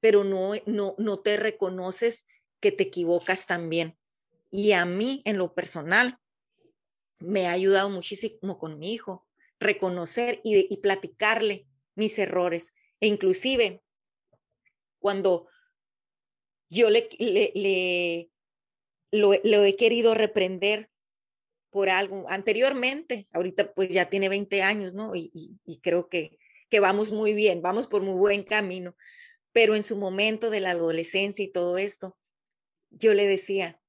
pero 0.00 0.24
no, 0.24 0.54
no, 0.66 0.96
no 0.98 1.20
te 1.20 1.36
reconoces 1.36 2.26
que 2.58 2.72
te 2.72 2.82
equivocas 2.82 3.46
también. 3.46 3.96
Y 4.50 4.72
a 4.72 4.84
mí, 4.84 5.22
en 5.26 5.38
lo 5.38 5.54
personal, 5.54 6.18
me 7.20 7.46
ha 7.46 7.52
ayudado 7.52 7.88
muchísimo 7.88 8.58
con 8.58 8.80
mi 8.80 8.92
hijo, 8.92 9.25
reconocer 9.58 10.40
y, 10.44 10.66
y 10.72 10.76
platicarle 10.78 11.66
mis 11.94 12.18
errores. 12.18 12.72
E 13.00 13.06
inclusive, 13.06 13.82
cuando 14.98 15.48
yo 16.68 16.90
le, 16.90 17.08
le 17.18 18.30
lo, 19.12 19.32
he 19.34 19.76
querido 19.76 20.14
reprender 20.14 20.90
por 21.70 21.88
algo 21.88 22.24
anteriormente, 22.28 23.28
ahorita 23.32 23.74
pues 23.74 23.88
ya 23.88 24.08
tiene 24.08 24.28
20 24.28 24.62
años, 24.62 24.94
¿no? 24.94 25.12
Y, 25.14 25.60
creo 25.82 26.08
que, 26.08 26.38
que 26.68 26.80
vamos 26.80 27.12
muy 27.12 27.34
bien, 27.34 27.62
vamos 27.62 27.86
por 27.86 28.02
muy 28.02 28.14
buen 28.14 28.42
camino, 28.42 28.96
pero 29.52 29.74
en 29.74 29.82
su 29.82 29.96
momento 29.96 30.50
de 30.50 30.60
la 30.60 30.70
adolescencia 30.72 31.44
y 31.44 31.52
todo 31.52 31.78
esto, 31.78 32.16
yo 32.90 33.14
le 33.14 33.26
decía, 33.26 33.80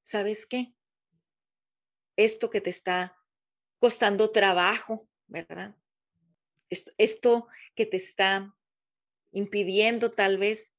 ¿sabes 0.00 0.46
qué? 0.46 0.74
Esto 2.16 2.50
que 2.50 2.60
te 2.60 2.70
está 2.70 3.16
costando 3.82 4.30
trabajo, 4.30 5.08
¿verdad? 5.26 5.74
Esto, 6.70 7.48
que 7.74 7.84
te 7.84 7.96
está 7.96 8.54
impidiendo 9.32 10.12
tal 10.12 10.38
vez 10.38 10.72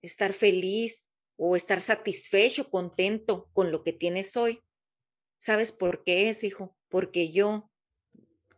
estar 0.00 0.32
feliz, 0.32 1.10
o 1.36 1.56
estar 1.56 1.78
satisfecho, 1.82 2.70
contento 2.70 3.50
con 3.52 3.70
lo 3.70 3.84
que 3.84 3.92
tienes 3.92 4.34
hoy. 4.38 4.62
¿Sabes 5.36 5.72
por 5.72 6.04
qué 6.04 6.30
es, 6.30 6.42
hijo? 6.42 6.74
Porque 6.88 7.30
yo, 7.32 7.70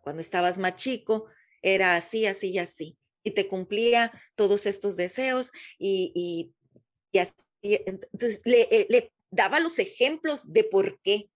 cuando 0.02 0.22
estabas 0.22 0.58
más 0.58 0.76
chico, 0.76 1.26
era 1.60 1.96
así, 1.96 2.26
así 2.26 2.50
y 2.52 2.58
así. 2.58 2.96
Y 3.24 3.32
te 3.32 3.48
cumplía 3.48 4.12
todos 4.36 4.66
estos 4.66 4.94
deseos 4.94 5.50
y, 5.80 6.54
y 7.10 7.18
así, 7.18 7.34
entonces 7.62 8.40
le, 8.44 8.68
eh, 8.70 8.86
le, 8.88 9.12
daba 9.32 9.58
los 9.58 9.80
ejemplos 9.80 10.52
de 10.52 10.62
por 10.62 11.00
qué. 11.00 11.28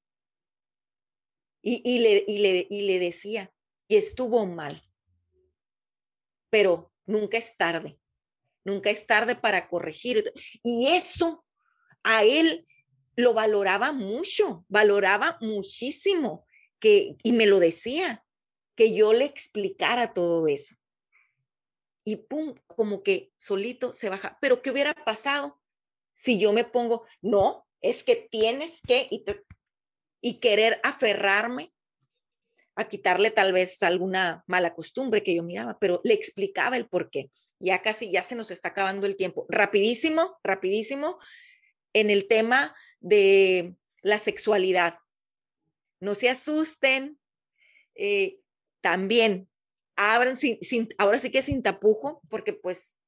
Y, 1.63 1.81
y, 1.85 2.01
le, 2.01 2.25
y, 2.27 2.39
le, 2.39 2.67
y 2.69 2.83
le 2.83 2.99
decía, 2.99 3.53
y 3.89 3.97
estuvo 3.97 4.45
mal, 4.47 4.83
pero 6.51 6.93
nunca 7.07 7.39
es 7.39 7.57
tarde, 7.57 7.99
nunca 8.65 8.91
es 8.91 9.07
tarde 9.07 9.37
para 9.37 9.69
corregir. 9.69 10.33
Y 10.63 10.89
eso 10.89 11.45
a 12.03 12.25
él 12.25 12.67
lo 13.17 13.35
valoraba 13.35 13.93
mucho, 13.93 14.65
valoraba 14.69 15.39
muchísimo, 15.41 16.47
que, 16.81 17.17
y 17.23 17.33
me 17.33 17.47
lo 17.47 17.61
decía, 17.61 18.25
que 18.75 18.95
yo 18.95 19.13
le 19.13 19.25
explicara 19.25 20.13
todo 20.13 20.49
eso. 20.49 20.75
Y 22.05 22.17
pum, 22.17 22.55
como 22.67 23.03
que 23.03 23.33
solito 23.37 23.93
se 23.93 24.09
baja. 24.09 24.39
Pero 24.41 24.61
¿qué 24.61 24.71
hubiera 24.71 24.93
pasado 24.93 25.61
si 26.15 26.39
yo 26.39 26.53
me 26.53 26.65
pongo, 26.65 27.07
no, 27.21 27.67
es 27.81 28.05
que 28.05 28.17
tienes 28.17 28.81
que, 28.83 29.09
y 30.23 30.41
querer 30.41 30.81
aferrarme 30.83 31.75
a 32.75 32.89
quitarle 32.89 33.31
tal 33.31 33.53
vez 33.53 33.83
alguna 33.83 34.45
mala 34.47 34.75
costumbre 34.75 35.23
que 35.23 35.35
yo 35.35 35.43
miraba, 35.43 35.79
pero 35.79 36.01
le 36.05 36.15
explicaba 36.15 36.79
el 36.79 36.89
por 36.89 37.11
qué. 37.11 37.31
Ya 37.59 37.83
casi 37.83 38.11
ya 38.11 38.23
se 38.23 38.35
nos 38.35 38.51
está 38.51 38.69
acabando 38.69 39.07
el 39.07 39.17
tiempo. 39.17 39.45
Rapidísimo, 39.51 40.39
rapidísimo, 40.43 41.19
en 41.93 42.09
el 42.09 42.27
tema 42.29 42.75
de 43.01 43.75
la 44.01 44.19
sexualidad. 44.19 44.99
No 46.01 46.15
se 46.15 46.31
asusten. 46.31 47.19
Eh, 47.95 48.39
también 48.81 49.49
abran 49.97 50.37
sin, 50.37 50.89
ahora 50.99 51.19
sí 51.19 51.31
que 51.31 51.43
sin 51.43 51.63
tapujo, 51.63 52.23
porque 52.29 52.53
pues 52.55 52.99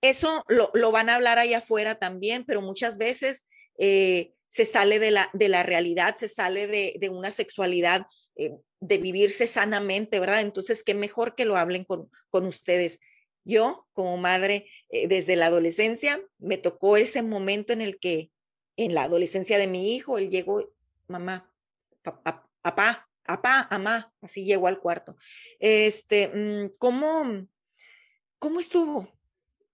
eso 0.00 0.44
lo, 0.48 0.92
van 0.92 1.10
a 1.10 1.16
hablar 1.16 1.38
allá 1.38 1.58
afuera 1.58 1.98
también, 1.98 2.44
pero 2.44 2.62
muchas 2.62 2.96
veces 2.98 3.46
eh, 3.78 4.32
se 4.52 4.66
sale 4.66 4.98
de 4.98 5.10
la, 5.10 5.30
de 5.32 5.48
la 5.48 5.62
realidad, 5.62 6.16
se 6.16 6.28
sale 6.28 6.66
de, 6.66 7.08
una 7.08 7.30
sexualidad, 7.30 8.06
eh, 8.36 8.52
de 8.80 8.98
vivirse 8.98 9.46
sanamente, 9.46 10.20
¿verdad? 10.20 10.42
Entonces, 10.42 10.84
qué 10.84 10.94
mejor 10.94 11.34
que 11.34 11.46
lo 11.46 11.56
hablen 11.56 11.84
con, 11.84 12.10
con 12.28 12.44
ustedes. 12.44 13.00
Yo, 13.44 13.86
como 13.94 14.18
madre, 14.18 14.68
eh, 14.90 15.08
desde 15.08 15.36
la 15.36 15.46
adolescencia, 15.46 16.22
me 16.36 16.58
tocó 16.58 16.98
ese 16.98 17.22
momento 17.22 17.72
en 17.72 17.80
el 17.80 17.98
que, 17.98 18.30
en 18.76 18.94
la 18.94 19.04
adolescencia 19.04 19.56
de 19.56 19.68
mi 19.68 19.94
hijo, 19.94 20.18
él 20.18 20.28
llegó, 20.28 20.70
mamá, 21.08 21.50
papá, 22.02 22.46
papá, 22.60 23.08
papá, 23.22 23.68
mamá, 23.70 24.12
así 24.20 24.44
llegó 24.44 24.66
al 24.66 24.80
cuarto. 24.80 25.16
Este, 25.60 26.28
mm, 26.28 26.76
¿cómo, 26.78 27.48
cómo 28.38 28.60
estuvo? 28.60 29.08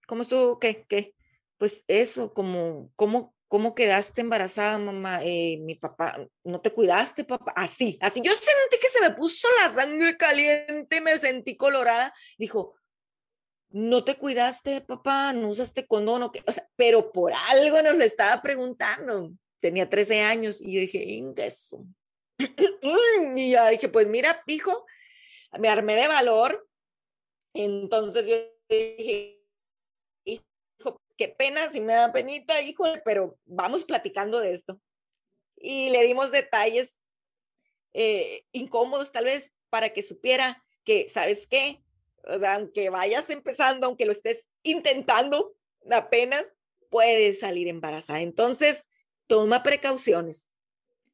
¿Cómo 0.07 0.21
estuvo? 0.21 0.57
¿Qué? 0.57 0.85
¿Qué? 0.87 1.15
Pues 1.57 1.83
eso, 1.89 2.33
como, 2.33 2.93
¿cómo, 2.95 3.35
cómo 3.49 3.75
quedaste 3.75 4.21
embarazada, 4.21 4.77
mamá? 4.77 5.19
Eh, 5.23 5.57
mi 5.61 5.75
papá, 5.75 6.15
¿no 6.43 6.61
te 6.61 6.71
cuidaste, 6.71 7.25
papá? 7.25 7.51
Así, 7.55 7.97
así. 7.99 8.21
Yo 8.23 8.31
sentí 8.31 8.77
que 8.79 8.87
se 8.87 9.01
me 9.01 9.11
puso 9.11 9.47
la 9.61 9.73
sangre 9.73 10.15
caliente, 10.15 11.01
me 11.01 11.17
sentí 11.17 11.57
colorada. 11.57 12.13
Dijo, 12.37 12.75
no 13.71 14.03
te 14.03 14.15
cuidaste, 14.15 14.81
papá, 14.81 15.33
no 15.33 15.49
usaste 15.49 15.87
condón, 15.87 16.23
o, 16.23 16.31
o 16.45 16.51
sea, 16.51 16.69
pero 16.75 17.11
por 17.11 17.33
algo 17.49 17.81
nos 17.81 17.97
lo 17.97 18.03
estaba 18.03 18.41
preguntando. 18.41 19.31
Tenía 19.59 19.89
13 19.89 20.21
años 20.21 20.61
y 20.61 20.73
yo 20.73 20.81
dije, 20.81 21.21
eso. 21.37 21.83
y 23.35 23.51
ya 23.51 23.67
dije, 23.69 23.89
pues 23.89 24.07
mira, 24.07 24.43
hijo, 24.45 24.85
me 25.57 25.69
armé 25.69 25.95
de 25.95 26.07
valor. 26.07 26.67
Entonces 27.53 28.27
yo 28.27 28.35
dije, 28.69 29.38
qué 31.19 31.27
pena, 31.27 31.69
si 31.69 31.81
me 31.81 31.93
da 31.93 32.13
penita, 32.13 32.61
hijo, 32.61 32.85
pero 33.03 33.37
vamos 33.43 33.83
platicando 33.83 34.39
de 34.39 34.53
esto. 34.53 34.79
Y 35.57 35.89
le 35.89 36.01
dimos 36.03 36.31
detalles 36.31 37.01
eh, 37.91 38.45
incómodos 38.53 39.11
tal 39.11 39.25
vez 39.25 39.53
para 39.69 39.89
que 39.89 40.01
supiera 40.01 40.63
que, 40.85 41.09
¿sabes 41.09 41.45
qué? 41.45 41.83
O 42.23 42.39
sea, 42.39 42.55
aunque 42.55 42.89
vayas 42.89 43.29
empezando, 43.29 43.85
aunque 43.85 44.05
lo 44.05 44.13
estés 44.13 44.45
intentando 44.63 45.53
apenas, 45.91 46.45
puedes 46.89 47.41
salir 47.41 47.67
embarazada. 47.67 48.21
Entonces, 48.21 48.87
toma 49.27 49.61
precauciones, 49.61 50.47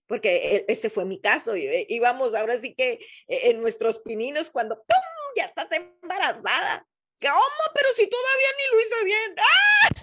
porque 0.06 0.56
e, 0.56 0.66
este 0.68 0.92
fue 0.92 1.06
mi 1.06 1.20
caso. 1.20 1.56
Eh, 1.56 1.88
íbamos 1.90 2.36
ahora 2.36 2.60
sí 2.60 2.76
que 2.76 3.00
e, 3.28 3.50
en 3.50 3.60
nuestros 3.60 3.98
pininos 3.98 4.52
cuando 4.52 4.76
¡pum! 4.76 5.34
ya 5.36 5.46
estás 5.46 5.68
embarazada. 5.72 6.88
¿Cómo? 7.20 7.74
Pero 7.74 7.90
si 7.96 8.08
todavía 8.08 8.50
ni 8.58 8.78
lo 8.78 8.82
hice 8.82 9.04
bien. 9.04 9.36
¡Ah! 9.40 9.95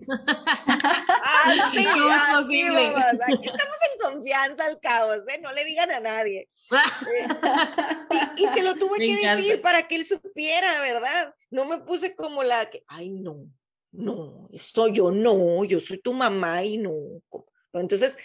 Así, 1.22 1.60
Aquí 1.60 3.46
estamos 3.46 3.76
en 3.92 3.98
confianza 4.00 4.64
al 4.66 4.80
caos, 4.80 5.22
¿eh? 5.28 5.38
No 5.40 5.52
le 5.52 5.64
digan 5.64 5.90
a 5.90 6.00
nadie. 6.00 6.48
Eh, 8.08 8.28
y, 8.36 8.46
se 8.46 8.62
lo 8.62 8.74
tuve 8.74 8.98
que 8.98 9.16
decir 9.16 9.60
para 9.62 9.86
que 9.86 9.96
él 9.96 10.04
supiera, 10.04 10.80
¿verdad? 10.80 11.34
No 11.50 11.64
me 11.64 11.78
puse 11.78 12.14
como 12.14 12.42
la 12.42 12.66
que, 12.66 12.82
ay, 12.88 13.10
no, 13.10 13.46
no, 13.92 14.48
estoy 14.52 14.92
yo, 14.92 15.10
no, 15.10 15.64
yo 15.64 15.80
soy 15.80 15.98
tu 15.98 16.12
mamá 16.12 16.64
y 16.64 16.78
no. 16.78 16.92
Entonces, 17.72 18.16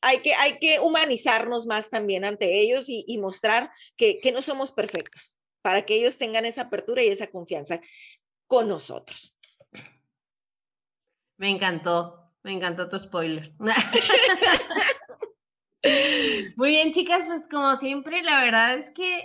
hay 0.00 0.18
que, 0.18 0.34
hay 0.34 0.58
que 0.58 0.80
humanizarnos 0.80 1.66
más 1.66 1.90
también 1.90 2.24
ante 2.24 2.60
ellos 2.60 2.88
y, 2.88 3.04
y 3.06 3.18
mostrar 3.18 3.70
que, 3.96 4.18
que 4.18 4.32
no 4.32 4.42
somos 4.42 4.72
perfectos, 4.72 5.38
para 5.62 5.84
que 5.84 5.96
ellos 5.96 6.18
tengan 6.18 6.44
esa 6.44 6.62
apertura 6.62 7.02
y 7.02 7.08
esa 7.08 7.28
confianza 7.28 7.80
con 8.46 8.68
nosotros. 8.68 9.36
Me 11.40 11.48
encantó, 11.48 12.30
me 12.42 12.52
encantó 12.52 12.90
tu 12.90 12.98
spoiler. 12.98 13.54
Muy 16.56 16.68
bien, 16.68 16.92
chicas, 16.92 17.24
pues 17.26 17.48
como 17.48 17.74
siempre, 17.76 18.22
la 18.22 18.44
verdad 18.44 18.74
es 18.74 18.90
que 18.90 19.24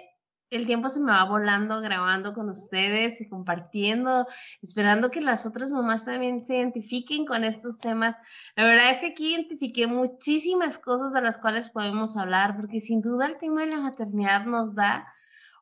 el 0.49 0.65
tiempo 0.65 0.87
se 0.87 1.01
me 1.01 1.11
va 1.11 1.25
volando 1.25 1.81
grabando 1.81 2.33
con 2.33 2.49
ustedes 2.49 3.19
y 3.19 3.27
compartiendo, 3.27 4.25
esperando 4.61 5.11
que 5.11 5.19
las 5.19 5.45
otras 5.45 5.71
mamás 5.71 6.05
también 6.05 6.45
se 6.45 6.55
identifiquen 6.55 7.25
con 7.25 7.43
estos 7.43 7.79
temas. 7.79 8.15
La 8.55 8.63
verdad 8.63 8.91
es 8.91 9.01
que 9.01 9.07
aquí 9.07 9.33
identifiqué 9.33 9.85
muchísimas 9.85 10.77
cosas 10.77 11.11
de 11.11 11.19
las 11.19 11.37
cuales 11.37 11.69
podemos 11.69 12.15
hablar, 12.15 12.55
porque 12.55 12.79
sin 12.79 13.01
duda 13.01 13.25
el 13.25 13.37
tema 13.39 13.65
de 13.65 13.71
la 13.71 13.81
maternidad 13.81 14.45
nos 14.45 14.73
da 14.73 15.05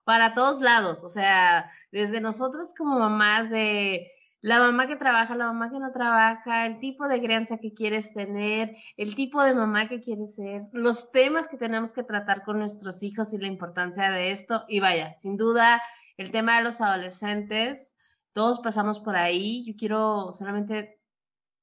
para 0.03 0.35
todos 0.35 0.61
lados, 0.61 1.03
o 1.03 1.09
sea, 1.09 1.67
desde 1.91 2.21
nosotros 2.21 2.75
como 2.77 2.99
mamás 2.99 3.49
de 3.49 4.07
la 4.43 4.59
mamá 4.59 4.87
que 4.87 4.97
trabaja, 4.97 5.37
la 5.37 5.45
mamá 5.45 5.71
que 5.71 5.79
no 5.79 5.93
trabaja, 5.93 6.65
el 6.65 6.81
tipo 6.81 7.07
de 7.07 7.21
crianza 7.21 7.59
que 7.59 7.73
quieres 7.73 8.13
tener, 8.13 8.75
el 8.97 9.15
tipo 9.15 9.41
de 9.41 9.55
mamá 9.55 9.87
que 9.87 10.01
quieres 10.01 10.35
ser, 10.35 10.63
los 10.73 11.13
temas 11.13 11.47
que 11.47 11.55
tenemos 11.55 11.93
que 11.93 12.03
tratar 12.03 12.43
con 12.43 12.59
nuestros 12.59 13.03
hijos 13.03 13.33
y 13.33 13.37
la 13.37 13.47
importancia 13.47 14.11
de 14.11 14.31
esto. 14.31 14.65
Y 14.67 14.81
vaya, 14.81 15.13
sin 15.13 15.37
duda, 15.37 15.81
el 16.17 16.31
tema 16.31 16.57
de 16.57 16.65
los 16.65 16.81
adolescentes, 16.81 17.95
todos 18.33 18.59
pasamos 18.59 18.99
por 18.99 19.15
ahí. 19.15 19.63
Yo 19.65 19.75
quiero 19.77 20.33
solamente 20.33 20.99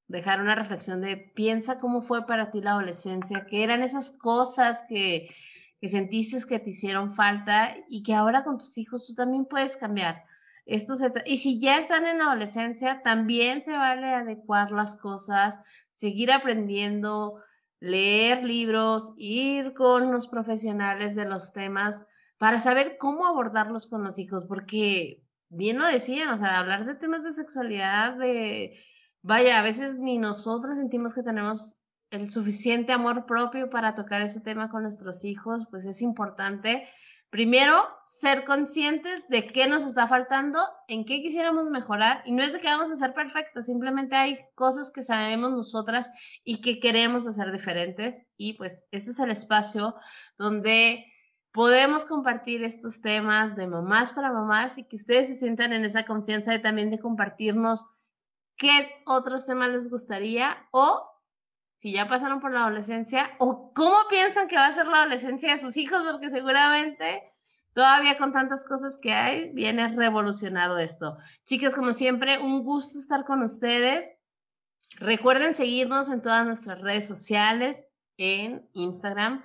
dejar 0.07 0.41
una 0.41 0.55
reflexión 0.55 1.01
de 1.01 1.17
piensa 1.17 1.79
cómo 1.79 2.01
fue 2.01 2.25
para 2.25 2.49
ti 2.49 2.61
la 2.61 2.71
adolescencia, 2.71 3.45
qué 3.47 3.63
eran 3.63 3.83
esas 3.83 4.09
cosas 4.09 4.83
que, 4.89 5.29
que 5.79 5.87
sentiste 5.87 6.43
que 6.47 6.57
te 6.57 6.71
hicieron 6.71 7.13
falta 7.13 7.77
y 7.87 8.01
que 8.01 8.15
ahora 8.15 8.43
con 8.43 8.57
tus 8.57 8.75
hijos 8.79 9.05
tú 9.05 9.13
también 9.13 9.45
puedes 9.45 9.77
cambiar 9.77 10.23
esto 10.65 10.93
y 11.25 11.37
si 11.37 11.59
ya 11.59 11.77
están 11.77 12.05
en 12.05 12.21
adolescencia, 12.21 13.01
también 13.03 13.61
se 13.61 13.71
vale 13.71 14.13
adecuar 14.13 14.71
las 14.71 14.95
cosas, 14.95 15.59
seguir 15.93 16.31
aprendiendo, 16.31 17.41
leer 17.79 18.45
libros, 18.45 19.13
ir 19.17 19.73
con 19.73 20.11
los 20.11 20.27
profesionales 20.27 21.15
de 21.15 21.25
los 21.25 21.51
temas 21.51 22.03
para 22.37 22.59
saber 22.59 22.97
cómo 22.97 23.25
abordarlos 23.25 23.87
con 23.87 24.03
los 24.03 24.17
hijos, 24.19 24.45
porque 24.45 25.23
bien 25.49 25.77
lo 25.77 25.85
decían, 25.85 26.29
o 26.29 26.37
sea, 26.37 26.59
hablar 26.59 26.85
de 26.85 26.95
temas 26.95 27.23
de 27.23 27.33
sexualidad, 27.33 28.17
de, 28.17 28.79
vaya, 29.21 29.59
a 29.59 29.63
veces 29.63 29.97
ni 29.97 30.17
nosotros 30.17 30.77
sentimos 30.77 31.13
que 31.13 31.23
tenemos 31.23 31.77
el 32.11 32.29
suficiente 32.29 32.91
amor 32.91 33.25
propio 33.25 33.69
para 33.69 33.95
tocar 33.95 34.21
ese 34.21 34.41
tema 34.41 34.69
con 34.69 34.83
nuestros 34.83 35.23
hijos, 35.23 35.65
pues 35.71 35.85
es 35.85 36.01
importante 36.01 36.87
Primero, 37.31 37.87
ser 38.03 38.43
conscientes 38.43 39.25
de 39.29 39.47
qué 39.47 39.65
nos 39.65 39.85
está 39.85 40.05
faltando, 40.05 40.59
en 40.89 41.05
qué 41.05 41.21
quisiéramos 41.21 41.69
mejorar, 41.69 42.21
y 42.25 42.33
no 42.33 42.43
es 42.43 42.51
de 42.51 42.59
que 42.59 42.67
vamos 42.67 42.91
a 42.91 42.97
ser 42.97 43.13
perfectos, 43.13 43.67
simplemente 43.67 44.17
hay 44.17 44.37
cosas 44.53 44.91
que 44.91 45.01
sabemos 45.01 45.51
nosotras 45.51 46.11
y 46.43 46.59
que 46.59 46.81
queremos 46.81 47.25
hacer 47.25 47.53
diferentes, 47.53 48.25
y 48.35 48.55
pues 48.57 48.85
este 48.91 49.11
es 49.11 49.19
el 49.19 49.31
espacio 49.31 49.95
donde 50.37 51.05
podemos 51.53 52.03
compartir 52.03 52.65
estos 52.65 52.99
temas 52.99 53.55
de 53.55 53.65
mamás 53.65 54.11
para 54.11 54.33
mamás 54.33 54.77
y 54.77 54.83
que 54.83 54.97
ustedes 54.97 55.27
se 55.27 55.37
sientan 55.37 55.71
en 55.71 55.85
esa 55.85 56.03
confianza 56.03 56.51
de 56.51 56.59
también 56.59 56.91
de 56.91 56.99
compartirnos 56.99 57.85
qué 58.57 58.91
otros 59.05 59.45
temas 59.45 59.69
les 59.69 59.89
gustaría 59.89 60.57
o 60.71 61.10
si 61.81 61.91
ya 61.91 62.07
pasaron 62.07 62.39
por 62.39 62.53
la 62.53 62.61
adolescencia 62.61 63.31
o 63.39 63.73
cómo 63.73 63.95
piensan 64.09 64.47
que 64.47 64.55
va 64.55 64.67
a 64.67 64.73
ser 64.73 64.85
la 64.85 65.01
adolescencia 65.01 65.53
de 65.53 65.61
sus 65.61 65.77
hijos, 65.77 66.03
porque 66.09 66.29
seguramente 66.29 67.23
todavía 67.73 68.17
con 68.17 68.33
tantas 68.33 68.63
cosas 68.65 68.97
que 69.01 69.13
hay, 69.13 69.51
viene 69.53 69.87
revolucionado 69.87 70.77
esto. 70.77 71.17
Chicas, 71.45 71.73
como 71.73 71.93
siempre, 71.93 72.37
un 72.37 72.63
gusto 72.63 72.99
estar 72.99 73.25
con 73.25 73.41
ustedes. 73.41 74.07
Recuerden 74.97 75.55
seguirnos 75.55 76.09
en 76.09 76.21
todas 76.21 76.45
nuestras 76.45 76.81
redes 76.81 77.07
sociales, 77.07 77.83
en 78.17 78.69
Instagram, 78.73 79.43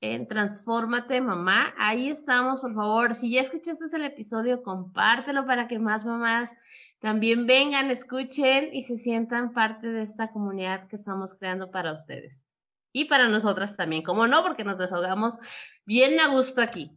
en 0.00 0.26
Transfórmate 0.26 1.20
Mamá. 1.20 1.74
Ahí 1.76 2.08
estamos, 2.08 2.60
por 2.60 2.74
favor. 2.74 3.14
Si 3.14 3.30
ya 3.30 3.42
escuchaste 3.42 3.84
el 3.94 4.04
episodio, 4.04 4.62
compártelo 4.62 5.44
para 5.44 5.68
que 5.68 5.78
más 5.78 6.06
mamás 6.06 6.56
también 7.04 7.46
vengan, 7.46 7.90
escuchen 7.90 8.70
y 8.72 8.84
se 8.84 8.96
sientan 8.96 9.52
parte 9.52 9.88
de 9.88 10.00
esta 10.00 10.32
comunidad 10.32 10.88
que 10.88 10.96
estamos 10.96 11.34
creando 11.34 11.70
para 11.70 11.92
ustedes. 11.92 12.46
Y 12.92 13.04
para 13.04 13.28
nosotras 13.28 13.76
también, 13.76 14.02
como 14.02 14.26
no, 14.26 14.42
porque 14.42 14.64
nos 14.64 14.78
desahogamos 14.78 15.38
bien 15.84 16.18
a 16.18 16.28
gusto 16.28 16.62
aquí. 16.62 16.96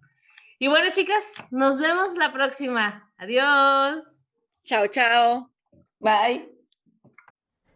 Y 0.59 0.69
bueno, 0.69 0.91
chicas, 0.93 1.21
nos 1.51 1.77
vemos 1.81 2.15
la 2.15 2.31
próxima. 2.31 3.11
Adiós. 3.17 4.21
Chao, 4.63 4.87
chao. 4.87 5.51
Bye. 5.99 6.53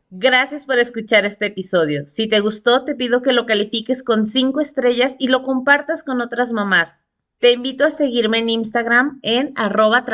Gracias 0.09 0.65
por 0.65 0.79
escuchar 0.79 1.25
este 1.25 1.47
episodio. 1.47 2.07
Si 2.07 2.29
te 2.29 2.39
gustó, 2.39 2.85
te 2.85 2.95
pido 2.95 3.21
que 3.21 3.33
lo 3.33 3.45
califiques 3.45 4.03
con 4.03 4.25
cinco 4.25 4.61
estrellas 4.61 5.17
y 5.19 5.27
lo 5.27 5.43
compartas 5.43 6.05
con 6.05 6.21
otras 6.21 6.53
mamás. 6.53 7.03
Te 7.39 7.51
invito 7.51 7.83
a 7.83 7.91
seguirme 7.91 8.37
en 8.37 8.47
Instagram 8.47 9.19
en 9.21 9.51
arroba 9.57 10.05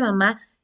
mamá 0.00 0.40